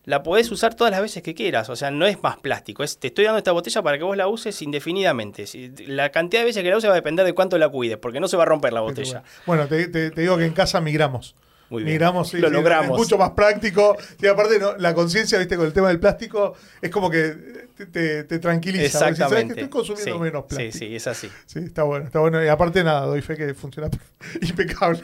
la 0.06 0.24
podés 0.24 0.50
usar 0.52 0.74
todas 0.74 0.91
las 0.91 1.02
veces 1.02 1.22
que 1.22 1.34
quieras, 1.34 1.70
o 1.70 1.76
sea, 1.76 1.91
no 1.91 2.06
es 2.06 2.22
más 2.24 2.38
plástico, 2.38 2.84
es 2.84 2.98
te 2.98 3.08
estoy 3.08 3.26
dando 3.26 3.39
esta 3.39 3.52
botella 3.52 3.82
para 3.82 3.98
que 3.98 4.04
vos 4.04 4.15
la 4.15 4.28
uses 4.28 4.62
indefinidamente. 4.62 5.46
La 5.88 6.12
cantidad 6.12 6.41
de 6.41 6.46
veces 6.46 6.63
que 6.63 6.70
la 6.70 6.78
uses 6.78 6.89
va 6.89 6.93
a 6.93 6.96
depender 6.96 7.26
de 7.26 7.34
cuánto 7.34 7.58
la 7.58 7.67
cuides, 7.67 7.98
porque 7.98 8.20
no 8.20 8.28
se 8.28 8.38
va 8.38 8.43
a 8.43 8.46
romper 8.46 8.72
la 8.72 8.82
botella. 8.82 9.24
Bueno, 9.46 9.67
te 9.67 10.12
digo 10.12 10.38
que 10.38 10.46
en 10.46 10.54
casa 10.54 10.80
migramos. 10.80 11.36
Muy 11.69 11.84
bien. 11.84 11.95
Migramos, 11.95 12.34
lo 12.34 12.49
logramos. 12.49 12.91
Es 12.91 12.97
mucho 12.97 13.17
más 13.17 13.32
práctico. 13.32 13.97
Y 14.21 14.27
aparte, 14.27 14.60
la 14.77 14.93
conciencia, 14.93 15.38
viste, 15.38 15.58
con 15.58 15.65
el 15.65 15.73
tema 15.73 15.89
del 15.89 15.99
plástico, 15.99 16.53
es 16.82 16.89
como 16.89 17.10
que 17.10 17.67
te, 17.91 18.23
tranquiliza. 18.39 19.10
Exactamente. 19.10 19.53
que 19.53 19.62
estoy 19.62 19.69
consumiendo 19.69 20.19
menos 20.19 20.45
plástico. 20.45 20.71
Sí, 20.71 20.80
sí, 20.80 20.95
es 20.95 21.08
así. 21.08 21.30
Sí, 21.45 21.60
está 21.60 21.84
bueno, 21.84 22.06
está 22.06 22.19
bueno. 22.19 22.43
Y 22.43 22.47
aparte, 22.47 22.84
nada, 22.84 23.06
doy 23.06 23.21
fe 23.21 23.36
que 23.36 23.53
funciona 23.53 23.89
impecable. 24.41 25.03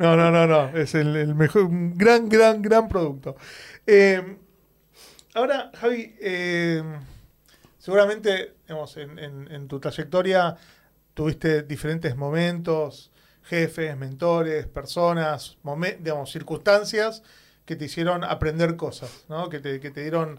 no, 0.00 0.16
no, 0.16 0.30
no, 0.30 0.46
no. 0.46 0.68
Es 0.76 0.94
el, 0.94 1.34
mejor, 1.34 1.62
un 1.62 1.96
gran, 1.96 2.28
gran, 2.28 2.62
gran 2.62 2.88
producto. 2.88 3.36
Eh, 3.86 4.36
ahora, 5.34 5.70
Javi, 5.78 6.14
eh, 6.20 6.82
seguramente, 7.78 8.54
digamos, 8.66 8.96
en, 8.96 9.18
en 9.18 9.68
tu 9.68 9.78
trayectoria 9.78 10.56
tuviste 11.12 11.64
diferentes 11.64 12.14
momentos 12.16 13.10
jefes, 13.48 13.96
mentores, 13.96 14.66
personas, 14.66 15.56
digamos, 16.00 16.30
circunstancias 16.30 17.22
que 17.64 17.76
te 17.76 17.86
hicieron 17.86 18.22
aprender 18.22 18.76
cosas, 18.76 19.24
¿no? 19.28 19.48
que, 19.48 19.60
te, 19.60 19.78
dieron 19.78 20.38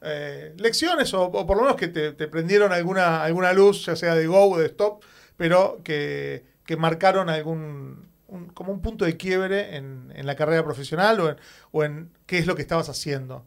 eh, 0.00 0.54
lecciones 0.56 1.12
o, 1.12 1.30
por 1.30 1.56
lo 1.56 1.62
menos 1.62 1.76
que 1.76 1.88
te, 1.88 2.12
prendieron 2.28 2.72
alguna, 2.72 3.22
alguna 3.22 3.52
luz, 3.52 3.84
ya 3.84 3.94
sea 3.94 4.14
de 4.14 4.26
go 4.26 4.50
o 4.50 4.58
de 4.58 4.66
stop, 4.66 5.02
pero 5.36 5.80
que, 5.84 6.44
marcaron 6.78 7.28
algún, 7.28 8.08
como 8.54 8.72
un 8.72 8.80
punto 8.80 9.04
de 9.04 9.18
quiebre 9.18 9.76
en, 9.76 10.12
la 10.14 10.34
carrera 10.34 10.64
profesional 10.64 11.38
o 11.72 11.84
en, 11.84 12.10
qué 12.24 12.38
es 12.38 12.46
lo 12.46 12.56
que 12.56 12.62
estabas 12.62 12.88
haciendo. 12.88 13.46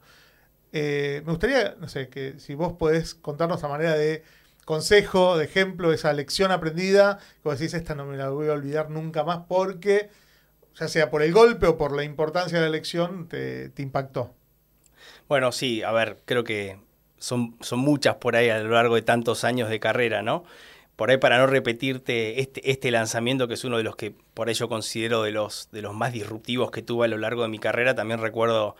Eh, 0.71 1.23
me 1.25 1.31
gustaría, 1.31 1.75
no 1.79 1.87
sé, 1.87 2.09
que 2.09 2.39
si 2.39 2.53
vos 2.53 2.73
podés 2.73 3.15
contarnos 3.15 3.63
a 3.63 3.67
manera 3.67 3.93
de 3.95 4.23
consejo, 4.69 5.35
de 5.35 5.45
ejemplo, 5.45 5.91
esa 5.93 6.13
lección 6.13 6.51
aprendida, 6.51 7.17
como 7.41 7.55
decís, 7.55 7.73
esta 7.73 7.95
no 7.95 8.05
me 8.05 8.17
la 8.17 8.29
voy 8.29 8.49
a 8.49 8.51
olvidar 8.51 8.91
nunca 8.91 9.23
más 9.23 9.39
porque, 9.47 10.11
ya 10.79 10.87
sea 10.87 11.09
por 11.09 11.23
el 11.23 11.33
golpe 11.33 11.65
o 11.65 11.75
por 11.75 11.95
la 11.95 12.03
importancia 12.03 12.59
de 12.59 12.65
la 12.65 12.69
lección, 12.69 13.27
te, 13.27 13.73
impactó. 13.77 14.35
Bueno, 15.27 15.51
sí, 15.51 15.81
a 15.81 15.91
ver, 15.91 16.19
creo 16.23 16.43
que 16.43 16.77
son, 17.17 17.57
son 17.61 17.79
muchas 17.79 18.17
por 18.17 18.35
ahí 18.35 18.49
a 18.49 18.59
lo 18.59 18.69
largo 18.69 18.93
de 18.93 19.01
tantos 19.01 19.43
años 19.43 19.71
de 19.71 19.79
carrera, 19.79 20.21
¿no? 20.21 20.43
Por 20.95 21.09
ahí 21.09 21.17
para 21.17 21.39
no 21.39 21.47
repetirte 21.47 22.39
este, 22.39 22.69
este 22.69 22.91
lanzamiento, 22.91 23.47
que 23.47 23.55
es 23.55 23.63
uno 23.63 23.77
de 23.77 23.83
los 23.83 23.95
que 23.95 24.13
por 24.35 24.51
ello 24.51 24.69
considero 24.69 25.23
de 25.23 25.31
los, 25.31 25.69
de 25.71 25.81
los 25.81 25.95
más 25.95 26.13
disruptivos 26.13 26.69
que 26.69 26.83
tuve 26.83 27.05
a 27.05 27.09
lo 27.09 27.17
largo 27.17 27.41
de 27.41 27.47
mi 27.49 27.57
carrera, 27.57 27.95
también 27.95 28.21
recuerdo 28.21 28.75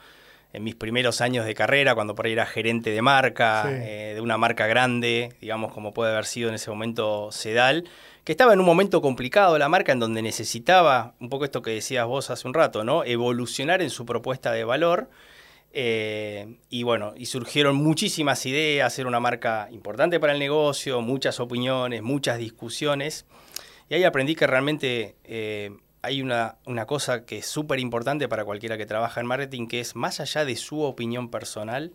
en 0.51 0.63
mis 0.63 0.75
primeros 0.75 1.21
años 1.21 1.45
de 1.45 1.53
carrera, 1.53 1.93
cuando 1.93 2.15
por 2.15 2.25
ahí 2.25 2.33
era 2.33 2.45
gerente 2.45 2.89
de 2.89 3.01
marca, 3.01 3.65
eh, 3.67 4.13
de 4.15 4.21
una 4.21 4.37
marca 4.37 4.65
grande, 4.67 5.33
digamos 5.41 5.71
como 5.71 5.93
puede 5.93 6.11
haber 6.11 6.25
sido 6.25 6.49
en 6.49 6.55
ese 6.55 6.71
momento 6.71 7.31
Sedal, 7.31 7.85
que 8.23 8.33
estaba 8.33 8.53
en 8.53 8.59
un 8.59 8.65
momento 8.65 9.01
complicado 9.01 9.57
la 9.57 9.69
marca 9.69 9.91
en 9.91 9.99
donde 9.99 10.21
necesitaba, 10.21 11.13
un 11.19 11.29
poco 11.29 11.45
esto 11.45 11.61
que 11.61 11.71
decías 11.71 12.05
vos 12.07 12.29
hace 12.29 12.47
un 12.47 12.53
rato, 12.53 12.83
¿no? 12.83 13.03
evolucionar 13.03 13.81
en 13.81 13.89
su 13.89 14.05
propuesta 14.05 14.51
de 14.51 14.63
valor. 14.63 15.09
Eh, 15.71 16.57
y 16.71 16.81
bueno, 16.81 17.13
y 17.15 17.27
surgieron 17.27 17.75
muchísimas 17.75 18.43
ideas, 18.47 18.97
era 18.97 19.07
una 19.07 19.19
marca 19.19 19.67
importante 19.71 20.19
para 20.19 20.33
el 20.33 20.39
negocio, 20.39 20.99
muchas 21.01 21.39
opiniones, 21.39 22.01
muchas 22.01 22.39
discusiones. 22.39 23.27
Y 23.87 23.93
ahí 23.95 24.03
aprendí 24.03 24.35
que 24.35 24.47
realmente 24.47 25.15
eh, 25.23 25.71
hay 26.01 26.21
una, 26.21 26.57
una, 26.65 26.85
cosa 26.85 27.25
que 27.25 27.39
es 27.39 27.45
súper 27.45 27.79
importante 27.79 28.27
para 28.27 28.45
cualquiera 28.45 28.77
que 28.77 28.85
trabaja 28.85 29.19
en 29.19 29.27
marketing, 29.27 29.67
que 29.67 29.79
es 29.79 29.95
más 29.95 30.19
allá 30.19 30.45
de 30.45 30.55
su 30.55 30.81
opinión 30.81 31.29
personal, 31.29 31.93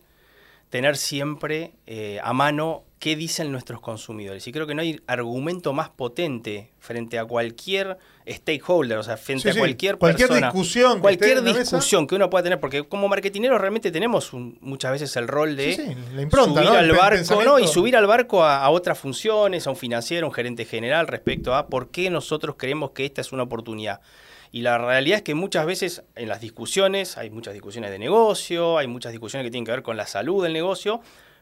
tener 0.71 0.97
siempre 0.97 1.73
eh, 1.87 2.19
a 2.23 2.33
mano 2.33 2.85
qué 3.05 3.17
dicen 3.17 3.53
nuestros 3.53 3.83
consumidores. 3.83 4.47
Y 4.47 4.53
creo 4.53 4.67
que 4.67 4.75
no 4.75 4.81
hay 4.81 4.99
argumento 5.07 5.75
más 5.75 5.91
potente 5.91 6.71
frente 6.79 7.19
a 7.19 7.27
cualquier 7.27 7.99
stakeholder, 8.27 8.97
o 8.97 9.03
sea, 9.03 9.19
frente 9.19 9.51
a 9.51 9.55
cualquier, 9.55 9.99
cualquier 9.99 10.33
discusión, 10.33 11.01
cualquier 11.01 11.43
discusión 11.43 12.07
que 12.07 12.15
uno 12.15 12.31
pueda 12.31 12.45
tener, 12.45 12.61
porque 12.61 12.89
como 12.89 13.07
marketineros 13.09 13.61
realmente 13.61 13.93
tenemos 13.93 14.33
muchas 14.33 14.93
veces 14.93 15.15
el 15.17 15.29
rol 15.29 15.55
de 15.55 15.75
subir 15.75 16.69
al 16.69 16.93
barco, 16.93 17.59
y 17.59 17.69
subir 17.69 17.95
al 17.95 18.07
barco 18.07 18.43
a, 18.43 18.71
otras 18.71 18.99
funciones, 18.99 19.67
a 19.67 19.71
un 19.71 19.77
financiero, 19.77 20.27
a 20.27 20.31
un 20.31 20.35
gerente 20.35 20.65
general 20.65 21.07
respecto 21.07 21.55
a 21.55 21.67
por 21.67 21.91
qué 21.91 22.09
nosotros 22.09 22.57
creemos 22.59 22.93
que 22.93 23.05
esta 23.05 23.21
es 23.21 23.33
una 23.33 23.43
oportunidad. 23.43 24.01
Y 24.55 24.63
la 24.63 24.79
realidad 24.79 25.17
es 25.17 25.23
que 25.25 25.35
muchas 25.35 25.67
veces 25.67 26.05
en 26.15 26.29
las 26.29 26.41
discusiones, 26.41 27.19
hay 27.19 27.29
muchas 27.29 27.55
discusiones 27.55 27.91
de 27.91 27.99
negocio, 27.99 28.79
hay 28.79 28.87
muchas 28.87 29.11
discusiones 29.11 29.45
que 29.45 29.51
tienen 29.51 29.65
que 29.65 29.73
ver 29.73 29.83
con 29.83 29.97
la 29.97 30.07
salud 30.07 30.45
del 30.45 30.53
negocio, 30.53 31.01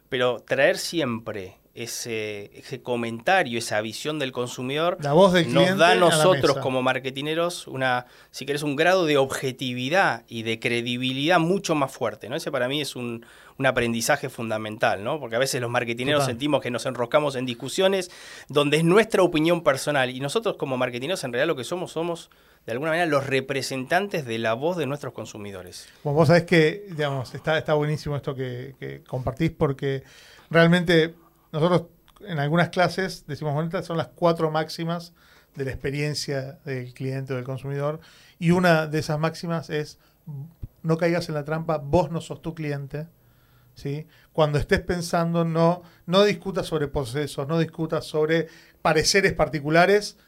pero 0.08 0.38
traer 0.40 0.78
siempre 0.78 1.58
ese, 1.74 2.50
ese 2.54 2.80
comentario, 2.80 3.58
esa 3.58 3.82
visión 3.82 4.18
del 4.18 4.32
consumidor, 4.32 4.96
nos 5.02 5.76
da 5.76 5.90
a 5.90 5.94
nosotros 5.94 6.56
como 6.56 6.80
marketineros 6.80 7.66
una, 7.66 8.06
si 8.30 8.46
querés, 8.46 8.62
un 8.62 8.76
grado 8.76 9.04
de 9.04 9.18
objetividad 9.18 10.24
y 10.26 10.42
de 10.42 10.58
credibilidad 10.58 11.38
mucho 11.38 11.74
más 11.74 11.92
fuerte. 11.92 12.30
¿no? 12.30 12.36
Ese 12.36 12.50
para 12.50 12.66
mí 12.66 12.80
es 12.80 12.96
un, 12.96 13.26
aprendizaje 13.62 14.28
fundamental, 14.28 15.04
¿no? 15.04 15.20
Porque 15.20 15.36
a 15.36 15.38
veces 15.38 15.60
los 15.60 15.70
marketineros 15.70 16.24
sentimos 16.24 16.60
que 16.60 16.72
nos 16.72 16.84
enroscamos 16.84 17.36
en 17.36 17.46
discusiones 17.46 18.10
donde 18.48 18.78
es 18.78 18.84
nuestra 18.84 19.22
opinión 19.22 19.62
personal. 19.62 20.10
Y 20.10 20.18
nosotros 20.18 20.56
como 20.56 20.76
marketineros 20.76 21.22
en 21.22 21.32
realidad 21.32 21.46
lo 21.46 21.54
que 21.54 21.62
somos, 21.62 21.92
somos 21.92 22.28
de 22.66 22.72
alguna 22.72 22.92
manera 22.92 23.06
los 23.06 23.26
representantes 23.26 24.24
de 24.24 24.38
la 24.38 24.54
voz 24.54 24.76
de 24.76 24.86
nuestros 24.86 25.12
consumidores. 25.12 25.88
Bueno, 26.04 26.16
vos 26.16 26.28
sabés 26.28 26.44
que, 26.44 26.86
digamos, 26.90 27.34
está, 27.34 27.58
está 27.58 27.74
buenísimo 27.74 28.16
esto 28.16 28.34
que, 28.34 29.02
compartís 29.06 29.50
porque 29.50 30.04
realmente 30.50 31.14
nosotros 31.50 31.84
en 32.20 32.38
algunas 32.38 32.68
clases 32.68 33.26
decimos, 33.26 33.54
bueno, 33.54 33.82
son 33.82 33.96
las 33.96 34.08
cuatro 34.08 34.50
máximas 34.50 35.12
de 35.56 35.64
la 35.64 35.72
experiencia 35.72 36.58
del 36.64 36.94
cliente 36.94 37.32
o 37.32 37.36
del 37.36 37.44
consumidor 37.44 38.00
y 38.38 38.52
una 38.52 38.86
de 38.86 39.00
esas 39.00 39.18
máximas 39.18 39.70
es 39.70 39.98
no 40.82 40.98
caigas 40.98 41.28
en 41.28 41.34
la 41.34 41.44
trampa, 41.44 41.78
vos 41.78 42.10
no 42.10 42.20
sos 42.20 42.42
tu 42.42 42.54
cliente. 42.54 43.06
¿Sí? 43.74 44.06
Cuando 44.34 44.58
estés 44.58 44.80
pensando, 44.80 45.46
no, 45.46 45.82
no 46.04 46.24
discutas 46.24 46.66
sobre 46.66 46.88
procesos, 46.88 47.48
no 47.48 47.58
discutas 47.58 48.04
sobre 48.04 48.48
pareceres 48.82 49.32
particulares, 49.32 50.18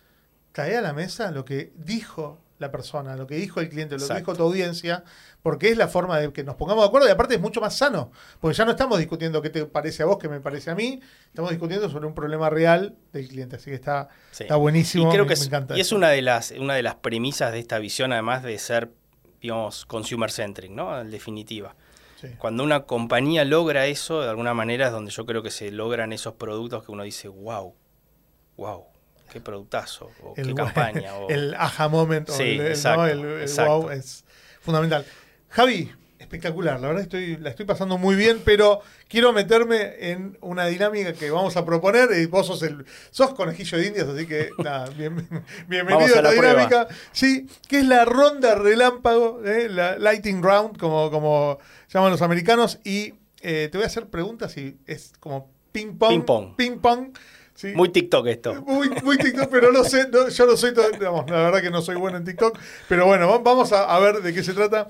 cae 0.55 0.77
a 0.77 0.81
la 0.81 0.93
mesa 0.93 1.33
lo 1.33 1.45
que 1.45 1.73
dijo 1.75 2.39
la 2.59 2.71
persona, 2.71 3.17
lo 3.17 3.27
que 3.27 3.35
dijo 3.35 3.61
el 3.61 3.69
cliente, 3.69 3.99
lo 3.99 4.07
que 4.07 4.15
dijo 4.15 4.35
tu 4.37 4.45
audiencia, 4.45 5.03
porque 5.43 5.69
es 5.69 5.77
la 5.77 5.89
forma 5.89 6.19
de 6.21 6.33
que 6.33 6.45
nos 6.45 6.55
pongamos 6.55 6.85
de 6.85 6.89
acuerdo 6.89 7.09
y 7.09 7.11
aparte 7.11 7.35
es 7.35 7.41
mucho 7.41 7.61
más 7.61 7.77
sano, 7.77 8.13
porque 8.41 8.57
ya 8.57 8.65
no 8.65 8.71
estamos 8.71 8.99
discutiendo 8.99 9.43
qué 9.43 9.51
te 9.51 9.67
parece 9.67 10.05
a 10.05 10.07
vos, 10.07 10.19
qué 10.19 10.29
me 10.29 10.41
parece 10.41 10.71
a 10.71 10.77
mí, 10.77 11.01
estamos 11.27 11.51
discutiendo 11.51 11.91
sobre 11.91 12.07
un 12.07 12.15
problema 12.15 12.49
real 12.51 12.97
del 13.13 13.27
cliente, 13.27 13.57
así 13.57 13.71
que 13.71 13.75
está, 13.75 14.09
está 14.31 14.55
buenísimo, 14.55 15.11
y 15.11 15.13
creo 15.13 15.27
que 15.27 15.35
encanta. 15.35 15.77
Y 15.77 15.81
es 15.81 15.91
una 15.91 16.11
de, 16.11 16.23
las, 16.23 16.53
una 16.53 16.75
de 16.75 16.85
las 16.85 16.95
premisas 16.95 17.51
de 17.51 17.59
esta 17.59 17.81
visión, 17.81 18.13
además 18.13 18.45
de 18.45 18.57
ser, 18.59 18.93
digamos, 19.43 19.85
consumer 19.87 20.31
centric, 20.31 20.71
¿no? 20.71 21.01
En 21.01 21.11
definitiva. 21.11 21.75
Cuando 22.39 22.63
una 22.65 22.85
compañía 22.85 23.45
logra 23.45 23.85
eso, 23.85 24.23
de 24.23 24.31
alguna 24.31 24.55
manera 24.55 24.87
es 24.87 24.93
donde 24.93 25.11
yo 25.11 25.27
creo 25.27 25.43
que 25.43 25.51
se 25.51 25.71
logran 25.71 26.11
esos 26.13 26.35
productos 26.35 26.83
que 26.85 26.91
uno 26.91 27.03
dice, 27.03 27.29
wow, 27.29 27.75
wow, 28.57 28.87
qué 29.31 29.41
productazo, 29.41 30.11
o 30.23 30.35
qué 30.35 30.43
campaña. 30.55 31.13
El 31.29 31.55
aha 31.55 31.89
moment, 31.89 32.29
o 32.31 32.37
el, 32.41 33.47
wow 33.67 33.91
es 33.91 34.25
fundamental. 34.61 35.05
Javi, 35.51 35.91
espectacular, 36.19 36.81
la 36.81 36.89
verdad 36.89 37.03
estoy, 37.03 37.37
la 37.37 37.51
estoy 37.51 37.65
pasando 37.65 37.97
muy 37.99 38.17
bien, 38.17 38.41
pero 38.45 38.81
quiero 39.09 39.33
meterme 39.33 40.11
en 40.11 40.37
una 40.41 40.67
dinámica 40.67 41.13
que 41.13 41.31
vamos 41.31 41.57
a 41.57 41.65
proponer. 41.65 42.09
Y 42.19 42.27
vos 42.27 42.47
sos, 42.47 42.63
el, 42.63 42.85
sos 43.11 43.35
conejillo 43.35 43.79
de 43.79 43.87
indias, 43.87 44.09
así 44.09 44.27
que 44.27 44.51
nada, 44.59 44.91
bienvenido 44.91 46.19
a, 46.19 46.23
la, 46.23 46.33
dinámica. 46.33 46.89
Sí, 47.13 47.47
que 47.69 47.79
es 47.79 47.87
la 47.87 48.05
ronda 48.05 48.55
relámpago, 48.57 49.43
¿eh? 49.45 49.69
la 49.69 49.99
lighting 49.99 50.43
round, 50.43 50.79
como, 50.79 51.11
como 51.11 51.59
llaman 51.89 52.11
los 52.11 52.23
americanos. 52.23 52.81
Y 52.85 53.15
eh, 53.43 53.69
te 53.71 53.79
voy 53.79 53.85
a 53.85 53.87
hacer 53.87 54.09
preguntas 54.09 54.57
y 54.57 54.77
es 54.87 55.13
como 55.21 55.51
ping 55.73 55.97
pong. 55.99 56.11
Ping 56.11 56.23
pong. 56.23 56.57
Ping 56.57 56.79
pong 56.79 57.13
muy 57.75 57.89
TikTok 57.91 58.27
esto. 58.27 58.63
Muy, 58.63 58.91
muy 59.03 59.17
TikTok, 59.17 59.49
pero 59.51 59.73
no 59.73 59.85
sé, 59.85 60.09
yo 60.11 60.47
no 60.47 60.57
soy, 60.57 60.73
digamos, 60.93 61.31
la 61.31 61.37
verdad 61.37 61.63
que 61.63 61.71
no 61.71 61.83
soy 61.83 61.97
bueno 61.97 62.17
en 62.17 62.25
TikTok, 62.25 62.59
pero 62.89 63.07
bueno, 63.07 63.41
vamos 63.43 63.73
a, 63.73 63.99
ver 64.01 64.23
de 64.23 64.35
qué 64.35 64.43
se 64.43 64.55
trata. 64.55 64.89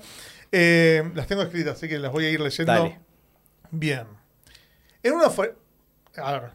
Eh, 0.51 1.03
las 1.13 1.27
tengo 1.27 1.41
escritas, 1.41 1.77
así 1.77 1.87
que 1.87 1.99
las 1.99 2.11
voy 2.11 2.25
a 2.25 2.29
ir 2.29 2.39
leyendo. 2.39 2.93
Bien. 3.71 4.07
En 5.03 5.13
una, 5.13 5.27
a 5.27 6.31
ver, 6.31 6.51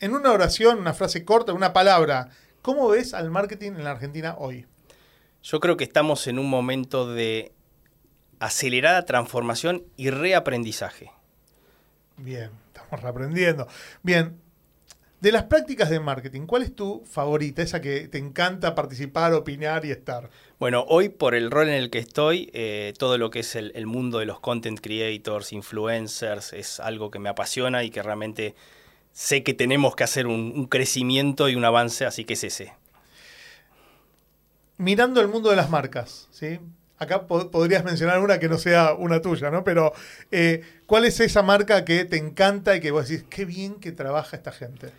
en 0.00 0.14
una 0.14 0.32
oración, 0.32 0.78
una 0.78 0.94
frase 0.94 1.24
corta, 1.24 1.52
una 1.52 1.72
palabra, 1.72 2.30
¿cómo 2.62 2.88
ves 2.88 3.14
al 3.14 3.30
marketing 3.30 3.72
en 3.72 3.84
la 3.84 3.92
Argentina 3.92 4.36
hoy? 4.38 4.66
Yo 5.42 5.60
creo 5.60 5.76
que 5.76 5.84
estamos 5.84 6.26
en 6.26 6.38
un 6.38 6.48
momento 6.48 7.12
de 7.12 7.52
acelerada 8.38 9.04
transformación 9.04 9.84
y 9.96 10.10
reaprendizaje. 10.10 11.10
Bien, 12.16 12.50
estamos 12.72 13.02
reaprendiendo. 13.02 13.66
Bien, 14.02 14.40
de 15.20 15.32
las 15.32 15.44
prácticas 15.44 15.90
de 15.90 15.98
marketing, 15.98 16.46
¿cuál 16.46 16.62
es 16.62 16.74
tu 16.74 17.02
favorita? 17.04 17.62
Esa 17.62 17.80
que 17.80 18.06
te 18.08 18.18
encanta 18.18 18.74
participar, 18.74 19.32
opinar 19.32 19.84
y 19.84 19.90
estar. 19.90 20.30
Bueno, 20.60 20.84
hoy 20.88 21.08
por 21.08 21.34
el 21.34 21.50
rol 21.50 21.68
en 21.68 21.74
el 21.74 21.90
que 21.90 21.98
estoy, 21.98 22.50
eh, 22.52 22.94
todo 22.98 23.18
lo 23.18 23.30
que 23.30 23.40
es 23.40 23.56
el, 23.56 23.86
mundo 23.86 24.20
de 24.20 24.26
los 24.26 24.38
content 24.38 24.80
creators, 24.80 25.52
influencers, 25.52 26.52
es 26.52 26.78
algo 26.78 27.10
que 27.10 27.18
me 27.18 27.28
apasiona 27.28 27.82
y 27.82 27.90
que 27.90 28.02
realmente 28.02 28.54
sé 29.12 29.42
que 29.42 29.54
tenemos 29.54 29.96
que 29.96 30.04
hacer 30.04 30.28
un, 30.28 30.66
crecimiento 30.66 31.48
y 31.48 31.56
un 31.56 31.64
avance, 31.64 32.06
así 32.06 32.24
que 32.24 32.34
es 32.34 32.44
ese. 32.44 32.72
Mirando 34.76 35.20
el 35.20 35.26
mundo 35.26 35.50
de 35.50 35.56
las 35.56 35.70
marcas, 35.70 36.28
¿sí? 36.30 36.60
Acá 36.98 37.26
podrías 37.26 37.84
mencionar 37.84 38.20
una 38.20 38.38
que 38.38 38.48
no 38.48 38.58
sea 38.58 38.94
una 38.94 39.20
tuya, 39.20 39.50
¿no? 39.50 39.64
Pero, 39.64 39.92
eh, 40.30 40.62
¿cuál 40.86 41.04
es 41.04 41.18
esa 41.18 41.42
marca 41.42 41.84
que 41.84 42.04
te 42.04 42.16
encanta 42.16 42.76
y 42.76 42.80
que 42.80 42.92
vos 42.92 43.08
decís, 43.08 43.24
qué 43.28 43.44
bien 43.44 43.80
que 43.80 43.90
trabaja 43.90 44.36
esta 44.36 44.52
gente? 44.52 44.92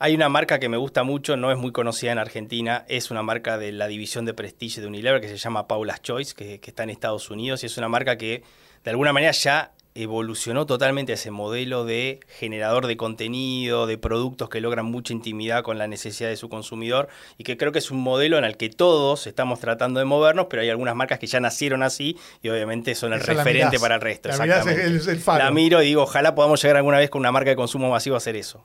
Hay 0.00 0.14
una 0.14 0.28
marca 0.28 0.60
que 0.60 0.68
me 0.68 0.76
gusta 0.76 1.02
mucho, 1.02 1.36
no 1.36 1.50
es 1.50 1.58
muy 1.58 1.72
conocida 1.72 2.12
en 2.12 2.18
Argentina, 2.18 2.84
es 2.88 3.10
una 3.10 3.24
marca 3.24 3.58
de 3.58 3.72
la 3.72 3.88
división 3.88 4.24
de 4.26 4.32
prestigio 4.32 4.80
de 4.80 4.86
Unilever 4.86 5.20
que 5.20 5.26
se 5.26 5.36
llama 5.36 5.66
Paula's 5.66 6.02
Choice, 6.02 6.34
que, 6.36 6.60
está 6.64 6.84
en 6.84 6.90
Estados 6.90 7.30
Unidos 7.30 7.64
y 7.64 7.66
es 7.66 7.76
una 7.78 7.88
marca 7.88 8.16
que 8.16 8.44
de 8.84 8.90
alguna 8.90 9.12
manera 9.12 9.32
ya 9.32 9.72
evolucionó 9.96 10.66
totalmente 10.66 11.14
ese 11.14 11.32
modelo 11.32 11.84
de 11.84 12.20
generador 12.28 12.86
de 12.86 12.96
contenido, 12.96 13.88
de 13.88 13.98
productos 13.98 14.48
que 14.48 14.60
logran 14.60 14.86
mucha 14.86 15.12
intimidad 15.12 15.64
con 15.64 15.78
la 15.78 15.88
necesidad 15.88 16.28
de 16.28 16.36
su 16.36 16.48
consumidor 16.48 17.08
y 17.36 17.42
que 17.42 17.56
creo 17.56 17.72
que 17.72 17.80
es 17.80 17.90
un 17.90 17.98
modelo 17.98 18.38
en 18.38 18.44
el 18.44 18.56
que 18.56 18.68
todos 18.68 19.26
estamos 19.26 19.58
tratando 19.58 19.98
de 19.98 20.06
movernos, 20.06 20.46
pero 20.48 20.62
hay 20.62 20.70
algunas 20.70 20.94
marcas 20.94 21.18
que 21.18 21.26
ya 21.26 21.40
nacieron 21.40 21.82
así 21.82 22.16
y 22.40 22.50
obviamente 22.50 22.94
son 22.94 23.14
el 23.14 23.20
referente 23.20 23.80
para 23.80 23.96
el 23.96 24.00
resto. 24.00 24.28
La, 24.28 25.38
la 25.38 25.50
miro 25.50 25.82
y 25.82 25.86
digo, 25.86 26.02
ojalá 26.02 26.36
podamos 26.36 26.62
llegar 26.62 26.76
alguna 26.76 26.98
vez 26.98 27.10
con 27.10 27.18
una 27.18 27.32
marca 27.32 27.50
de 27.50 27.56
consumo 27.56 27.90
masivo 27.90 28.14
a 28.14 28.18
hacer 28.18 28.36
eso. 28.36 28.62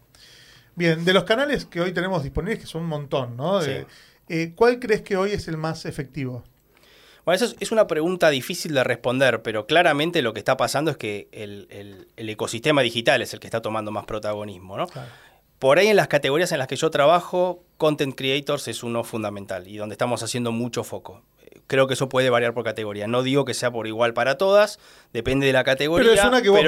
Bien, 0.76 1.06
de 1.06 1.14
los 1.14 1.24
canales 1.24 1.66
que 1.66 1.82
hoy 1.82 1.92
tenemos 1.92 2.24
disponibles, 2.24 2.60
que 2.60 2.66
son 2.66 2.84
un 2.84 2.90
montón, 2.90 3.38
¿no? 3.38 3.62
Eh, 4.30 4.54
¿Cuál 4.56 4.80
crees 4.80 5.02
que 5.02 5.18
hoy 5.18 5.32
es 5.32 5.48
el 5.48 5.58
más 5.58 5.86
efectivo? 5.86 6.44
Bueno, 7.26 7.36
eso 7.36 7.56
es, 7.60 7.72
una 7.72 7.88
pregunta 7.88 8.30
difícil 8.30 8.74
de 8.74 8.84
responder, 8.84 9.42
pero 9.42 9.66
claramente 9.66 10.22
lo 10.22 10.34
que 10.34 10.40
está 10.40 10.58
pasando 10.58 10.92
es 10.92 10.98
que 10.98 11.30
el, 11.32 12.08
ecosistema 12.18 12.82
digital 12.82 13.22
es 13.22 13.34
el 13.34 13.40
que 13.40 13.48
está 13.48 13.62
tomando 13.62 13.92
más 13.92 14.06
protagonismo, 14.06 14.78
¿no? 14.78 14.88
Por 15.60 15.80
ahí 15.80 15.88
en 15.88 15.96
las 15.96 16.10
categorías 16.10 16.52
en 16.52 16.60
las 16.60 16.68
que 16.68 16.76
yo 16.76 16.90
trabajo, 16.90 17.64
Content 17.78 18.16
Creators 18.16 18.68
es 18.68 18.84
uno 18.84 19.04
fundamental 19.06 19.68
y 19.68 19.78
donde 19.78 19.94
estamos 19.94 20.22
haciendo 20.22 20.52
mucho 20.52 20.84
foco 20.84 21.22
creo 21.68 21.88
que 21.88 21.94
eso 21.94 22.10
puede 22.10 22.30
variar 22.30 22.54
por 22.54 22.64
categoría. 22.64 23.08
No 23.08 23.24
digo 23.24 23.46
que 23.46 23.54
sea 23.54 23.72
por 23.72 23.88
igual 23.88 24.14
para 24.14 24.38
todas, 24.38 24.80
depende 25.14 25.48
de 25.48 25.54
la 25.54 25.64
categoría, 25.64 26.10
pero 26.10 26.14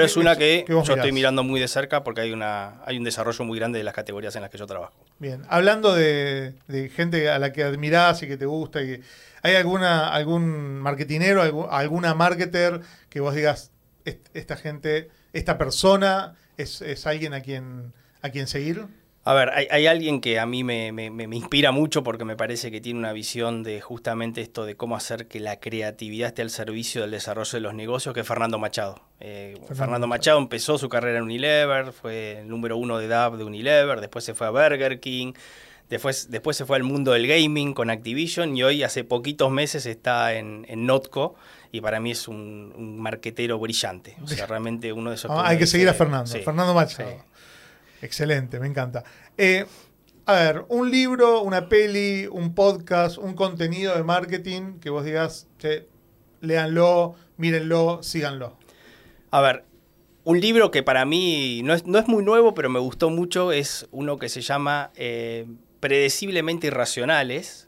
es 0.04 0.18
una 0.18 0.36
que, 0.36 0.66
yo 0.68 0.82
estoy 0.82 1.12
mirando 1.12 1.44
muy 1.44 1.60
de 1.60 1.68
cerca 1.68 2.04
porque 2.04 2.22
hay, 2.22 2.32
una, 2.32 2.82
hay 2.86 2.98
un 2.98 3.04
desarrollo 3.04 3.46
muy 3.46 3.58
grande 3.58 3.78
de 3.78 3.84
las 3.84 3.94
categorías 3.94 4.36
en 4.36 4.42
las 4.42 4.52
que 4.52 4.58
yo 4.58 4.68
trabajo. 4.68 4.94
Bien, 5.20 5.44
hablando 5.50 5.94
de, 5.94 6.54
gente 6.96 7.30
a 7.30 7.40
la 7.40 7.52
que 7.52 7.64
admirás 7.64 8.22
y 8.24 8.28
que 8.28 8.38
te 8.38 8.46
gusta, 8.46 8.82
y, 8.82 9.02
¿hay 9.42 9.56
alguna, 9.56 10.10
algún 10.10 10.80
marketinero, 10.80 11.70
alguna 11.72 12.14
marketer 12.14 12.82
que 13.10 13.20
vos 13.20 13.36
digas, 13.36 13.72
esta 14.34 14.56
gente, 14.56 15.10
esta 15.34 15.58
persona 15.58 16.36
es, 16.58 17.06
alguien 17.06 17.34
a 17.34 17.42
quien, 17.42 17.94
a 18.22 18.30
quien 18.30 18.48
seguir? 18.48 18.86
A 19.28 19.34
ver, 19.34 19.49
hay, 19.71 19.88
alguien 19.88 20.21
que 20.21 20.39
a 20.39 20.45
mí 20.45 20.63
me, 20.63 20.89
inspira 21.36 21.71
mucho 21.71 22.03
porque 22.03 22.26
me 22.26 22.36
parece 22.36 22.69
que 22.69 22.80
tiene 22.80 22.99
una 22.99 23.11
visión 23.11 23.63
de 23.63 23.82
justamente 23.82 24.39
esto 24.41 24.65
de 24.65 24.76
cómo 24.76 24.95
hacer 24.95 25.28
que 25.28 25.39
la 25.39 25.59
creatividad 25.59 26.28
esté 26.28 26.43
al 26.43 26.51
servicio 26.51 27.01
del 27.01 27.09
desarrollo 27.09 27.53
de 27.53 27.59
los 27.59 27.73
negocios, 27.73 28.13
que 28.13 28.19
es 28.19 28.28
Fernando 28.28 28.59
Machado. 28.59 29.01
Eh, 29.19 29.59
Fernando, 29.73 30.05
Machado 30.05 30.38
empezó 30.38 30.78
su 30.78 30.89
carrera 30.89 31.17
en 31.17 31.23
Unilever, 31.23 31.91
fue 31.91 32.41
el 32.41 32.47
número 32.47 32.78
uno 32.78 32.99
de 32.99 33.07
DAB 33.07 33.38
de 33.38 33.45
Unilever, 33.45 33.99
después 33.99 34.23
se 34.23 34.36
fue 34.36 34.45
a 34.45 34.51
Burger 34.51 34.99
King, 34.99 35.34
después, 35.89 36.30
después 36.30 36.55
se 36.55 36.65
fue 36.65 36.78
al 36.78 36.84
mundo 36.84 37.13
del 37.13 37.26
gaming 37.26 37.73
con 37.73 37.89
Activision 37.89 38.55
y 38.55 38.61
hoy 38.61 38.84
hace 38.84 39.03
poquitos 39.03 39.49
meses 39.49 39.88
está 39.88 40.34
en, 40.34 40.67
Notco 40.86 41.34
y 41.71 41.82
para 41.82 41.99
mí 41.99 42.11
es 42.11 42.28
un, 42.28 42.99
marquetero 42.99 43.57
brillante. 43.57 44.17
O 44.21 44.28
sea, 44.28 44.45
realmente 44.45 44.93
uno 44.93 45.09
de 45.09 45.15
esos... 45.15 45.32
Ah, 45.32 45.47
hay 45.47 45.57
que 45.57 45.65
seguir 45.65 45.89
a 45.89 45.95
Fernando, 45.95 46.30
Fernando 46.30 46.76
Machado. 46.76 47.26
Excelente, 48.06 48.60
me 48.60 48.68
encanta. 48.68 49.03
Eh, 49.36 49.66
a 50.28 50.34
ver, 50.34 50.66
un 50.70 50.91
libro, 50.91 51.41
una 51.41 51.68
peli, 51.68 52.28
un 52.28 52.53
podcast, 52.53 53.18
un 53.18 53.34
contenido 53.34 53.95
de 53.95 54.03
marketing 54.03 54.80
que 54.80 54.91
vos 54.91 55.03
digas, 55.03 55.47
che, 55.58 55.88
léanlo, 56.39 57.16
mírenlo, 57.38 58.03
síganlo. 58.03 58.60
A 59.32 59.41
ver, 59.41 59.66
un 60.24 60.39
libro 60.39 60.70
que 60.70 60.84
para 60.84 61.03
mí 61.06 61.62
no 61.64 61.74
es, 61.74 61.88
no 61.88 61.97
es 61.97 62.08
muy 62.08 62.24
nuevo, 62.24 62.53
pero 62.53 62.70
me 62.70 62.80
gustó 62.80 63.10
mucho, 63.10 63.51
es 63.51 63.88
uno 63.91 64.20
que 64.20 64.30
se 64.30 64.41
llama 64.41 64.91
eh, 64.95 65.47
Predeciblemente 65.80 66.68
Irracionales, 66.68 67.64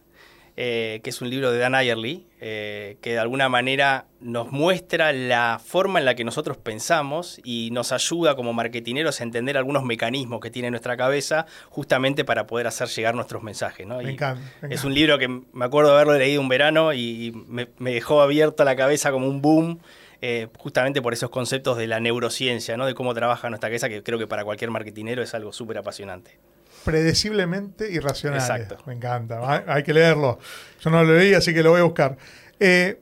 eh, 0.60 1.02
que 1.04 1.12
es 1.12 1.22
un 1.22 1.30
libro 1.30 1.52
de 1.52 1.60
Dan 1.60 1.76
Ayerly, 1.76 2.26
eh, 2.42 2.98
que 3.02 3.12
de 3.12 3.20
alguna 3.20 3.48
manera 3.48 4.08
nos 4.20 4.52
muestra 4.52 5.14
la 5.14 5.62
forma 5.64 6.00
en 6.00 6.06
la 6.06 6.16
que 6.16 6.24
nosotros 6.24 6.58
pensamos 6.58 7.40
y 7.44 7.70
nos 7.72 7.92
ayuda 7.92 8.36
como 8.36 8.54
marketineros 8.54 9.22
a 9.22 9.24
entender 9.24 9.56
algunos 9.56 9.84
mecanismos 9.84 10.40
que 10.42 10.50
tiene 10.50 10.72
nuestra 10.72 10.98
cabeza 10.98 11.46
justamente 11.70 12.26
para 12.26 12.48
poder 12.48 12.66
hacer 12.66 12.88
llegar 12.88 13.14
nuestros 13.14 13.44
mensajes. 13.44 13.86
Me, 13.86 14.10
encanta, 14.10 14.42
Es 14.68 14.84
un 14.84 14.96
libro 14.96 15.20
que 15.20 15.28
me 15.28 15.66
acuerdo 15.66 15.92
de 15.92 15.98
haberlo 15.98 16.18
leído 16.18 16.42
un 16.42 16.50
verano 16.50 16.92
y 16.92 17.32
me, 17.48 17.68
dejó 17.78 18.24
abierta 18.24 18.66
la 18.66 18.76
cabeza 18.76 19.12
como 19.12 19.28
un 19.28 19.44
boom. 19.44 19.80
Eh, 20.24 20.48
justamente 20.58 21.04
por 21.04 21.14
esos 21.14 21.30
conceptos 21.30 21.78
de 21.78 21.86
la 21.86 22.00
neurociencia, 22.00 22.76
¿no? 22.76 22.88
de 22.88 22.96
cómo 22.96 23.14
trabaja 23.14 23.52
nuestra 23.52 23.70
cabeza, 23.70 23.88
que 23.88 24.02
creo 24.02 24.18
que 24.18 24.26
para 24.26 24.44
cualquier 24.44 24.72
marketinero 24.72 25.22
es 25.22 25.36
algo 25.36 25.54
súper 25.54 25.78
apasionante 25.78 26.40
predeciblemente 26.88 27.92
irracionales. 27.92 28.50
Exacto. 28.50 28.78
Me 28.86 28.94
encanta, 28.94 29.66
hay 29.68 29.84
que 29.84 29.94
leerlo. 29.94 30.40
Yo 30.80 30.90
no 30.90 31.04
lo 31.04 31.18
leí, 31.18 31.34
así 31.34 31.54
que 31.54 31.62
lo 31.62 31.72
voy 31.72 31.82
a 31.82 31.84
buscar. 31.84 32.18
Eh, 32.62 33.02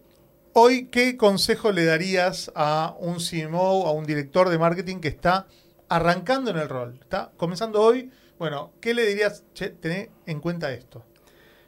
hoy, 0.54 0.88
¿qué 0.88 1.16
consejo 1.18 1.72
le 1.72 1.86
darías 1.86 2.52
a 2.56 2.96
un 2.98 3.18
CMO, 3.20 3.86
a 3.86 3.92
un 3.92 4.08
director 4.08 4.50
de 4.50 4.58
marketing 4.58 5.02
que 5.02 5.10
está 5.10 5.46
arrancando 5.88 6.50
en 6.50 6.58
el 6.58 6.68
rol? 6.68 6.98
Está 7.00 7.30
comenzando 7.38 7.80
hoy. 7.80 8.10
Bueno, 8.40 8.74
¿qué 8.82 8.96
le 8.96 9.06
dirías? 9.06 9.44
Che, 9.54 9.70
tené 9.70 10.10
en 10.26 10.40
cuenta 10.40 10.72
esto. 10.72 11.06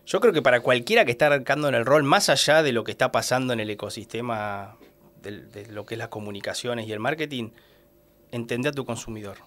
Yo 0.07 0.20
creo 0.20 0.34
que 0.34 0.41
para 0.41 0.61
cualquiera 0.61 1.05
que 1.05 1.11
está 1.11 1.28
arrancando 1.28 1.70
en 1.70 1.76
el 1.76 1.86
rol, 1.86 2.01
más 2.01 2.30
allá 2.30 2.63
de 2.63 2.72
lo 2.72 2.84
que 2.84 2.89
está 2.89 3.11
pasando 3.11 3.53
en 3.53 3.59
el 3.59 3.70
ecosistema 3.70 4.76
de, 5.22 5.41
de 5.45 5.68
lo 5.68 5.86
que 5.86 5.93
es 5.93 5.99
las 5.99 6.07
comunicaciones 6.07 6.88
y 6.88 6.93
el 6.93 6.99
marketing, 6.99 7.51
entender 8.32 8.72
a 8.72 8.74
tu 8.74 8.86
consumidor 8.86 9.38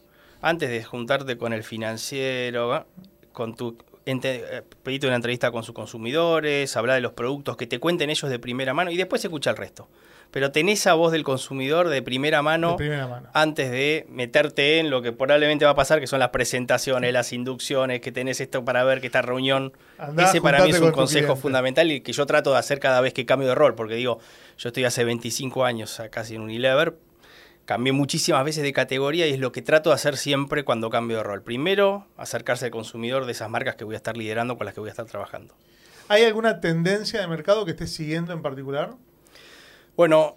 antes 0.41 0.71
de 0.71 0.83
juntarte 0.85 1.37
con 1.37 1.53
el 1.53 1.63
financiero, 1.63 2.87
con 3.33 3.55
tu 3.55 3.77
eh, 4.07 4.63
pedirte 4.83 5.07
una 5.07 5.17
entrevista 5.17 5.51
con 5.51 5.63
sus 5.63 5.75
consumidores, 5.75 6.77
hablar 6.77 6.97
de 6.97 7.03
los 7.03 7.13
productos, 7.13 7.57
que 7.57 7.67
te 7.67 7.79
cuenten 7.79 8.11
ellos 8.11 8.31
de 8.31 8.39
primera 8.39 8.75
mano 8.75 8.91
y 8.91 8.97
después 8.97 9.25
escucha 9.25 9.51
el 9.51 9.57
resto. 9.57 9.89
Pero 10.31 10.53
tenés 10.53 10.81
esa 10.81 10.95
voz 10.95 11.13
del 11.13 11.25
consumidor 11.25 11.89
de 11.89 12.03
primera, 12.03 12.41
mano, 12.41 12.77
antes 13.35 13.71
de 13.71 14.07
meterte 14.09 14.79
en 14.79 14.89
lo 14.89 15.03
que 15.03 15.13
probablemente 15.13 15.65
va 15.65 15.73
a 15.73 15.75
pasar, 15.75 16.01
que 16.01 16.07
son 16.07 16.21
las 16.21 16.29
presentaciones, 16.29 17.13
las 17.13 17.33
inducciones, 17.33 18.01
que 18.01 18.13
tenés 18.13 18.41
esto 18.41 18.65
para 18.65 18.85
ver 18.85 19.01
que 19.01 19.09
esta 19.09 19.23
reunión. 19.23 19.73
ese 20.19 20.41
para 20.41 20.65
mí 20.65 20.71
es 20.71 20.81
un 20.81 20.93
consejo 20.93 21.35
fundamental 21.37 21.91
y 21.91 22.01
que 22.01 22.13
yo 22.13 22.27
trato 22.27 22.53
de 22.53 22.59
hacer 22.59 22.79
cada 22.79 23.01
vez 23.01 23.13
que 23.13 23.27
cambio 23.27 23.49
de 23.49 23.55
rol, 23.57 23.75
porque 23.75 23.97
digo, 23.97 24.21
yo 24.57 24.69
estoy 24.69 24.85
hace 24.85 25.05
25 25.05 25.65
años 25.65 26.01
casi 26.11 26.37
en 26.37 26.43
Unilever, 26.43 26.95
cambié 27.71 27.93
muchísimas 27.93 28.45
veces 28.45 28.65
de 28.65 28.73
categoría 28.73 29.29
y 29.29 29.33
es 29.33 29.39
lo 29.39 29.53
que 29.53 29.63
trato 29.63 29.91
de 29.91 29.95
hacer 29.95 30.17
siempre 30.17 30.65
cuando 30.65 30.91
cambio 30.91 31.19
de 31.19 31.23
rol. 31.23 31.43
Primero, 31.43 32.05
acercarse 32.17 32.65
al 32.65 32.73
consumidor 32.73 33.27
de 33.27 33.31
esas 33.31 33.49
marcas 33.49 33.77
que 33.77 33.85
voy 33.85 33.95
a 33.95 33.99
estar 33.99 34.17
liderando, 34.17 34.57
con 34.57 34.65
las 34.65 34.75
que 34.75 34.81
voy 34.81 34.89
a 34.89 34.91
estar 34.91 35.07
trabajando. 35.07 35.55
¿Hay 36.09 36.25
alguna 36.25 36.61
tendencia 36.61 37.21
de 37.21 37.29
mercado 37.29 37.65
que 37.65 37.71
estés 37.71 37.93
siguiendo 37.93 38.33
en 38.33 38.43
particular? 38.43 38.97
Bueno, 39.97 40.35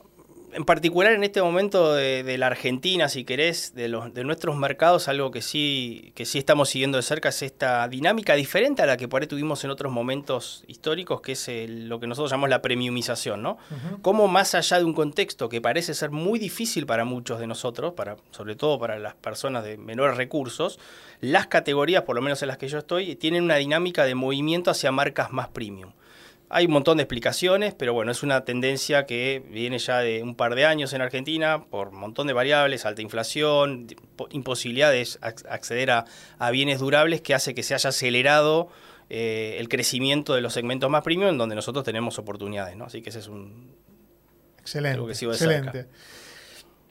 en 0.55 0.65
particular 0.65 1.13
en 1.13 1.23
este 1.23 1.41
momento 1.41 1.93
de, 1.93 2.37
la 2.37 2.47
Argentina, 2.47 3.09
si 3.09 3.23
querés, 3.23 3.73
de, 3.75 3.87
los, 3.87 4.13
de 4.13 4.23
nuestros 4.23 4.55
mercados, 4.55 5.07
algo 5.07 5.31
que 5.31 5.41
sí, 5.41 6.11
que 6.15 6.25
sí 6.25 6.37
estamos 6.37 6.69
siguiendo 6.69 6.97
de 6.97 7.03
cerca 7.03 7.29
es 7.29 7.41
esta 7.41 7.87
dinámica 7.87 8.33
diferente 8.35 8.81
a 8.81 8.85
la 8.85 8.97
que 8.97 9.07
por 9.07 9.21
ahí 9.21 9.27
tuvimos 9.27 9.63
en 9.63 9.71
otros 9.71 9.91
momentos 9.91 10.63
históricos, 10.67 11.21
que 11.21 11.33
es 11.33 11.49
lo 11.67 11.99
que 11.99 12.07
nosotros 12.07 12.31
llamamos 12.31 12.49
la 12.49 12.61
premiumización, 12.61 13.41
¿no? 13.41 13.57
Como 14.01 14.27
más 14.27 14.55
allá 14.55 14.79
de 14.79 14.85
un 14.85 14.93
contexto 14.93 15.49
que 15.49 15.61
parece 15.61 15.93
ser 15.93 16.11
muy 16.11 16.39
difícil 16.39 16.85
para 16.85 17.05
muchos 17.05 17.39
de 17.39 17.47
nosotros, 17.47 17.93
para, 17.93 18.17
sobre 18.31 18.55
todo 18.55 18.79
para 18.79 18.99
las 18.99 19.15
personas 19.15 19.63
de 19.63 19.77
menores 19.77 20.17
recursos, 20.17 20.79
las 21.21 21.47
categorías, 21.47 22.03
por 22.03 22.15
lo 22.15 22.21
menos 22.21 22.41
en 22.41 22.47
las 22.47 22.57
que 22.57 22.67
yo 22.67 22.77
estoy, 22.77 23.15
tienen 23.15 23.43
una 23.43 23.55
dinámica 23.55 24.05
de 24.05 24.15
movimiento 24.15 24.71
hacia 24.71 24.91
marcas 24.91 25.31
más 25.31 25.49
premium. 25.49 25.91
Hay 26.55 26.67
un 26.67 26.71
montón 26.71 26.97
de 26.97 27.03
explicaciones, 27.03 27.73
pero 27.73 27.93
bueno, 27.93 28.11
es 28.11 28.21
una 28.21 28.45
tendencia 28.45 29.07
que 29.07 29.43
viene 29.49 29.79
ya 29.79 29.97
de 29.99 30.21
un 30.21 30.35
par 30.35 30.53
de 30.53 30.67
años 30.67 30.93
en 30.93 31.01
Argentina 31.01 31.65
por 31.65 31.87
un 31.87 31.95
montón 31.99 32.27
de 32.27 32.33
variables, 32.33 32.85
alta 32.85 33.01
inflación, 33.01 33.87
imposibilidad 34.29 34.91
de 34.91 35.07
acceder 35.49 35.89
a, 35.89 36.05
bienes 36.51 36.77
durables 36.77 37.21
que 37.21 37.33
hace 37.33 37.55
que 37.55 37.63
se 37.63 37.73
haya 37.73 37.89
acelerado 37.89 38.69
eh, 39.09 39.57
el 39.57 39.67
crecimiento 39.67 40.35
de 40.35 40.41
los 40.41 40.53
segmentos 40.53 40.91
más 40.91 41.01
premium 41.01 41.39
donde 41.39 41.55
nosotros 41.55 41.83
tenemos 41.83 42.19
oportunidades, 42.19 42.77
¿no? 42.77 42.85
Así 42.85 43.01
que 43.01 43.09
ese 43.09 43.19
es 43.19 43.27
un... 43.27 43.73
Excelente, 44.59 45.11
excelente. 45.11 45.87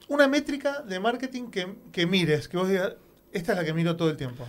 Una 0.08 0.26
métrica 0.26 0.82
de 0.82 0.98
marketing 0.98 1.52
que, 1.52 1.72
que 1.92 2.04
mires, 2.06 2.48
que 2.48 2.56
vos 2.56 2.68
digas, 2.68 2.94
esta 3.30 3.52
es 3.52 3.58
la 3.58 3.64
que 3.64 3.72
miro 3.72 3.94
todo 3.94 4.10
el 4.10 4.16
tiempo 4.16 4.44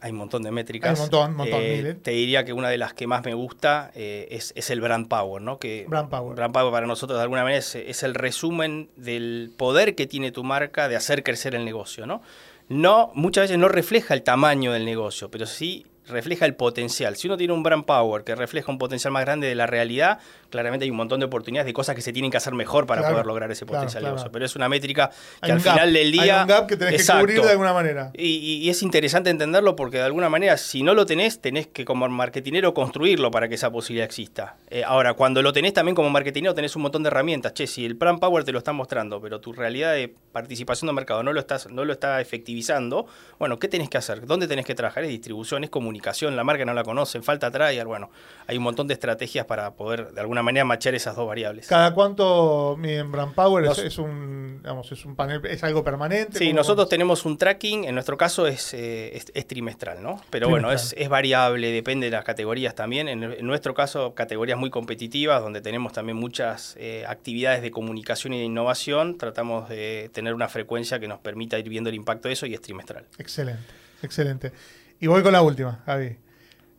hay 0.00 0.12
un 0.12 0.18
montón 0.18 0.42
de 0.42 0.50
métricas. 0.50 0.90
Hay 0.90 0.94
un 0.94 1.00
montón, 1.00 1.30
un 1.30 1.36
montón. 1.36 1.60
Eh, 1.62 1.96
te 2.02 2.12
diría 2.12 2.44
que 2.44 2.52
una 2.52 2.68
de 2.68 2.78
las 2.78 2.94
que 2.94 3.06
más 3.06 3.24
me 3.24 3.34
gusta 3.34 3.90
eh, 3.94 4.28
es, 4.30 4.70
el 4.70 4.80
brand 4.80 5.08
power, 5.08 5.42
¿no? 5.42 5.58
Que 5.58 5.86
brand 5.88 6.08
power. 6.08 6.36
Brand 6.36 6.52
power 6.52 6.72
para 6.72 6.86
nosotros 6.86 7.18
de 7.18 7.22
alguna 7.22 7.42
manera 7.42 7.58
es, 7.58 8.02
el 8.02 8.14
resumen 8.14 8.90
del 8.96 9.52
poder 9.56 9.94
que 9.94 10.06
tiene 10.06 10.32
tu 10.32 10.44
marca 10.44 10.88
de 10.88 10.96
hacer 10.96 11.22
crecer 11.22 11.54
el 11.54 11.64
negocio, 11.64 12.06
¿no? 12.06 12.22
No, 12.68 13.10
muchas 13.14 13.44
veces 13.44 13.58
no 13.58 13.68
refleja 13.68 14.14
el 14.14 14.22
tamaño 14.22 14.72
del 14.72 14.84
negocio, 14.84 15.30
pero 15.30 15.46
sí 15.46 15.86
refleja 16.08 16.46
el 16.46 16.54
potencial. 16.54 17.16
Si 17.16 17.26
uno 17.26 17.36
tiene 17.36 17.52
un 17.52 17.62
brand 17.62 17.84
power 17.84 18.24
que 18.24 18.34
refleja 18.34 18.70
un 18.70 18.78
potencial 18.78 19.12
más 19.12 19.24
grande 19.24 19.46
de 19.46 19.54
la 19.54 19.66
realidad, 19.66 20.18
claramente 20.50 20.84
hay 20.84 20.90
un 20.90 20.96
montón 20.96 21.20
de 21.20 21.26
oportunidades 21.26 21.66
de 21.66 21.72
cosas 21.72 21.94
que 21.94 22.02
se 22.02 22.12
tienen 22.12 22.30
que 22.30 22.36
hacer 22.36 22.54
mejor 22.54 22.86
para 22.86 23.08
poder 23.08 23.26
lograr 23.26 23.50
ese 23.50 23.66
potencial. 23.66 24.16
Pero 24.32 24.44
es 24.44 24.56
una 24.56 24.68
métrica 24.68 25.10
que 25.42 25.52
al 25.52 25.60
final 25.60 25.92
del 25.92 26.12
día. 26.12 26.36
Hay 26.36 26.42
un 26.42 26.48
gap 26.48 26.66
que 26.66 26.76
tenés 26.76 27.06
que 27.06 27.12
cubrir 27.12 27.42
de 27.42 27.50
alguna 27.50 27.72
manera. 27.72 28.10
Y, 28.14 28.68
es 28.68 28.82
interesante 28.82 29.30
entenderlo 29.30 29.76
porque 29.76 29.98
de 29.98 30.04
alguna 30.04 30.28
manera, 30.28 30.56
si 30.56 30.82
no 30.82 30.94
lo 30.94 31.06
tenés, 31.06 31.40
tenés 31.40 31.66
que 31.66 31.84
como 31.84 32.08
marketinero 32.08 32.74
construirlo 32.74 33.30
para 33.30 33.48
que 33.48 33.54
esa 33.54 33.70
posibilidad 33.70 34.04
exista. 34.04 34.56
Eh, 34.70 34.84
ahora, 34.84 35.14
cuando 35.14 35.42
lo 35.42 35.52
tenés 35.52 35.72
también 35.72 35.94
como 35.94 36.10
marketinero, 36.10 36.54
tenés 36.54 36.76
un 36.76 36.82
montón 36.82 37.02
de 37.02 37.08
herramientas. 37.08 37.54
Che, 37.54 37.66
si 37.66 37.84
el 37.84 37.94
brand 37.94 38.20
power 38.20 38.44
te 38.44 38.52
lo 38.52 38.58
está 38.58 38.72
mostrando, 38.72 39.20
pero 39.20 39.40
tu 39.40 39.52
realidad 39.52 39.92
de 39.94 40.14
participación 40.32 40.86
de 40.88 40.92
mercado 40.92 41.22
no 41.22 41.32
lo, 41.32 41.40
estás, 41.40 41.70
no 41.70 41.84
lo 41.84 41.92
está 41.92 42.20
efectivizando, 42.20 43.06
bueno, 43.38 43.58
¿qué 43.58 43.68
tenés 43.68 43.88
que 43.88 43.98
hacer? 43.98 44.26
¿Dónde 44.26 44.46
tenés 44.46 44.66
que 44.66 44.74
trabajar? 44.74 45.04
Es 45.04 45.10
distribución, 45.10 45.64
es 45.64 45.70
comunicación, 45.70 45.97
la 46.36 46.44
marca 46.44 46.64
no 46.64 46.74
la 46.74 46.84
conocen, 46.84 47.22
falta 47.22 47.50
trial, 47.50 47.86
bueno, 47.86 48.10
hay 48.46 48.56
un 48.56 48.62
montón 48.62 48.88
de 48.88 48.94
estrategias 48.94 49.46
para 49.46 49.72
poder 49.74 50.12
de 50.12 50.20
alguna 50.20 50.42
manera 50.42 50.64
machar 50.64 50.94
esas 50.94 51.16
dos 51.16 51.26
variables. 51.26 51.66
¿Cada 51.66 51.92
cuánto 51.94 52.76
miden 52.78 53.10
Brand 53.12 53.34
Power? 53.34 53.64
es, 53.66 53.98
un, 53.98 54.62
es 54.90 55.04
un 55.04 55.16
panel, 55.16 55.44
es 55.46 55.62
algo 55.64 55.84
permanente? 55.84 56.38
Sí, 56.38 56.52
nosotros 56.52 56.88
tenemos 56.88 57.24
un 57.24 57.36
tracking, 57.36 57.84
en 57.84 57.94
nuestro 57.94 58.16
caso 58.16 58.46
es, 58.46 58.72
eh, 58.74 59.22
es, 59.34 59.46
trimestral, 59.46 60.02
¿no? 60.02 60.20
Pero 60.30 60.48
bueno, 60.48 60.72
es, 60.72 60.94
variable, 61.08 61.70
depende 61.72 62.06
de 62.06 62.12
las 62.12 62.24
categorías 62.24 62.74
también. 62.74 63.08
En, 63.08 63.46
nuestro 63.46 63.74
caso, 63.74 64.14
categorías 64.14 64.58
muy 64.58 64.70
competitivas, 64.70 65.42
donde 65.42 65.60
tenemos 65.60 65.92
también 65.92 66.16
muchas 66.16 66.76
eh, 66.78 67.04
actividades 67.06 67.62
de 67.62 67.70
comunicación 67.70 68.32
y 68.34 68.38
de 68.38 68.44
innovación, 68.44 69.16
tratamos 69.16 69.68
de 69.68 70.10
tener 70.12 70.34
una 70.34 70.48
frecuencia 70.48 70.98
que 70.98 71.08
nos 71.08 71.18
permita 71.20 71.58
ir 71.58 71.68
viendo 71.68 71.90
el 71.90 71.96
impacto 71.96 72.28
de 72.28 72.34
eso 72.34 72.46
y 72.46 72.54
es 72.54 72.60
trimestral. 72.60 73.04
Excelente, 73.18 73.72
excelente. 74.02 74.52
Y 75.00 75.06
voy 75.06 75.22
con 75.22 75.32
la 75.32 75.42
última, 75.42 75.82
Javi. 75.86 76.16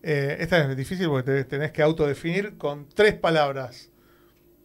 Eh, 0.02 0.38
esta 0.40 0.60
es 0.60 0.78
difícil 0.78 1.08
porque 1.08 1.44
tenés 1.46 1.72
que 1.72 1.82
autodefinir 1.82 2.58
con 2.58 2.88
tres 2.90 3.14
palabras. 3.16 3.90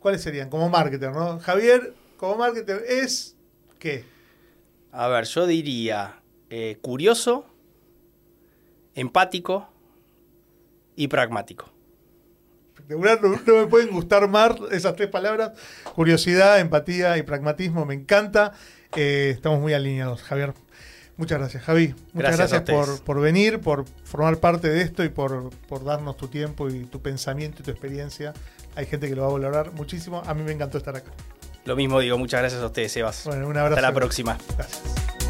¿Cuáles 0.01 0.23
serían? 0.23 0.51
Como 0.51 0.69
marketer, 0.69 1.13
¿no? 1.13 1.39
Javier, 1.39 1.95
como 2.17 2.37
marketer, 2.37 2.85
¿es 2.89 3.37
qué? 3.79 4.05
A 4.93 5.09
ver, 5.09 5.25
yo 5.25 5.47
diría 5.47 6.21
eh, 6.51 6.79
curioso, 6.81 7.47
empático 8.95 9.69
y 10.97 11.09
pragmático. 11.09 11.73
no, 12.89 12.99
me 12.99 13.67
pueden 13.67 13.91
gustar 13.91 14.29
más 14.29 14.53
esas 14.73 14.95
tres 14.95 15.09
palabras. 15.09 15.53
Curiosidad, 15.95 16.61
empatía 16.61 17.19
y 17.19 17.23
pragmatismo, 17.23 17.85
me 17.87 17.95
encanta. 17.95 18.53
Eh, 18.97 19.31
estamos 19.35 19.61
muy 19.61 19.75
alineados, 19.75 20.23
Javier. 20.23 20.55
Muchas 21.17 21.39
gracias, 21.39 21.63
Javi. 21.63 21.95
Muchas 22.13 22.37
gracias, 22.37 22.63
por, 22.63 23.01
por, 23.03 23.21
venir, 23.21 23.61
por 23.61 23.85
formar 24.05 24.39
parte 24.39 24.69
de 24.69 24.83
esto 24.83 25.05
y 25.05 25.09
por, 25.09 25.51
por 25.69 25.85
darnos 25.85 26.17
tu 26.17 26.29
tiempo 26.29 26.69
y 26.69 26.85
tu 26.87 27.01
pensamiento 27.01 27.63
y 27.63 27.65
tu 27.65 27.71
experiencia. 27.71 28.33
Hay 28.75 28.87
gente 28.87 29.09
que 29.09 29.15
lo 29.15 29.23
va 29.23 29.29
a 29.29 29.33
valorar 29.33 29.73
muchísimo. 29.73 30.23
A 30.27 30.35
mí 30.35 30.43
me 30.43 30.53
encantó 30.53 30.79
estar 30.79 30.97
acá. 30.97 31.13
Lo 31.65 31.77
mismo 31.77 32.01
digo, 32.01 32.19
muchas 32.19 32.41
gracias 32.41 32.63
a 32.63 32.67
ustedes, 32.67 32.93
Sebas. 32.93 33.25
Bueno, 33.27 33.47
un 33.47 33.57
abrazo. 33.57 33.77
Hasta 33.77 33.89
la 33.89 33.95
próxima. 33.95 34.37
Gracias. 34.57 35.24